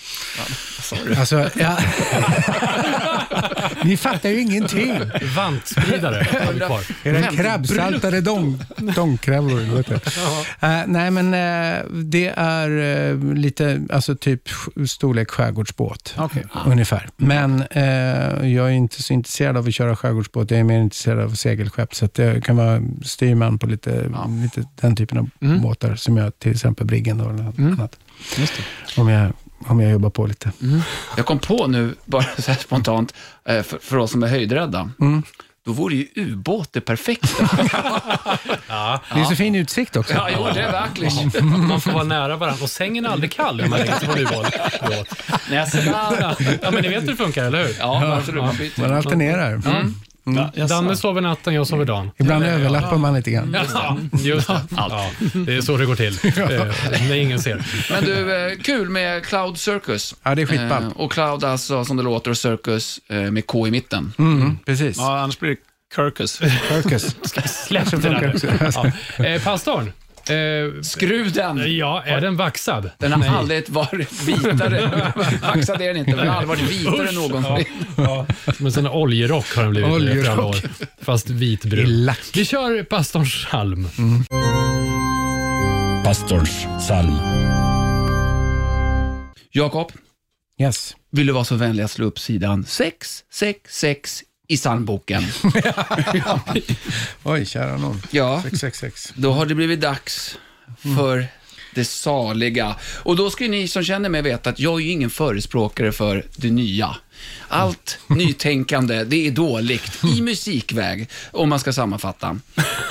alltså, 1.19 1.49
ja. 1.55 1.77
Ni 3.83 3.97
fattar 3.97 4.29
ju 4.29 4.41
ingenting. 4.41 4.93
Vantspridare. 5.35 6.19
Är 7.03 7.11
det 7.13 7.17
en 7.17 7.23
50 7.23 7.37
krabbsaltade 7.37 8.21
dong? 8.21 8.59
Eh, 10.59 10.81
nej, 10.87 11.11
men 11.11 11.33
eh, 11.33 11.79
det 11.91 12.27
är 12.35 12.69
eh, 13.11 13.33
lite, 13.33 13.81
alltså 13.89 14.15
typ 14.15 14.41
storlek 14.87 15.29
skärgårdsbåt. 15.31 16.13
Okej. 16.17 16.45
Ungefär. 16.65 17.09
Men 17.17 17.63
jag 18.53 18.67
är 18.67 18.69
inte 18.69 19.03
så 19.03 19.13
intresserad 19.13 19.57
av 19.57 19.67
att 19.67 19.73
köra 19.73 19.95
skärgårdsbåt. 19.95 20.51
Jag 20.51 20.59
är 20.59 20.63
mer 20.63 20.79
intresserad 20.79 21.19
av 21.19 21.29
segelskepp. 21.35 21.95
Så 21.95 22.05
att 22.05 22.17
jag 22.17 22.43
kan 22.43 22.57
vara 22.57 22.81
styrman 23.03 23.59
på 23.59 23.67
lite, 23.67 24.11
lite 24.43 24.67
den 24.81 24.95
typen 24.95 25.17
av 25.17 25.29
Mm. 25.41 25.61
båtar. 25.61 25.95
Som 25.95 26.17
jag 26.17 26.39
till 26.39 26.51
exempel 26.51 26.85
Briggen 26.85 27.17
då, 27.17 27.29
eller 27.29 27.39
Mm. 27.57 27.73
annat. 27.73 27.95
Om 28.97 29.09
jag, 29.09 29.31
om 29.67 29.79
jag 29.79 29.91
jobbar 29.91 30.09
på 30.09 30.25
lite. 30.25 30.51
Jag 31.17 31.25
kom 31.25 31.39
på 31.39 31.67
nu, 31.67 31.95
bara 32.05 32.23
så 32.39 32.51
här 32.51 32.59
spontant, 32.59 33.13
eh, 33.45 33.63
för, 33.63 33.79
för 33.79 33.97
oss 33.97 34.11
som 34.11 34.23
är 34.23 34.27
höjdrädda, 34.27 34.89
Mm. 35.01 35.23
då 35.65 35.71
vore 35.71 35.95
ju 35.95 36.07
ubåt 36.15 36.73
det 36.73 36.81
perfekta. 36.81 37.27
Det 39.13 39.19
är 39.19 39.23
så 39.29 39.35
fin 39.35 39.55
utsikt 39.55 39.95
också. 39.95 40.13
ja, 40.13 40.29
jo, 40.37 40.47
det 40.53 40.61
är 40.61 40.71
verkligen. 40.71 41.67
Man 41.67 41.81
får 41.81 41.91
vara 41.91 42.03
nära 42.03 42.35
varandra. 42.37 42.63
Och 42.63 42.69
sängen 42.69 43.05
är 43.05 43.09
aldrig 43.09 43.31
kall 43.31 43.57
när 43.57 43.67
man 43.67 43.79
lägger 43.79 43.95
sig 43.99 44.07
på 44.07 44.13
en 44.13 44.19
ubåt. 44.19 45.15
Nästan. 45.49 45.81
Ja, 46.61 46.71
men 46.71 46.81
ni 46.81 46.89
vet 46.89 47.03
hur 47.03 47.07
det 47.07 47.15
funkar, 47.15 47.43
eller 47.45 47.63
hur? 47.63 47.75
Ja, 47.79 48.13
absolut. 48.17 48.41
Man. 48.43 48.55
Man 48.89 48.97
alternerar. 48.97 49.53
Mm. 49.53 49.95
Ja, 50.35 50.51
jaså. 50.55 50.73
Danne 50.73 50.95
sover 50.95 51.21
natten, 51.21 51.53
jag 51.53 51.67
sover 51.67 51.85
dagen. 51.85 52.11
Ibland 52.17 52.43
överlappar 52.45 52.97
man 52.97 53.13
lite 53.13 53.31
grann. 53.31 53.57
Ja, 53.73 53.97
just 54.23 54.47
det. 54.47 54.61
Ja, 54.77 55.09
det 55.33 55.55
är 55.55 55.61
så 55.61 55.77
det 55.77 55.85
går 55.85 55.95
till. 55.95 56.17
Eh, 56.49 57.07
När 57.09 57.15
ingen 57.15 57.39
ser. 57.39 57.65
Men 57.91 58.03
du, 58.03 58.45
eh, 58.51 58.57
kul 58.63 58.89
med 58.89 59.25
Cloud 59.25 59.57
Circus. 59.57 60.15
Ja, 60.23 60.35
det 60.35 60.41
är 60.41 60.45
skitball. 60.45 60.83
Eh, 60.83 60.89
och 60.89 61.11
Cloud 61.11 61.43
alltså, 61.43 61.85
som 61.85 61.97
det 61.97 62.03
låter, 62.03 62.31
och 62.31 62.37
Circus 62.37 62.99
med 63.07 63.45
K 63.47 63.67
i 63.67 63.71
mitten. 63.71 64.13
Mm, 64.17 64.57
precis. 64.65 64.97
Ja, 64.97 65.19
annars 65.19 65.39
blir 65.39 65.49
det 65.49 65.55
Kirkus. 65.95 66.31
Circus. 66.31 67.15
Släpp 67.67 67.91
det 67.91 67.97
där. 67.97 68.35
Ja. 69.17 69.25
Eh, 69.25 69.41
pastorn. 69.43 69.91
Eh, 70.29 70.81
Skruv 70.81 71.31
den! 71.33 71.77
ja, 71.77 72.03
är 72.05 72.21
den 72.21 72.35
vaxad? 72.37 72.91
Den 72.97 73.11
har 73.11 73.19
Nej. 73.19 73.29
aldrig 73.29 73.69
varit 73.69 74.21
vitare. 74.23 74.81
Vaxad 75.41 75.81
är 75.81 75.87
den 75.87 75.97
inte, 75.97 76.09
men 76.15 76.17
den 76.19 76.27
har 76.27 76.35
aldrig 76.41 76.59
varit 76.59 76.71
vitare 76.71 77.09
än 77.09 77.15
någonsin. 77.15 77.65
Ja, 77.97 78.25
men 78.57 78.71
sen 78.71 78.87
oljerock 78.87 79.55
har 79.55 79.63
den 79.63 79.71
blivit 79.71 79.89
Oljerock. 79.91 80.27
alla 80.27 80.43
år. 80.45 80.55
Fast 81.01 81.29
vitbrun. 81.29 81.79
I 81.79 81.85
lack. 81.85 82.31
Vi 82.35 82.45
kör 82.45 82.83
pastorns 82.83 83.45
psalm. 83.45 83.87
Pastorns 86.03 86.65
psalm. 86.79 87.15
Jakob, 89.51 89.91
Yes. 90.61 90.95
vill 91.11 91.27
du 91.27 91.33
vara 91.33 91.43
så 91.43 91.55
vänlig 91.55 91.83
att 91.83 91.91
slå 91.91 92.05
upp 92.05 92.19
sidan 92.19 92.65
666 92.65 94.23
i 94.51 94.57
psalmboken? 94.57 95.23
Oj, 97.23 97.45
kära 97.45 97.77
någon. 97.77 98.01
Ja, 98.11 98.41
666. 98.41 99.13
då 99.15 99.33
har 99.33 99.45
det 99.45 99.55
blivit 99.55 99.81
dags 99.81 100.37
för 100.97 101.27
det 101.75 101.85
saliga. 101.85 102.75
Och 103.03 103.15
då 103.15 103.29
ska 103.29 103.43
ju 103.43 103.49
ni 103.49 103.67
som 103.67 103.83
känner 103.83 104.09
mig 104.09 104.21
veta 104.21 104.49
att 104.49 104.59
jag 104.59 104.73
är 104.81 104.85
ju 104.85 104.91
ingen 104.91 105.09
förespråkare 105.09 105.91
för 105.91 106.25
det 106.35 106.51
nya. 106.51 106.95
Allt 107.47 107.99
nytänkande, 108.07 109.03
det 109.03 109.27
är 109.27 109.31
dåligt 109.31 110.03
i 110.03 110.21
musikväg, 110.21 111.09
om 111.31 111.49
man 111.49 111.59
ska 111.59 111.73
sammanfatta. 111.73 112.39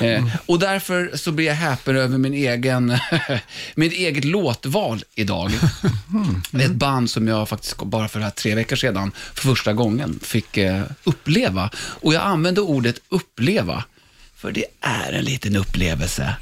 Eh, 0.01 0.26
och 0.47 0.59
därför 0.59 1.11
så 1.14 1.33
blir 1.33 1.47
jag 1.47 1.55
häpen 1.55 1.97
över 1.97 2.18
min 2.18 2.35
egen, 2.35 2.99
mitt 3.74 3.93
eget 3.93 4.24
låtval 4.24 5.05
idag. 5.14 5.51
Ett 6.61 6.70
band 6.70 7.11
som 7.11 7.29
jag 7.29 7.49
faktiskt 7.49 7.76
bara 7.76 8.09
för 8.09 8.18
det 8.18 8.24
här 8.24 8.33
tre 8.33 8.55
veckor 8.55 8.76
sedan 8.76 9.12
för 9.35 9.49
första 9.49 9.72
gången 9.72 10.20
fick 10.22 10.57
eh, 10.57 10.83
uppleva. 11.05 11.70
Och 11.76 12.14
jag 12.14 12.22
använder 12.22 12.62
ordet 12.62 13.01
uppleva, 13.09 13.85
för 14.37 14.53
det 14.53 14.64
är 14.81 15.12
en 15.12 15.24
liten 15.24 15.57
upplevelse 15.57 16.37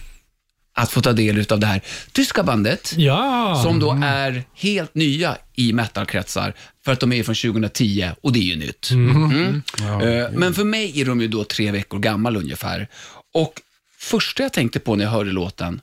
att 0.77 0.91
få 0.91 1.01
ta 1.01 1.13
del 1.13 1.47
av 1.53 1.61
det 1.61 1.67
här 1.67 1.81
tyska 2.13 2.43
bandet. 2.43 2.95
Ja, 2.97 3.61
Som 3.65 3.81
då 3.81 3.99
är 4.05 4.45
helt 4.55 4.95
nya 4.95 5.37
i 5.55 5.73
metalkretsar, 5.73 6.55
för 6.85 6.93
att 6.93 7.01
de 7.01 7.13
är 7.13 7.23
från 7.23 7.35
2010 7.35 8.11
och 8.21 8.33
det 8.33 8.39
är 8.39 8.43
ju 8.43 8.57
nytt. 8.57 8.91
Mm. 8.91 9.63
Eh, 9.81 10.31
Men 10.33 10.55
för 10.55 10.65
mig 10.65 11.01
är 11.01 11.05
de 11.05 11.21
ju 11.21 11.29
då 11.29 11.45
tre 11.45 11.71
veckor 11.71 11.99
gammal 11.99 12.37
ungefär. 12.37 12.89
Och 13.35 13.61
första 13.99 14.43
jag 14.43 14.53
tänkte 14.53 14.81
på 14.81 14.97
när 14.97 15.05
jag 15.05 15.11
hörde 15.13 15.33
låten, 15.33 15.81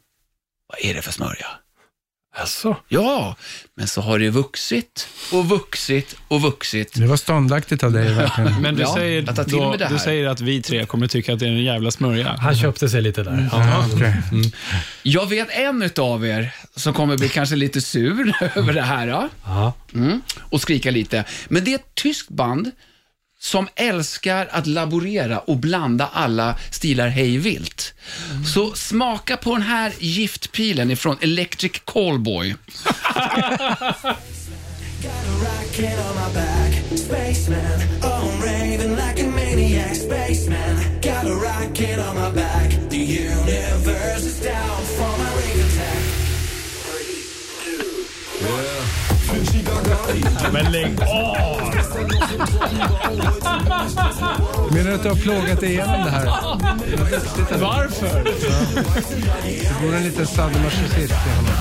vad 0.68 0.90
är 0.92 0.94
det 0.94 1.02
för 1.02 1.12
smörja? 1.12 1.48
Alltså, 2.36 2.76
Ja, 2.88 3.36
men 3.76 3.88
så 3.88 4.02
har 4.02 4.20
det 4.20 4.30
vuxit 4.30 5.08
och 5.32 5.50
vuxit 5.50 6.16
och 6.28 6.42
vuxit. 6.42 6.94
Det 6.94 7.06
var 7.08 7.18
ståndaktigt 7.18 7.84
av 7.84 7.92
dig 7.92 8.14
verkligen. 8.14 8.62
Men 8.62 8.76
du, 8.76 8.82
Ja, 8.82 8.94
säger, 8.96 9.22
då, 9.48 9.76
du 9.90 10.00
säger 10.00 10.28
att 10.28 10.42
vi 10.42 10.62
tre 10.62 10.86
kommer 10.86 11.08
tycka 11.08 11.34
att 11.34 11.40
det 11.40 11.46
är 11.46 11.50
en 11.50 11.64
jävla 11.64 11.92
smörja. 11.92 12.36
han 12.40 12.56
köpte 12.56 12.90
sig 12.90 13.02
lite 13.02 13.24
där. 13.24 13.50
Ja. 13.52 13.68
Ja, 13.70 13.86
okej. 13.94 14.14
Jag 15.04 15.30
vet 15.30 15.50
en 15.52 15.82
utav 15.82 16.26
er 16.26 16.56
som 16.76 16.94
kommer 16.94 17.18
bli 17.18 17.30
kanske 17.30 17.56
lite 17.56 17.82
sur 17.82 18.34
över 18.56 18.74
det 18.74 18.82
här. 18.82 19.08
Ja? 19.08 19.30
Ja. 19.46 19.74
Mm, 19.94 20.22
och 20.40 20.62
skrika 20.62 20.92
lite. 20.92 21.24
Men 21.48 21.64
det 21.64 21.72
är 21.72 21.76
ett 21.76 21.96
tyskt 21.96 22.30
band 22.30 22.72
som 23.44 23.68
älskar 23.76 24.50
att 24.52 24.68
laborera 24.68 25.40
och 25.40 25.58
blanda 25.58 26.10
alla 26.14 26.56
stilar 26.72 27.08
hej 27.08 27.38
vilt. 27.38 27.94
Så 28.54 28.74
smaka 28.74 29.38
på 29.38 29.54
den 29.54 29.62
här 29.62 29.94
giftpilen 30.00 30.92
ifrån 30.92 31.18
Electric 31.22 31.82
Callboy. 31.86 32.56
Rocket 35.44 36.04
Men 50.52 50.72
lägg 50.72 51.02
av! 51.02 51.74
Menar 54.72 54.90
du 54.90 54.96
att 54.96 55.04
du 55.04 55.10
har 55.10 55.16
plågat 55.16 55.60
dig 55.60 55.70
igenom 55.70 56.04
det 56.06 56.12
här? 56.12 56.26
Varför? 57.60 58.24
Det 59.44 59.82
bor 59.82 59.96
en 59.96 60.04
liten 60.04 60.28
sadomasochist 60.28 60.98
i 60.98 61.30
honom. 61.30 61.54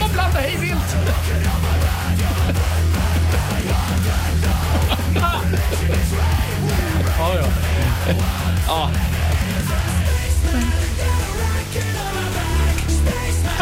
Och 0.00 0.10
blanda 0.10 0.38
hej 0.38 0.56
vilt! 0.60 0.96
Ja, 7.18 7.34
ja. 7.34 8.90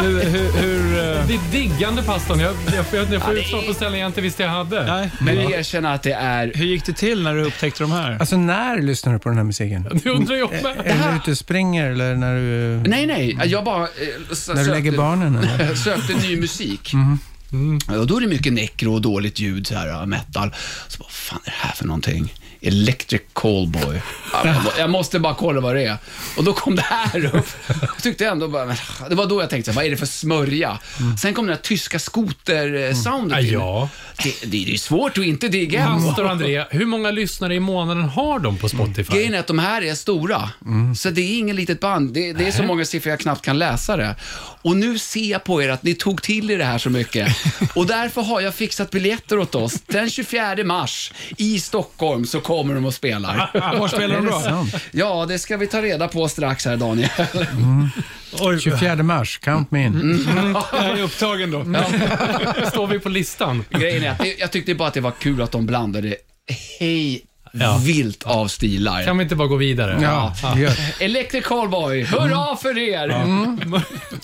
Hur, 0.02 0.20
hur, 0.24 0.52
hur, 0.52 0.98
eh, 0.98 1.26
Det 1.28 1.34
är 1.34 1.52
diggande 1.52 2.02
pastorn. 2.02 2.40
Jag, 2.40 2.54
jag, 2.66 2.84
jag, 2.92 3.12
jag 3.14 3.22
får 3.22 3.34
utslag 3.38 3.66
på 3.66 3.74
ställen 3.74 3.98
jag 3.98 4.06
inte 4.08 4.20
visste 4.20 4.42
jag 4.42 4.50
hade. 4.50 4.86
nej, 4.86 5.10
Men 5.20 5.36
hur, 5.38 5.52
erkänn 5.52 5.86
att 5.86 6.02
det 6.02 6.12
är... 6.12 6.52
hur 6.54 6.64
gick 6.66 6.84
det 6.86 6.92
till 6.92 7.22
när 7.22 7.34
du 7.34 7.42
upptäckte 7.44 7.82
de 7.82 7.92
här? 7.92 8.16
Alltså 8.20 8.36
när 8.36 8.82
lyssnar 8.82 9.12
du 9.12 9.18
på 9.18 9.28
den 9.28 9.38
här 9.38 9.44
musiken? 9.44 9.82
Det 10.04 10.10
undrar 10.10 10.36
jag 10.36 10.50
med. 10.50 10.64
Är 10.64 10.82
det 10.84 10.94
när 10.98 11.10
du 11.12 11.16
ute 11.16 11.30
och 11.30 11.38
springer 11.38 11.90
eller 11.90 12.14
när 12.14 12.34
du, 12.34 12.88
Nej, 12.90 13.06
nej. 13.06 13.38
Jag 13.44 13.64
bara... 13.64 13.82
eh, 13.82 13.88
när 14.48 14.64
du 14.64 14.70
lägger 14.70 14.90
sökte- 14.90 14.96
barnen? 14.96 15.36
Eller? 15.36 15.74
sökte 15.84 16.14
ny 16.14 16.36
musik. 16.40 16.92
Och 17.98 18.06
då 18.06 18.16
är 18.16 18.20
det 18.20 18.26
mycket 18.26 18.52
nekro 18.52 18.94
och 18.94 19.02
dåligt 19.02 19.40
ljud, 19.40 19.66
så 19.66 19.74
här, 19.74 20.06
metal. 20.06 20.54
Så 20.88 21.02
vad 21.02 21.10
fan 21.10 21.40
är 21.44 21.50
det 21.50 21.56
här 21.56 21.72
för 21.74 21.84
någonting? 21.86 22.32
Electric 22.60 23.22
Callboy. 23.32 24.02
Ja, 24.32 24.40
jag 24.44 24.62
må- 24.64 24.70
Jag 24.78 24.90
måste 24.90 25.18
bara 25.18 25.34
kolla 25.34 25.60
vad 25.60 25.74
det 25.74 25.84
är. 25.84 25.96
Och 26.36 26.44
då 26.44 26.52
kom 26.52 26.76
det 26.76 26.82
här 26.82 27.34
upp. 27.36 27.46
Jag 27.80 28.02
tyckte 28.02 28.26
ändå 28.26 28.48
bara, 28.48 28.76
det 29.08 29.14
var 29.14 29.26
då 29.26 29.40
jag 29.42 29.50
tänkte, 29.50 29.72
vad 29.72 29.84
är 29.84 29.90
det 29.90 29.96
för 29.96 30.06
smörja? 30.06 30.78
Sen 31.22 31.34
kom 31.34 31.46
den 31.46 31.54
här 31.56 31.62
tyska 31.62 31.98
skoter-soundet 31.98 33.38
till. 33.40 33.52
ja. 33.52 33.88
Det, 34.22 34.40
det, 34.42 34.64
det 34.64 34.72
är 34.74 34.78
svårt 34.78 35.18
att 35.18 35.24
inte 35.24 35.48
digga. 35.48 35.86
Pastor 36.06 36.26
André, 36.28 36.64
hur 36.70 36.86
många 36.86 37.10
lyssnare 37.10 37.54
i 37.54 37.60
månaden 37.60 38.04
har 38.04 38.38
de 38.38 38.56
på 38.56 38.68
Spotify? 38.68 39.14
Grejen 39.14 39.34
är 39.34 39.38
att 39.38 39.46
de 39.46 39.58
här 39.58 39.82
är 39.84 39.94
stora, 39.94 40.50
så 40.96 41.10
det 41.10 41.20
är 41.20 41.38
ingen 41.38 41.56
litet 41.56 41.80
band. 41.80 42.12
Det, 42.12 42.32
det 42.32 42.46
är 42.48 42.52
så 42.52 42.62
många 42.62 42.84
siffror 42.84 43.10
jag 43.10 43.20
knappt 43.20 43.44
kan 43.44 43.58
läsa 43.58 43.96
det. 43.96 44.16
Och 44.62 44.76
nu 44.76 44.98
ser 44.98 45.30
jag 45.30 45.44
på 45.44 45.62
er 45.62 45.68
att 45.68 45.82
ni 45.82 45.94
tog 45.94 46.22
till 46.22 46.50
er 46.50 46.58
det 46.58 46.64
här 46.64 46.78
så 46.78 46.90
mycket. 46.90 47.28
Och 47.74 47.86
därför 47.86 48.22
har 48.22 48.40
jag 48.40 48.54
fixat 48.54 48.90
biljetter 48.90 49.38
åt 49.38 49.54
oss. 49.54 49.74
Den 49.86 50.10
24 50.10 50.64
mars 50.64 51.12
i 51.36 51.60
Stockholm 51.60 52.26
så 52.26 52.40
kommer 52.48 52.74
de 52.74 52.84
och 52.84 52.94
spelar. 52.94 53.50
Var 53.78 53.88
spelar 53.88 54.16
de 54.16 54.26
då? 54.26 54.66
Ja, 54.90 55.26
det 55.28 55.38
ska 55.38 55.56
vi 55.56 55.66
ta 55.66 55.82
reda 55.82 56.08
på 56.08 56.28
strax 56.28 56.64
här 56.64 56.76
Daniel. 56.76 57.10
Oj, 58.40 58.60
24 58.60 59.02
mars, 59.02 59.38
count 59.38 59.70
me 59.70 59.84
in. 59.84 60.26
jag 60.72 60.98
är 60.98 61.02
upptagen 61.02 61.50
då. 61.50 61.64
Står 62.70 62.86
vi 62.86 62.98
på 62.98 63.08
listan? 63.08 63.64
Grejen 63.70 64.04
är 64.04 64.10
att 64.10 64.38
jag 64.38 64.52
tyckte 64.52 64.74
bara 64.74 64.88
att 64.88 64.94
det 64.94 65.00
var 65.00 65.10
kul 65.10 65.42
att 65.42 65.52
de 65.52 65.66
blandade 65.66 66.16
hej 66.80 67.22
Ja. 67.52 67.80
vilt 67.84 68.22
av 68.22 68.48
stilar. 68.48 69.04
Kan 69.04 69.18
vi 69.18 69.22
inte 69.22 69.36
bara 69.36 69.48
gå 69.48 69.56
vidare? 69.56 69.98
Ja, 70.02 70.34
gör. 70.56 70.72
Electric 71.02 71.44
Callboy, 71.44 72.04
hurra 72.04 72.56
för 72.56 72.78
er! 72.78 73.14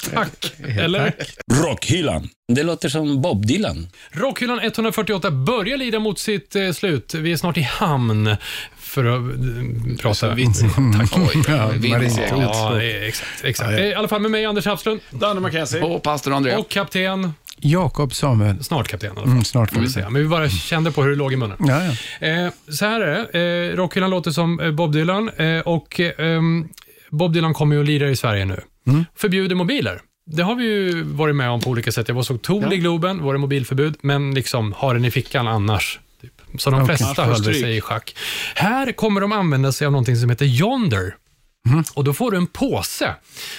Tack. 0.14 0.52
Eller? 0.78 1.14
Rockhyllan. 1.52 2.28
Det 2.52 2.62
låter 2.62 2.88
som 2.88 3.22
Bob 3.22 3.46
Dylan. 3.46 3.88
Rockhyllan 4.10 4.60
148 4.60 5.30
börjar 5.30 5.76
lida 5.76 5.98
mot 5.98 6.18
sitt 6.18 6.56
eh, 6.56 6.72
slut. 6.72 7.14
Vi 7.14 7.32
är 7.32 7.36
snart 7.36 7.56
i 7.56 7.62
hamn 7.62 8.36
för 8.76 9.04
att 9.04 9.20
eh, 9.20 9.96
prata... 10.00 10.28
Tack. 10.98 11.48
Ja, 11.48 11.68
Vindseglet. 11.68 12.48
Ja, 12.52 12.70
det 12.74 12.92
är 12.92 13.02
exakt. 13.08 13.44
exakt. 13.44 13.70
Eh, 13.70 13.84
I 13.84 13.94
alla 13.94 14.08
fall 14.08 14.20
med 14.20 14.30
mig, 14.30 14.44
Anders 14.44 14.66
Hafslund, 14.66 15.00
Danne 15.10 15.40
McKenzie. 15.40 15.82
Och 15.82 16.02
pastor 16.02 16.32
André. 16.32 16.56
och 16.56 16.68
kapten, 16.68 17.32
Jakob 17.64 18.14
Samuel. 18.14 18.64
snart 18.64 18.88
kapten 18.88 19.06
i 19.06 19.10
alla 19.10 19.20
fall, 19.20 19.30
Mm, 19.30 19.44
snart 19.44 19.72
får 19.72 19.80
vi 19.80 19.88
säga. 19.88 20.10
Men 20.10 20.22
vi 20.22 20.28
bara 20.28 20.48
kände 20.48 20.92
på 20.92 21.02
hur 21.02 21.10
det 21.10 21.16
låg 21.16 21.32
i 21.32 21.36
munnen. 21.36 21.56
Ja, 21.60 21.84
ja. 22.20 22.26
Eh, 22.28 22.50
så 22.68 22.84
här 22.86 23.00
är 23.00 23.28
det. 23.32 23.70
Eh, 23.72 23.76
Rockhyllan 23.76 24.10
låter 24.10 24.30
som 24.30 24.60
eh, 24.60 24.70
Bob 24.70 24.92
Dylan 24.92 25.28
eh, 25.36 25.58
och 25.60 26.00
eh, 26.00 26.12
ehm, 26.36 26.68
Bob 27.10 27.32
Dylan 27.32 27.54
kommer 27.54 27.76
ju 27.76 27.80
att 27.82 27.86
lira 27.88 28.10
i 28.10 28.16
Sverige 28.16 28.44
nu. 28.44 28.60
Förbjuder 29.16 29.54
mobiler. 29.56 30.00
Det 30.26 30.42
har 30.42 30.54
vi 30.54 30.64
ju 30.64 31.02
varit 31.02 31.36
med 31.36 31.50
om 31.50 31.60
på 31.60 31.70
olika 31.70 31.92
sätt. 31.92 32.08
Jag 32.08 32.14
var 32.14 32.22
såg 32.22 32.42
Tool 32.42 32.72
i 32.72 32.76
Globen, 32.78 33.22
var 33.22 33.32
det 33.32 33.38
mobilförbud, 33.38 33.94
men 34.00 34.34
liksom 34.34 34.72
har 34.72 34.94
den 34.94 35.04
i 35.04 35.10
fickan 35.10 35.48
annars. 35.48 36.00
Typ. 36.20 36.32
Så 36.60 36.70
de 36.70 36.82
Okej. 36.82 36.96
flesta 36.96 37.14
Ja, 37.22 37.24
höll 37.24 37.44
sig 37.44 37.76
i 37.76 37.80
schack. 37.80 38.16
Här 38.54 38.92
kommer 38.92 39.20
de 39.20 39.32
använda 39.32 39.72
sig 39.72 39.86
av 39.86 39.92
någonting 39.92 40.16
som 40.16 40.30
heter 40.30 40.46
Yonder. 40.46 41.14
Och 41.94 42.04
Då 42.04 42.12
får 42.12 42.30
du 42.30 42.36
en 42.36 42.46
påse 42.46 43.14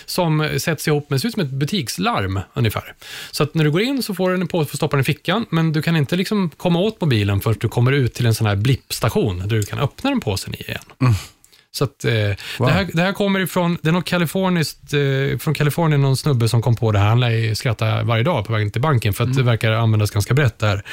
som 0.05 0.49
sätts 0.59 0.87
ihop 0.87 1.09
med, 1.09 1.21
ser 1.21 1.27
ut 1.27 1.33
som 1.33 1.43
ett 1.43 1.49
butikslarm 1.49 2.39
ungefär. 2.53 2.93
Så 3.31 3.43
att 3.43 3.53
när 3.53 3.63
du 3.63 3.71
går 3.71 3.81
in 3.81 4.03
så 4.03 4.15
får 4.15 4.29
du 4.29 4.35
en 4.35 4.47
påse 4.47 4.69
för 4.69 4.75
att 4.75 4.77
stoppa 4.77 4.95
den 4.95 5.01
i 5.01 5.03
fickan, 5.03 5.45
men 5.49 5.71
du 5.71 5.81
kan 5.81 5.95
inte 5.95 6.15
liksom 6.15 6.49
komma 6.57 6.79
åt 6.79 7.01
mobilen 7.01 7.41
förrän 7.41 7.57
du 7.59 7.69
kommer 7.69 7.91
ut 7.91 8.13
till 8.13 8.25
en 8.25 8.35
sån 8.35 8.47
här 8.47 8.55
blippstation 8.55 9.39
där 9.39 9.47
du 9.47 9.63
kan 9.63 9.79
öppna 9.79 10.09
den 10.09 10.19
påsen 10.21 10.53
igen. 10.53 11.13
Så 11.71 11.83
att, 11.83 12.05
eh, 12.05 12.11
det, 12.11 12.37
här, 12.59 12.87
det 12.93 13.01
här 13.01 13.13
kommer 13.13 13.39
ifrån, 13.39 13.77
det 13.81 13.89
är 13.89 13.93
något 13.93 14.05
kaliforniskt, 14.05 14.93
eh, 14.93 15.37
från 15.37 15.53
Kalifornien, 15.53 16.01
någon 16.01 16.17
snubbe 16.17 16.49
som 16.49 16.61
kom 16.61 16.75
på 16.75 16.91
det 16.91 16.99
här. 16.99 17.07
Han 17.07 17.19
lär 17.19 17.29
ju 17.29 17.55
skratta 17.55 18.03
varje 18.03 18.23
dag 18.23 18.45
på 18.45 18.53
vägen 18.53 18.71
till 18.71 18.81
banken 18.81 19.13
för 19.13 19.23
att 19.23 19.33
det 19.33 19.43
verkar 19.43 19.71
användas 19.71 20.11
ganska 20.11 20.33
brett 20.33 20.59
där. 20.59 20.83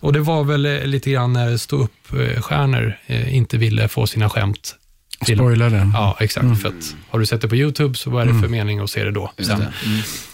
Och 0.00 0.12
det 0.12 0.20
var 0.20 0.44
väl 0.44 0.66
eh, 0.66 0.84
lite 0.84 1.10
grann 1.10 1.32
när 1.32 1.56
stå 1.56 1.76
upp 1.76 2.08
stjärnor 2.40 2.98
eh, 3.06 3.36
inte 3.36 3.58
ville 3.58 3.88
få 3.88 4.06
sina 4.06 4.30
skämt 4.30 4.76
Spoila 5.22 5.68
den. 5.68 5.90
Ja, 5.94 6.16
exakt. 6.20 6.62
För 6.62 6.68
att, 6.68 6.96
har 7.10 7.18
du 7.18 7.26
sett 7.26 7.40
det 7.40 7.48
på 7.48 7.56
YouTube 7.56 7.94
så 7.94 8.10
vad 8.10 8.28
är 8.28 8.32
det 8.32 8.40
för 8.40 8.48
mening 8.48 8.78
att 8.78 8.90
se 8.90 9.04
det 9.04 9.10
då? 9.10 9.32
Sen? 9.38 9.50
Mm. 9.56 9.70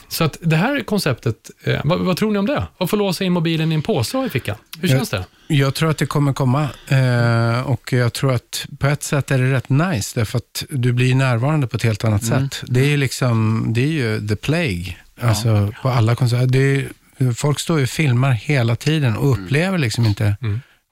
Så 0.08 0.24
att 0.24 0.38
det 0.40 0.56
här 0.56 0.82
konceptet, 0.82 1.50
eh, 1.64 1.80
vad, 1.84 2.00
vad 2.00 2.16
tror 2.16 2.32
ni 2.32 2.38
om 2.38 2.46
det? 2.46 2.66
Att 2.78 2.90
få 2.90 2.96
låsa 2.96 3.24
in 3.24 3.32
mobilen 3.32 3.72
i 3.72 3.74
en 3.74 3.82
påse 3.82 4.26
i 4.26 4.30
fickan. 4.30 4.56
Hur 4.80 4.88
känns 4.88 5.10
det? 5.10 5.24
Jag 5.46 5.74
tror 5.74 5.90
att 5.90 5.98
det 5.98 6.06
kommer 6.06 6.32
komma 6.32 6.68
eh, 6.88 7.60
och 7.60 7.92
jag 7.92 8.12
tror 8.12 8.34
att 8.34 8.66
på 8.78 8.86
ett 8.86 9.02
sätt 9.02 9.30
är 9.30 9.38
det 9.38 9.52
rätt 9.52 9.68
nice, 9.68 10.20
därför 10.20 10.38
att 10.38 10.64
du 10.70 10.92
blir 10.92 11.14
närvarande 11.14 11.66
på 11.66 11.76
ett 11.76 11.82
helt 11.82 12.04
annat 12.04 12.24
sätt. 12.24 12.62
Det 12.66 12.92
är, 12.92 12.96
liksom, 12.96 13.64
det 13.68 13.80
är 13.80 13.92
ju 13.92 14.28
the 14.28 14.36
plague, 14.36 14.96
alltså 15.20 15.72
på 15.82 15.88
alla 15.88 16.14
konserter. 16.14 16.88
Folk 17.34 17.60
står 17.60 17.78
ju 17.78 17.82
och 17.82 17.90
filmar 17.90 18.32
hela 18.32 18.76
tiden 18.76 19.16
och 19.16 19.32
upplever 19.32 19.78
liksom 19.78 20.06
inte 20.06 20.36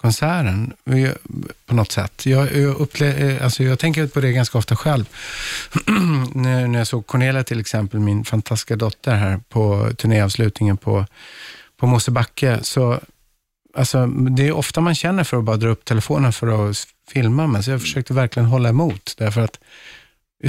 konserten 0.03 0.72
på 1.66 1.74
något 1.74 1.92
sätt. 1.92 2.26
Jag, 2.26 2.57
jag, 2.57 2.76
upple- 2.76 3.36
eh, 3.36 3.44
alltså 3.44 3.62
jag 3.62 3.78
tänker 3.78 4.07
på 4.07 4.20
det 4.20 4.32
ganska 4.32 4.59
ofta 4.59 4.76
själv. 4.76 5.05
när, 6.34 6.66
när 6.66 6.78
jag 6.78 6.86
såg 6.86 7.07
Cornelia 7.07 7.44
till 7.44 7.61
exempel, 7.61 8.00
min 8.00 8.24
fantastiska 8.24 8.76
dotter 8.76 9.14
här 9.14 9.40
på 9.48 9.90
turnéavslutningen 9.96 10.76
på, 10.76 11.07
på 11.76 11.86
Mosebacke, 11.86 12.59
så 12.62 13.00
Alltså, 13.74 14.07
det 14.07 14.48
är 14.48 14.53
ofta 14.53 14.80
man 14.80 14.94
känner 14.94 15.24
för 15.24 15.36
att 15.36 15.44
bara 15.44 15.57
dra 15.57 15.68
upp 15.68 15.84
telefonen 15.84 16.32
för 16.32 16.70
att 16.70 16.86
filma, 17.09 17.46
men 17.46 17.62
så 17.62 17.70
jag 17.70 17.80
försökte 17.80 18.14
verkligen 18.14 18.48
hålla 18.48 18.68
emot. 18.68 19.14
Därför 19.18 19.40
att 19.40 19.59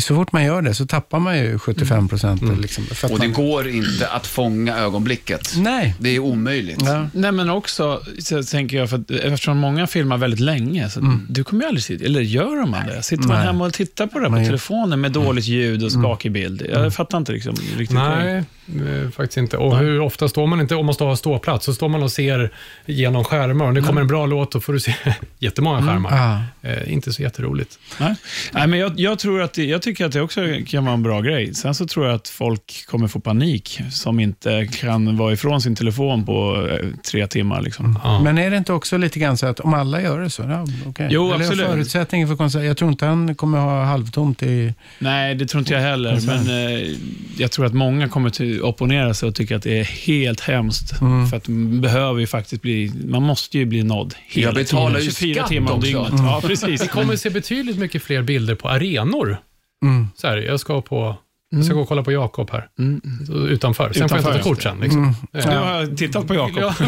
så 0.02 0.16
fort 0.16 0.32
man 0.32 0.44
gör 0.44 0.62
det 0.62 0.74
så 0.74 0.86
tappar 0.86 1.20
man 1.20 1.38
ju 1.38 1.60
75 1.60 2.08
procent. 2.08 2.41
Liksom, 2.62 2.84
för 2.84 3.08
att 3.08 3.14
Och 3.14 3.20
det 3.20 3.28
man, 3.28 3.34
går 3.34 3.68
inte 3.70 4.08
att 4.08 4.28
fånga 4.28 4.78
ögonblicket. 4.78 5.54
Nej. 5.58 5.96
Det 6.00 6.10
är 6.10 6.20
omöjligt. 6.20 6.82
Ja. 6.86 7.08
Nej, 7.14 7.32
men 7.32 7.50
också 7.50 8.02
så 8.20 8.44
tänker 8.44 8.78
jag, 8.78 8.89
för 8.89 8.98
att, 8.98 9.12
eftersom 9.12 9.58
många 9.58 9.88
filmar 9.88 10.18
väldigt 10.18 10.39
länge, 10.39 10.89
så 10.89 11.20
du 11.30 11.44
kommer 11.44 11.64
ju 11.64 11.68
aldrig 11.68 11.84
sitta, 11.84 12.06
eller 12.06 12.22
gör 12.22 12.66
man 12.66 12.88
det? 12.88 13.04
Sitter 13.04 13.28
man 13.28 13.38
Nej. 13.38 13.46
hemma 13.46 13.66
och 13.66 13.74
tittar 13.74 14.08
på 14.08 14.20
det 14.20 14.26
på 14.26 14.32
Man 14.32 14.39
gör- 14.39 14.46
telefonen 14.46 15.02
med 15.02 15.12
dåligt 15.12 15.46
ljud 15.46 15.84
och 15.84 15.91
skakig 15.91 16.32
bild? 16.32 16.68
Jag 16.74 16.94
fattar 16.94 17.18
inte 17.18 17.32
liksom, 17.32 17.56
riktigt. 17.78 17.98
Nej, 17.98 18.44
eh, 18.68 19.10
faktiskt 19.10 19.38
inte. 19.38 19.58
Och 19.58 19.78
hur 19.78 20.00
ofta 20.00 20.30
står 20.30 20.48
man 20.48 20.62
inte, 20.62 20.76
om 20.76 20.86
man 20.86 20.96
står 20.96 21.08
har 21.08 21.16
ståplats, 21.16 21.66
så 21.66 21.74
står 21.74 21.89
man 21.89 22.04
och 22.04 22.12
ser 22.12 22.54
genom 22.86 23.24
skärmar. 23.24 23.66
Om 23.66 23.74
det 23.74 23.82
kommer 23.82 24.02
en 24.02 24.08
bra 24.08 24.26
låt, 24.26 24.52
då 24.52 24.60
får 24.62 24.74
du 24.74 24.80
se 24.80 24.96
jättemånga 25.39 25.88
skärmar. 25.88 26.18
Ja. 26.64 26.70
Eh, 26.70 26.94
inte 26.94 27.14
så 27.14 27.22
jätteroligt. 27.22 27.80
Nej. 28.00 28.16
Nej, 28.52 28.68
men 28.68 28.80
jag, 28.80 29.00
jag, 29.00 29.20
tror 29.20 29.41
att 29.41 29.54
det, 29.54 29.66
jag 29.66 29.82
tycker 29.84 30.06
att 30.06 30.12
det 30.12 30.22
också 30.22 30.42
kan 30.68 30.86
vara 30.86 30.94
en 30.94 31.04
bra 31.04 31.22
grej. 31.22 31.54
Sen 31.54 31.76
så 31.76 31.86
tror 31.86 32.06
jag 32.06 32.16
att 32.16 32.28
folk 32.28 32.86
kommer 32.88 33.08
få 33.08 33.20
panik 33.20 33.82
som 33.92 34.20
inte 34.20 34.68
kan 34.80 35.18
vara 35.18 35.34
ifrån 35.34 35.62
sin 35.62 35.76
telefon 35.76 36.26
på 36.26 36.68
eh, 36.72 36.88
tre 37.12 37.28
timmar. 37.28 37.62
Liksom. 37.62 38.00
Men 38.24 38.38
är 38.38 38.52
det 38.52 38.58
inte 38.58 38.74
också 38.74 38.98
lite 38.98 39.20
grann 39.20 39.38
så 39.38 39.46
att 39.46 39.60
om 39.60 39.74
alla 39.74 40.02
gör 40.02 40.20
det 40.20 40.30
så, 40.30 40.42
ja, 40.44 40.66
okej. 40.88 41.08
Jo, 41.12 41.34
Eller 41.34 41.46
absolut. 41.46 41.68
Förutsättningen 41.68 42.28
för 42.28 42.36
konsert, 42.36 42.64
jag 42.64 42.78
tror 42.78 42.92
inte 42.92 43.06
han 43.06 43.36
kommer 43.36 43.58
ha 43.58 43.84
halvtomt 43.84 44.44
i... 44.44 44.74
Nej, 45.00 45.36
det 45.36 45.46
tror 45.46 45.60
inte 45.60 45.74
jag 45.74 45.82
heller. 45.82 46.20
Men 46.26 46.50
eh, 46.50 46.96
jag 47.38 47.52
tror 47.52 47.66
att 47.66 47.74
många 47.74 48.10
kommer 48.10 48.30
att 48.30 48.62
opponera 48.62 49.14
sig 49.14 49.30
och 49.30 49.36
tycka 49.36 49.56
att 49.56 49.64
det 49.64 49.80
är 49.80 49.84
helt 49.84 50.40
hemskt. 50.40 51.02
Mm. 51.02 51.28
För 51.28 51.38
att 51.38 51.48
man 51.48 51.82
behöver 51.82 52.20
ju 52.20 52.28
faktiskt 52.28 52.62
bli, 52.62 52.92
man 53.06 53.24
måste 53.24 53.58
ju 53.58 53.66
bli 53.66 53.84
nådd. 53.84 54.16
hela 54.28 54.48
Jag 54.48 54.56
betalar 54.56 55.00
ju 55.00 55.12
24 55.12 55.36
skatt 55.36 55.50
timmar 55.50 55.72
om 55.72 55.80
dygnet. 55.80 56.12
Mm. 56.12 56.26
Ja, 56.26 56.42
precis. 56.44 56.84
Vi 56.84 56.88
kommer 56.88 57.16
se 57.16 57.30
betydligt 57.30 57.78
mycket 57.78 58.04
fler 58.04 58.22
bilder 58.22 58.56
på 58.56 58.70
arenor. 58.70 59.38
Mm. 59.84 60.08
Så 60.16 60.28
här, 60.28 60.38
jag 60.38 60.60
ska 60.60 60.82
på 60.82 61.16
jag 61.56 61.66
ska 61.66 61.74
gå 61.74 61.82
och 61.82 61.88
kolla 61.88 62.04
på 62.04 62.12
Jakob 62.12 62.52
här, 62.52 62.68
Mm. 62.80 63.02
utanför. 63.50 63.94
Sen 63.94 64.10
får 64.10 64.18
jag 64.18 64.22
Utanför, 64.22 64.40
ta 64.40 64.44
kort 64.50 64.64
sen. 64.64 64.80
Liksom. 64.80 65.04
Mm. 65.04 65.16
Nu 65.34 65.58
har 65.58 65.80
jag 65.80 65.98
tittat 65.98 66.28
på 66.28 66.34
Jakob. 66.36 66.58
Ja, 66.62 66.74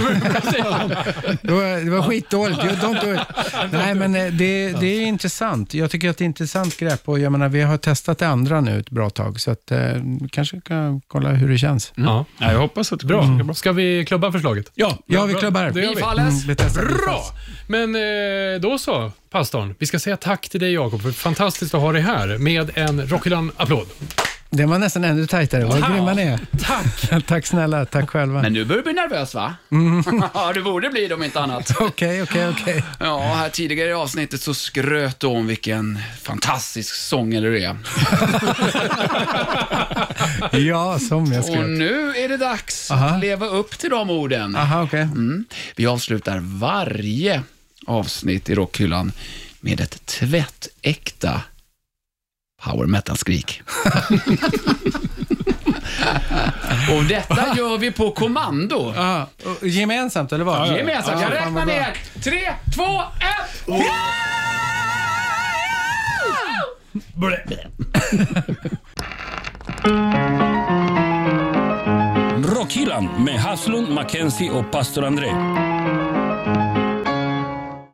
Det 1.42 1.52
var, 1.52 1.84
det 1.86 1.92
var 1.92 2.02
skitdåligt. 2.02 2.64
You 2.64 2.76
don't 2.76 3.06
do 3.06 3.14
it. 3.14 3.20
Nej, 3.72 3.96
men 3.96 4.16
eh, 4.16 4.26
det, 4.34 4.72
det 4.80 4.86
är 4.88 5.02
intressant. 5.06 5.74
Jag 5.74 5.92
tycker 5.92 6.10
att 6.10 6.18
det 6.18 6.22
är 6.24 6.26
ett 6.26 6.30
intressant 6.30 6.78
grepp 6.78 7.02
och 7.10 7.20
jag 7.20 7.32
menar, 7.32 7.50
vi 7.50 7.62
har 7.62 7.78
testat 7.78 8.18
det 8.20 8.28
andra 8.28 8.62
nu 8.62 8.80
ett 8.80 8.90
bra 8.90 9.10
tag, 9.10 9.40
så 9.40 9.52
att, 9.52 9.72
eh, 9.72 9.80
kanske 10.32 10.62
kan 10.62 11.02
kolla 11.08 11.30
hur 11.30 11.50
det 11.50 11.58
känns. 11.58 11.94
ja. 11.96 12.26
Ja, 12.38 12.52
jag 12.52 12.60
hoppas 12.60 12.94
att 12.94 13.00
det 13.00 13.06
Bra. 13.06 13.26
bli 13.26 13.54
Ska 13.56 13.72
vi 13.72 14.06
klubba 14.06 14.32
förslaget? 14.32 14.72
Ja, 14.76 14.98
Ja, 15.06 15.26
vi 15.26 15.34
klubbar. 15.34 15.72
Det 15.72 15.82
gör 15.82 15.90
vi. 15.90 15.96
Bifalles. 15.96 16.44
Mm. 16.46 16.56
Bra! 17.06 17.22
Men 17.68 17.96
eh, 17.96 18.62
då 18.62 18.78
så, 18.78 19.12
pastorn. 19.40 19.76
Vi 19.80 19.86
ska 19.86 20.00
säga 20.00 20.18
tack 20.18 20.50
till 20.50 20.60
dig 20.60 20.74
Jakob, 20.74 21.02
för 21.02 21.12
fantastiskt 21.12 21.74
att 21.74 21.82
ha 21.82 21.92
dig 21.92 22.02
här 22.02 22.38
med 22.38 22.72
en 22.78 23.08
Rockyland-applåd. 23.08 23.88
Det 24.50 24.66
var 24.66 24.80
nästan 24.80 25.04
ännu 25.04 25.28
tajtare. 25.28 25.66
Vad 25.66 25.80
Wow. 25.80 25.92
grymma 25.92 26.14
ni 26.14 26.22
är. 26.22 26.40
Tack! 26.62 27.26
Tack 27.28 27.46
snälla, 27.46 27.86
tack 27.86 28.10
själva. 28.10 28.42
Men 28.42 28.54
nu 28.54 28.66
börjar 28.66 28.82
du 28.82 28.84
bli 28.84 28.94
nervös 29.02 29.36
va? 29.36 29.56
Ja, 30.34 30.54
det 30.54 30.62
borde 30.62 30.90
bli 30.90 31.08
det 31.08 31.14
om 31.16 31.24
inte 31.24 31.40
annat. 31.40 31.72
Okej, 31.80 32.22
okej, 32.24 32.50
okej. 32.50 32.84
Ja, 33.00 33.20
här 33.20 33.50
tidigare 33.50 33.90
i 33.90 33.94
avsnittet 33.94 34.42
så 34.42 34.54
skröt 34.54 35.20
du 35.20 35.28
om 35.28 35.48
vilken 35.48 36.00
fantastisk 36.24 36.96
sångare 36.96 37.42
du 37.42 37.64
är. 37.64 37.76
Ja, 40.52 41.00
som 41.00 41.26
jag 41.34 41.40
Och 41.40 41.46
skrev. 41.46 41.68
nu 41.70 42.14
är 42.16 42.30
det 42.30 42.38
dags 42.38 42.92
Aha. 42.92 43.08
att 43.10 43.20
leva 43.20 43.46
upp 43.46 43.78
till 43.80 43.90
de 43.90 44.10
orden. 44.10 44.56
Aha, 44.56 44.84
okej. 44.84 45.02
Mm. 45.02 45.46
Vi 45.76 45.86
avslutar 45.88 46.40
varje 46.44 47.42
avsnitt 47.86 48.50
i 48.50 48.56
Rockhyllan 48.56 49.12
med 49.60 49.82
ett 49.82 50.06
tvättäkta 50.06 51.42
power 52.64 52.86
metal-skrik. 52.86 53.62
Och 56.98 57.04
detta 57.04 57.54
gör 57.58 57.78
vi 57.78 57.92
på 57.92 58.12
kommando. 58.12 58.94
Ja, 58.96 59.30
och 59.62 59.68
gemensamt, 59.68 60.32
eller 60.32 60.46
vad? 60.46 60.78
Gemensamt. 60.78 61.22
Jag 61.22 61.32
Ja, 61.32 61.36
räknar 61.36 61.66
ner. 61.66 61.98
Tre, 62.24 62.54
två, 62.76 63.02
ett. 63.02 63.66
Rockhyllan 72.56 73.24
med 73.24 73.40
Haslund, 73.40 73.90
Mackenzie 73.90 74.50
och 74.52 74.72
pastor 74.72 75.06
André. 75.06 75.30